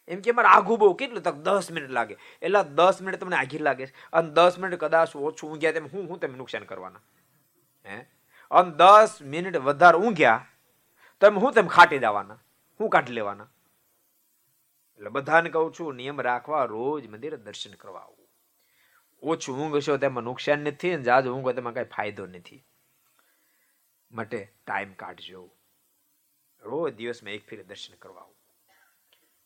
એમ 0.09 0.21
કે 0.21 0.33
મારે 0.33 0.49
આઘું 0.49 0.79
બહુ 0.79 0.95
કેટલું 0.95 1.23
તક? 1.23 1.35
દસ 1.35 1.71
મિનિટ 1.71 1.91
લાગે. 1.91 2.17
એટલે 2.43 2.63
દસ 2.75 3.03
મિનિટ 3.03 3.21
તમને 3.21 3.37
આઘી 3.37 3.59
લાગે 3.59 3.87
છે. 3.87 3.95
અને 4.13 4.31
દસ 4.31 4.59
મિનિટ 4.59 4.81
કદાચ 4.81 5.17
ઓછું 5.17 5.51
ઊંઘ્યા 5.51 5.73
તેમ 5.73 5.87
હું 5.87 6.09
હું 6.09 6.21
તમે 6.21 6.37
નુકસાન 6.37 6.65
કરવાના. 6.65 7.01
હે? 7.87 8.07
અને 8.51 8.71
દસ 8.71 9.23
મિનિટ 9.23 9.57
વધારે 9.57 9.99
ઊંઘ્યા 9.99 10.47
તમે 11.21 11.37
હું 11.37 11.53
તેમ 11.53 11.67
ખાટી 11.67 11.99
દેવાના. 11.99 12.39
હું 12.81 12.91
કાઢી 12.91 13.13
લેવાના. 13.13 13.49
એટલે 14.97 15.11
બધાને 15.11 15.51
કહું 15.51 15.75
છું, 15.81 15.95
નિયમ 15.95 16.21
રાખવા, 16.21 16.65
રોજ 16.65 17.07
મંદિરે 17.07 17.37
દર્શન 17.37 17.73
કરવા 17.73 18.01
આવવું. 18.01 18.29
ઓછું 19.23 19.59
ઊંઘ 19.59 19.77
હશો 19.77 19.97
તેમાં 19.97 20.25
નુકસાન 20.25 20.59
નથી 20.59 20.93
અને 20.93 21.03
જાજ 21.03 21.27
ઊંઘ 21.27 21.51
તેમાં 21.51 21.75
કઈ 21.75 21.85
ફાયદો 21.85 22.27
નથી. 22.27 22.67
માટે 24.13 24.53
ટાઈમ 24.67 24.93
કાઢજો. 24.93 25.57
રોજ 26.63 26.95
દિવસમાં 26.95 27.33
એક 27.33 27.49
ફેરે 27.49 27.63
દર્શન 27.63 27.95
કરવા 27.95 28.23
આવું 28.23 28.37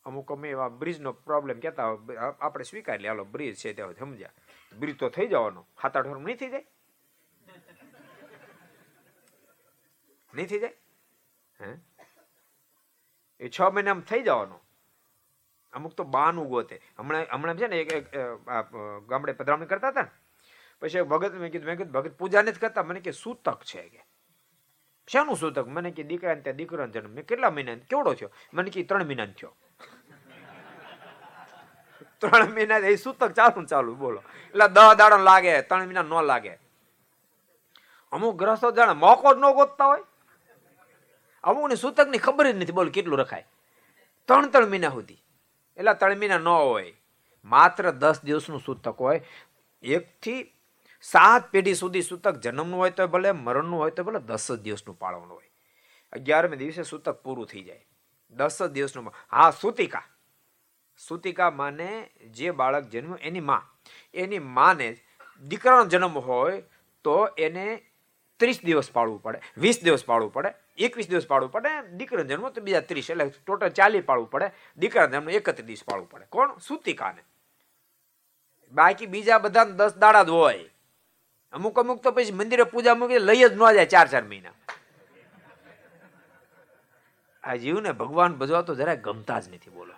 અમુક 0.03 0.31
અમે 0.31 0.49
એવા 0.49 0.69
બ્રિજનો 0.69 1.11
પ્રોબ્લેમ 1.11 1.59
કહેતા 1.59 1.83
આપણે 2.39 2.63
સ્વીકારી 2.63 3.03
લે, 3.03 3.07
હાલો 3.07 3.23
બ્રિજ 3.23 3.55
છે 3.55 3.73
ત્યાં 3.73 3.93
સમજ્યા? 3.93 4.29
બ્રિજ 4.77 4.99
તો 4.99 5.09
થઈ 5.09 5.27
જવાનો. 5.27 5.67
સાત 5.81 5.97
આઠ 5.97 6.07
વર્ષ 6.07 6.21
નહીં 6.21 6.37
થઈ 6.37 6.49
જાય? 6.49 6.65
નહીં 10.33 10.47
થઈ 10.47 10.59
જાય? 10.59 10.73
હે? 11.61 11.77
એ 13.39 13.49
છ 13.49 13.61
મહિનામાં 13.61 14.03
થઈ 14.03 14.21
જવાનો. 14.21 14.59
અમુક 15.73 15.93
તો 15.95 16.03
બાનું 16.03 16.47
ગોતે 16.49 16.75
હમણાં 16.99 17.25
હમણાં 17.31 17.57
છે 17.57 17.67
ને 17.67 17.77
એક 17.83 17.89
ગામડે 19.09 19.33
પધરામણી 19.39 19.71
કરતા 19.71 19.91
હતા 19.91 20.07
ને, 20.07 20.11
પછી 20.81 21.03
ભગત 21.11 21.33
મેં 21.41 21.51
કીધું 21.51 21.67
મેં 21.69 21.77
કીધું, 21.77 21.93
ભગત 21.93 22.17
પૂજા 22.17 22.41
નથી 22.41 22.61
કરતા? 22.63 22.83
મને 22.83 22.99
કે, 23.05 23.11
સૂતક 23.13 23.63
છે 23.69 23.83
કે. 23.93 24.01
શાનું 25.07 25.37
સૂતક? 25.37 25.67
મને 25.67 25.91
કે, 25.91 26.03
દીકરા 26.11 26.35
ત્યાં 26.35 26.57
દીકરાનો 26.59 26.91
જન્મ. 26.93 27.13
મેં 27.17 27.25
કેટલા 27.29 27.51
મહિના 27.57 27.77
કેવડો 27.89 28.13
થયો? 28.19 28.31
મને 28.53 28.69
કે, 28.73 28.83
ત્રણ 28.89 29.05
મહિના 29.09 29.29
થયો. 29.37 29.53
ત્રણ 32.21 32.51
મહિના 32.57 32.81
એ 32.93 32.97
સૂતક 32.97 33.31
ચાલુ 33.39 33.65
ચાલુ, 33.71 33.95
બોલો. 33.95 34.19
એટલે 34.53 34.67
દહ 34.75 34.91
દાડો 34.99 35.17
લાગે, 35.29 35.53
ત્રણ 35.69 35.87
મહિના 35.89 36.07
ન 36.09 36.13
લાગે. 36.31 36.53
અમુક 38.11 38.35
ગ્રસ્તો 38.41 38.71
જાણે 38.77 38.95
મોકો 39.05 39.33
જ 39.35 39.37
ન 39.39 39.45
ગોતતા 39.57 39.89
હોય. 39.91 40.05
અમુક 41.43 41.65
ને 41.69 41.75
સૂતકની 41.83 42.23
ખબર 42.27 42.45
જ 42.51 42.55
નથી, 42.57 42.77
બોલ, 42.77 42.89
કેટલું 42.95 43.19
રખાય. 43.23 43.45
ત્રણ 44.27 44.51
ત્રણ 44.53 44.69
મહિના 44.73 44.93
સુધી. 44.97 45.21
એટલે 45.77 45.93
તળમીને 45.93 46.37
ન 46.37 46.47
હોય. 46.47 46.93
માત્ર 47.45 47.91
દસ 47.91 48.23
દિવસનું 48.23 48.59
સૂતક 48.59 48.99
હોય. 48.99 49.21
એકથી 49.83 50.53
સાત 51.01 51.51
પેઢી 51.51 51.73
સુધી 51.73 52.01
સૂતક 52.01 52.35
જન્મનું 52.35 52.79
હોય 52.79 52.89
તો 52.89 53.07
ભલે, 53.07 53.31
મરણનું 53.31 53.79
હોય 53.79 53.91
તો 53.91 54.03
ભલે, 54.03 54.19
દસ 54.19 54.51
જ 54.51 54.59
દિવસનું 54.59 54.99
પાળવાનું 54.99 55.35
હોય. 55.35 55.51
અગિયારમે 56.13 56.55
દિવસે 56.55 56.83
સૂતક 56.83 57.23
પૂરું 57.23 57.47
થઈ 57.47 57.63
જાય. 57.63 57.85
દસ 58.31 58.63
જ 58.63 58.67
દિવસનું 58.67 59.13
હા, 59.31 59.51
સૂતિકા. 59.51 60.03
સૂતિકા 60.97 61.49
માને 61.49 62.09
જે 62.31 62.51
બાળક 62.51 62.83
જન્મ્યું 62.83 63.17
એની 63.17 63.39
માં. 63.39 63.79
એની 64.13 64.39
માને 64.39 64.97
દીકરાનો 65.41 65.85
જન્મ 65.85 66.17
હોય 66.17 66.63
તો 67.03 67.27
એને 67.27 67.83
ત્રીસ 68.41 68.59
દિવસ 68.67 68.89
પાળવું 68.97 69.21
પડે, 69.25 69.41
વીસ 69.63 69.81
દિવસ 69.85 70.03
પાળવું 70.09 70.31
પડે, 70.37 70.53
એકવીસ 70.87 71.09
દિવસ 71.11 71.27
પાળવું 71.31 71.51
પડે 71.55 71.71
દીકરાનો 71.99 72.27
જન્મ 72.29 72.53
તો 72.55 72.61
બીજા 72.67 72.85
ત્રીસ, 72.91 73.09
એટલે 73.13 73.29
ટોટલ 73.31 73.75
ચાલીસ 73.79 74.07
પાળવું 74.09 74.31
પડે, 74.35 74.47
દીકરા 74.83 75.07
જન્મ 75.11 75.29
એકત્રીસ 75.39 75.67
દિવસ 75.69 75.83
પાળવું 75.89 76.09
પડે. 76.13 76.25
કોણ? 76.35 76.57
સૂતિકાને 76.67 77.23
બાકી 78.73 79.07
બીજા 79.07 79.39
બધા 79.39 79.65
દસ 79.79 79.95
દાડા 80.03 80.23
જ 80.23 80.29
હોય. 80.29 80.67
અમુક 81.53 81.77
અમુક 81.77 82.03
તો 82.03 82.11
પછી 82.11 82.31
મંદિરે 82.31 82.65
પૂજા 82.73 82.95
મૂકી 82.95 83.19
લઈ 83.19 83.41
જ 83.41 83.53
ન 83.53 83.59
જાય 83.59 83.85
ચાર 83.93 84.07
ચાર 84.13 84.23
મહિના. 84.23 84.55
આ 87.43 87.57
જીવને 87.63 87.91
ભગવાન 88.01 88.37
ભજવા 88.39 88.63
તો 88.69 88.75
જરાય 88.75 89.03
ગમતા 89.07 89.39
જ 89.41 89.51
નથી, 89.51 89.73
બોલો. 89.77 89.93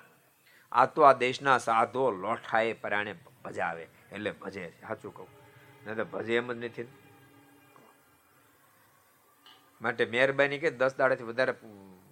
આ 0.71 0.85
તો 0.85 1.05
આ 1.05 1.13
દેશના 1.13 1.59
સાધો 1.59 2.11
લોઠાએ 2.23 2.73
પરાણે 2.83 3.13
ભજાવે, 3.43 3.85
એટલે 4.11 4.31
ભજે 4.41 4.63
સાચું 4.81 5.13
કહું. 5.17 5.29
નહીં 5.85 5.97
તો 5.97 6.05
ભજે 6.05 6.37
એમ 6.41 6.51
જ 6.53 6.59
નથી. 6.67 6.87
માટે 9.83 10.05
મહેરબાની 10.05 10.59
કે 10.59 10.69
દસ 10.69 10.95
દાડાથી 10.95 11.23
વધારે 11.23 11.53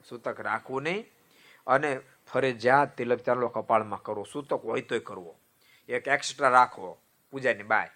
સૂતક 0.09 0.39
રાખવું 0.39 0.83
નહીં. 0.83 1.05
અને 1.67 1.99
ફરજિયાત 2.27 2.97
તિલક 2.97 3.19
ચાંદલો 3.19 3.47
કપાળમાં 3.47 4.01
કરવો 4.01 4.23
સૂતક 4.23 4.65
હોય 4.65 4.81
તોય 4.81 4.99
કરવો. 4.99 5.39
એક 5.89 6.07
એક્સ્ટ્રા 6.07 6.49
રાખવો 6.49 6.97
પૂજાની 7.31 7.63
બાય. 7.63 7.89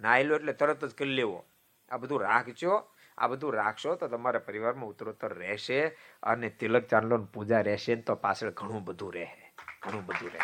નાહી 0.00 0.24
લો 0.24 0.36
એટલે 0.36 0.52
તરત 0.52 0.84
જ 0.84 0.94
કરી 0.94 1.08
લેવો. 1.08 1.44
આ 1.90 1.96
બધું 1.96 2.20
રાખજો. 2.20 2.88
આ 3.18 3.26
બધું 3.26 3.54
રાખશો 3.54 3.94
તો 3.94 4.08
તમારા 4.08 4.38
પરિવારમાં 4.38 4.88
ઉત્તરોત્તર 4.88 5.34
રહેશે 5.34 5.86
અને 6.22 6.48
તિલક 6.48 6.84
ચાંદલોની 6.86 7.24
પૂજા 7.24 7.60
રહેશે 7.60 7.96
તો 7.96 8.14
પાછળ 8.14 8.50
ઘણું 8.50 8.84
બધું 8.84 9.14
રહે. 9.14 9.54
ઘણું 9.82 10.06
બધું 10.06 10.30
રહે. 10.32 10.40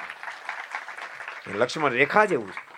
લક્ષ્મણ 1.59 1.91
રેખા 1.91 2.25
જેવું 2.25 2.53
છે. 2.53 2.78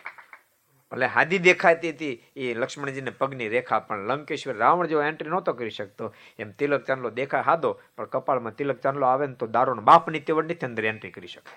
ભલે 0.92 1.06
હાદી 1.06 1.38
દેખાતી 1.38 1.92
હતી 1.92 2.14
એ 2.36 2.54
લક્ષ્મણજીને 2.54 3.10
પગની 3.10 3.48
રેખા 3.48 3.78
પણ 3.78 4.08
લંકેશ્વર 4.10 4.56
રાવણ 4.56 4.88
જેવો 4.88 5.02
એન્ટ્રી 5.02 5.30
નહોતો 5.30 5.52
કરી 5.52 5.70
શકતો. 5.70 6.12
એમ 6.38 6.52
તિલક 6.52 6.82
ચાંદલો 6.86 7.10
દેખાય 7.10 7.42
હાદો, 7.42 7.70
પણ 7.96 8.06
કપાળમાં 8.06 8.56
તિલક 8.56 8.80
ચાંદલો 8.80 9.06
આવે 9.06 9.26
ને 9.26 9.34
તો 9.34 9.46
દારૂનો 9.46 9.82
બાપની 9.82 10.20
તેવડ 10.20 10.50
નથી 10.50 10.66
અંદર 10.66 10.84
એન્ટ્રી 10.84 11.10
કરી 11.10 11.26
શકે. 11.26 11.52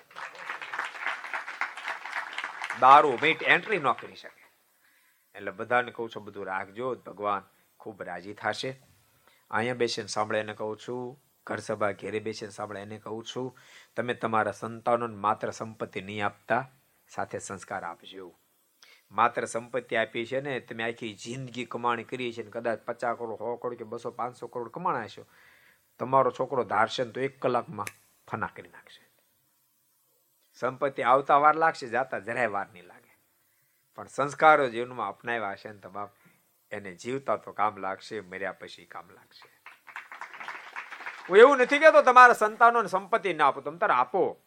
દારૂ 2.80 3.18
મીટ 3.22 3.42
એન્ટ્રી 3.42 3.78
ન 3.78 3.92
કરી 3.92 4.16
શકે. 4.16 4.42
એટલે 5.34 5.50
બધાને 5.50 5.90
કહું 5.90 6.10
છું, 6.10 6.24
બધું 6.24 6.46
રાખજો, 6.46 6.94
ભગવાન 6.94 7.42
ખૂબ 7.80 8.02
રાજી 8.02 8.34
થશે. 8.34 8.70
અહીંયા 9.50 9.74
બેસીને 9.74 10.08
સાંભળે 10.08 10.40
એને 10.40 10.54
કહું 10.54 10.78
છું, 10.78 11.18
ઘર 11.46 11.60
સભા 11.60 11.92
ઘેરે 11.92 12.20
બેસીને 12.20 12.52
સાંભળે 12.52 12.82
એને 12.82 12.98
કહું 12.98 13.24
છું, 13.24 13.50
તમે 13.96 14.14
તમારા 14.14 14.52
સંતાનોને 14.52 15.16
માત્ર 15.16 15.50
સંપત્તિ 15.50 16.00
નહીં 16.00 16.26
આપતા, 16.26 16.62
સાથે 17.08 17.38
સંસ્કાર 17.38 17.84
આપજો. 17.84 18.43
માત્ર 19.10 19.44
સંપત્તિ 19.44 19.96
આપી 19.96 20.26
છે 20.26 20.40
ને, 20.40 20.60
તમે 20.60 20.92
આખી 20.92 21.14
જિંદગી 21.14 21.64
કમાણી 21.64 22.04
કરી 22.04 22.32
છે 22.32 22.42
ને, 22.42 22.50
કદાચ 22.50 22.78
પચાસ 22.78 23.16
કરોડ, 23.18 23.38
સો 23.38 23.56
કરોડ 23.56 23.74
કે 23.74 23.84
બસો, 23.84 24.10
પાંચસો 24.10 24.46
કરોડ 24.46 24.68
કમાણા 24.68 25.04
હશો 25.04 25.26
તમારો 25.98 26.30
છોકરો 26.30 26.64
ધારશે 26.64 27.04
ને 27.04 27.10
તો 27.10 27.20
એક 27.20 27.40
કલાકમાં 27.40 27.86
ફના 28.28 28.48
કરી 28.56 28.68
નાખશે. 28.68 29.08
સંપત્તિ 30.54 31.02
આવતા 31.02 31.36
વાર 31.36 31.56
લાગશે, 31.56 31.86
જાતા 31.86 32.18
જરાય 32.18 32.46
વાર 32.46 32.66
નહીં 32.72 32.84
લાગે. 32.84 33.18
પણ 33.94 34.06
સંસ્કારો 34.06 34.68
જીવનમાં 34.68 35.08
અપનાવ્યા 35.08 35.50
હશે 35.50 35.72
ને 35.72 35.78
તો 35.78 35.90
બાપ, 35.90 36.10
એને 36.70 36.94
જીવતા 36.94 37.36
તો 37.36 37.52
કામ 37.52 37.76
લાગશે, 37.76 38.20
મર્યા 38.20 38.52
પછી 38.52 38.84
કામ 38.84 39.10
લાગશે. 39.10 39.60
હું 41.28 41.38
એવું 41.38 41.58
નથી 41.58 41.78
કહેતો, 41.78 42.02
તમારા 42.02 42.32
સંતાનોને 42.32 42.88
સંપત્તિ 42.88 43.34
ના 43.34 43.46
આપો, 43.48 43.60
તમે 43.60 43.78
તારે 43.78 43.92
આપો. 43.92 44.40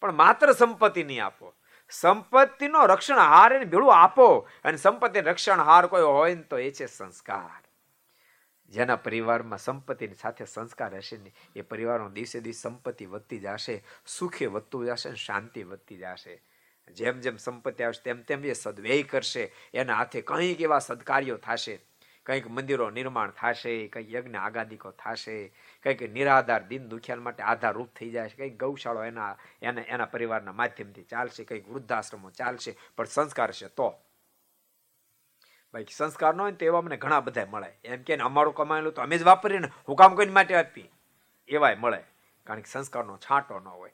પણ 0.00 0.12
માત્ર 0.12 0.52
સંપત્તિ 0.52 1.04
નહીં 1.04 1.24
આપો. 1.24 1.54
સંપત્તિનો 1.90 2.86
રક્ષણ 2.86 3.18
હાર 3.18 3.52
એને 3.52 3.64
ભેળું 3.64 4.02
આપો 4.02 4.48
અને 4.64 4.76
સંપત્તિ 4.76 5.20
રક્ષણ 5.20 5.60
હાર 5.60 5.86
કોઈ 5.86 6.02
હોય 6.02 6.34
ને 6.34 6.42
તો 6.42 6.58
એ 6.58 6.70
છે 6.70 6.86
સંસ્કાર. 6.86 7.62
જેના 8.68 8.96
પરિવારમાં 8.96 9.58
સંપત્તિની 9.58 10.14
સાથે 10.14 10.44
સંસ્કાર 10.44 10.96
હશે 10.96 11.16
ને, 11.16 11.32
એ 11.56 11.60
પરિવારનો 11.60 12.08
દિવસે 12.08 12.40
દિવસ 12.40 12.56
સંપત્તિ 12.56 13.06
વધતી 13.06 13.38
જશે, 13.38 13.84
સુખે 14.06 14.46
વધતું 14.46 14.86
જશે 14.86 15.08
અને 15.08 15.16
શાંતિ 15.16 15.62
વધતી 15.62 15.96
જશે. 15.96 16.42
જેમ 16.90 17.20
જેમ 17.20 17.36
સંપત્તિ 17.36 17.84
આવશે, 17.84 18.02
તેમ 18.02 18.22
તેમ 18.22 18.44
એ 18.44 18.52
સદવ્યય 18.52 19.02
કરશે. 19.02 19.52
એના 19.74 19.94
હાથે 19.94 20.20
કંઈક 20.20 20.60
એવા 20.60 20.78
સદકાર્યો 20.78 21.36
થશે. 21.36 21.89
કંઈક 22.26 22.50
મંદિરો 22.50 22.90
નિર્માણ 22.90 23.30
થશે, 23.30 23.88
કંઈક 23.88 24.14
યજ્ઞ 24.14 24.36
આગાદિકો 24.36 24.90
થશે, 24.90 25.52
કંઈક 25.82 26.02
નિરાધાર 26.02 26.62
દિન 26.62 26.88
દુખિયાન 26.88 27.20
માટે 27.20 27.42
આધારરૂપ 27.42 27.88
થઈ 27.96 28.10
જશે 28.10 28.36
કંઈક 28.36 28.60
ગૌશાળો 28.60 29.04
એના 29.04 29.36
એના 29.62 29.80
એના 29.80 30.04
પરિવારના 30.04 30.52
માધ્યમથી 30.52 31.02
ચાલશે, 31.02 31.44
કંઈક 31.44 31.68
વૃદ્ધાશ્રમો 31.68 32.30
ચાલશે, 32.30 32.76
પણ 32.96 33.04
સંસ્કાર 33.04 33.52
છે 33.52 33.68
તો. 33.68 34.00
બાકી 35.74 35.94
સંસ્કાર 35.96 36.34
ન 36.34 36.40
હોય 36.40 36.52
તો 36.52 36.64
એવા 36.64 36.80
મને 36.80 36.96
ઘણા 36.96 37.20
બધા 37.20 37.46
મળે. 37.50 37.72
એમ 37.84 38.02
કે 38.02 38.16
અમારું 38.16 38.54
કમાયેલું 38.54 38.92
તો 38.92 39.02
અમે 39.02 39.18
જ 39.18 39.22
વાપરીએ 39.22 39.58
ને, 39.58 39.68
હું 39.88 39.96
કામ 39.96 40.14
કોઈને 40.14 40.32
માટે 40.32 40.54
આપી? 40.54 40.90
એવાય 41.48 41.74
મળે. 41.74 42.02
કારણ 42.44 42.60
કે 42.60 42.70
સંસ્કારનો 42.70 43.16
છાંટો 43.16 43.60
ન 43.60 43.68
હોય. 43.68 43.90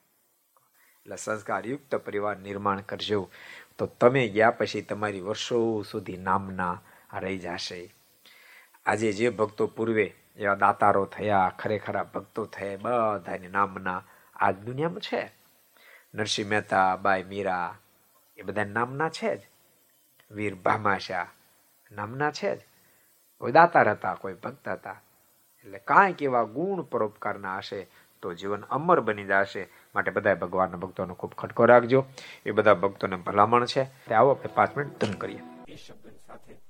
એટલે 0.97 1.15
સંસ્કારયુક્ત 1.15 1.95
પરિવાર 1.95 2.37
નિર્માણ 2.37 2.81
કરજો. 2.81 3.29
તો 3.77 3.85
તમે 3.85 4.27
ગયા 4.27 4.51
પછી 4.51 4.81
તમારી 4.81 5.21
વર્ષો 5.21 5.81
સુધી 5.81 6.17
નામના 6.17 6.81
રહી 7.13 7.37
જશે. 7.37 7.93
આજે 8.87 9.11
જે 9.11 9.29
ભક્તો 9.29 9.67
પૂર્વે 9.67 10.13
એવા 10.37 10.55
દાતારો 10.55 11.05
થયા, 11.05 11.51
ખરેખરા 11.59 12.03
ભક્તો 12.03 12.45
થયા 12.45 12.77
બધાની 12.81 13.47
નામના 13.47 14.03
આ 14.35 14.51
દુનિયામાં 14.51 14.99
છે. 14.99 15.31
નરસિંહ 16.13 16.49
મહેતા, 16.49 16.95
બાઈ 16.95 17.23
મીરા, 17.23 17.77
એ 18.37 18.41
બધા 18.41 18.63
નામના 18.63 19.09
છે 19.09 19.37
જ. 19.37 19.39
વીર 20.31 20.55
ભામાશા 20.55 21.27
નામના 21.91 22.31
છે 22.31 22.55
જ. 22.55 22.59
કોઈ 23.39 23.51
દાતાર 23.51 23.89
હતા, 23.89 24.13
કોઈ 24.13 24.33
ભક્ત 24.33 24.67
હતા. 24.69 25.01
એટલે 25.65 25.79
કાંઈક 25.79 26.23
એવા 26.23 26.43
ગુણ 26.43 26.81
પરોપકારના 26.81 27.57
હશે 27.57 27.87
તો 28.21 28.33
જીવન 28.33 28.61
અમર 28.61 28.99
બની 28.99 29.23
જશે. 29.23 29.67
માટે 29.95 30.11
બધા 30.11 30.35
ભગવાનના 30.35 30.77
ભક્તોનો 30.77 31.13
ખૂબ 31.13 31.33
ખટકો 31.33 31.65
રાખજો. 31.65 32.05
એ 32.45 32.51
બધા 32.51 32.73
ભક્તોને 32.73 33.15
ભલામણ 33.15 33.65
છે. 33.65 34.13
આવો 34.13 34.29
આપણે 34.29 34.49
પાંચ 34.55 34.77
મિનિટ 34.77 35.05
ધન 35.05 35.13
કરીએ. 35.13 35.75
શબ્દ 35.75 36.11
સાથે 36.27 36.66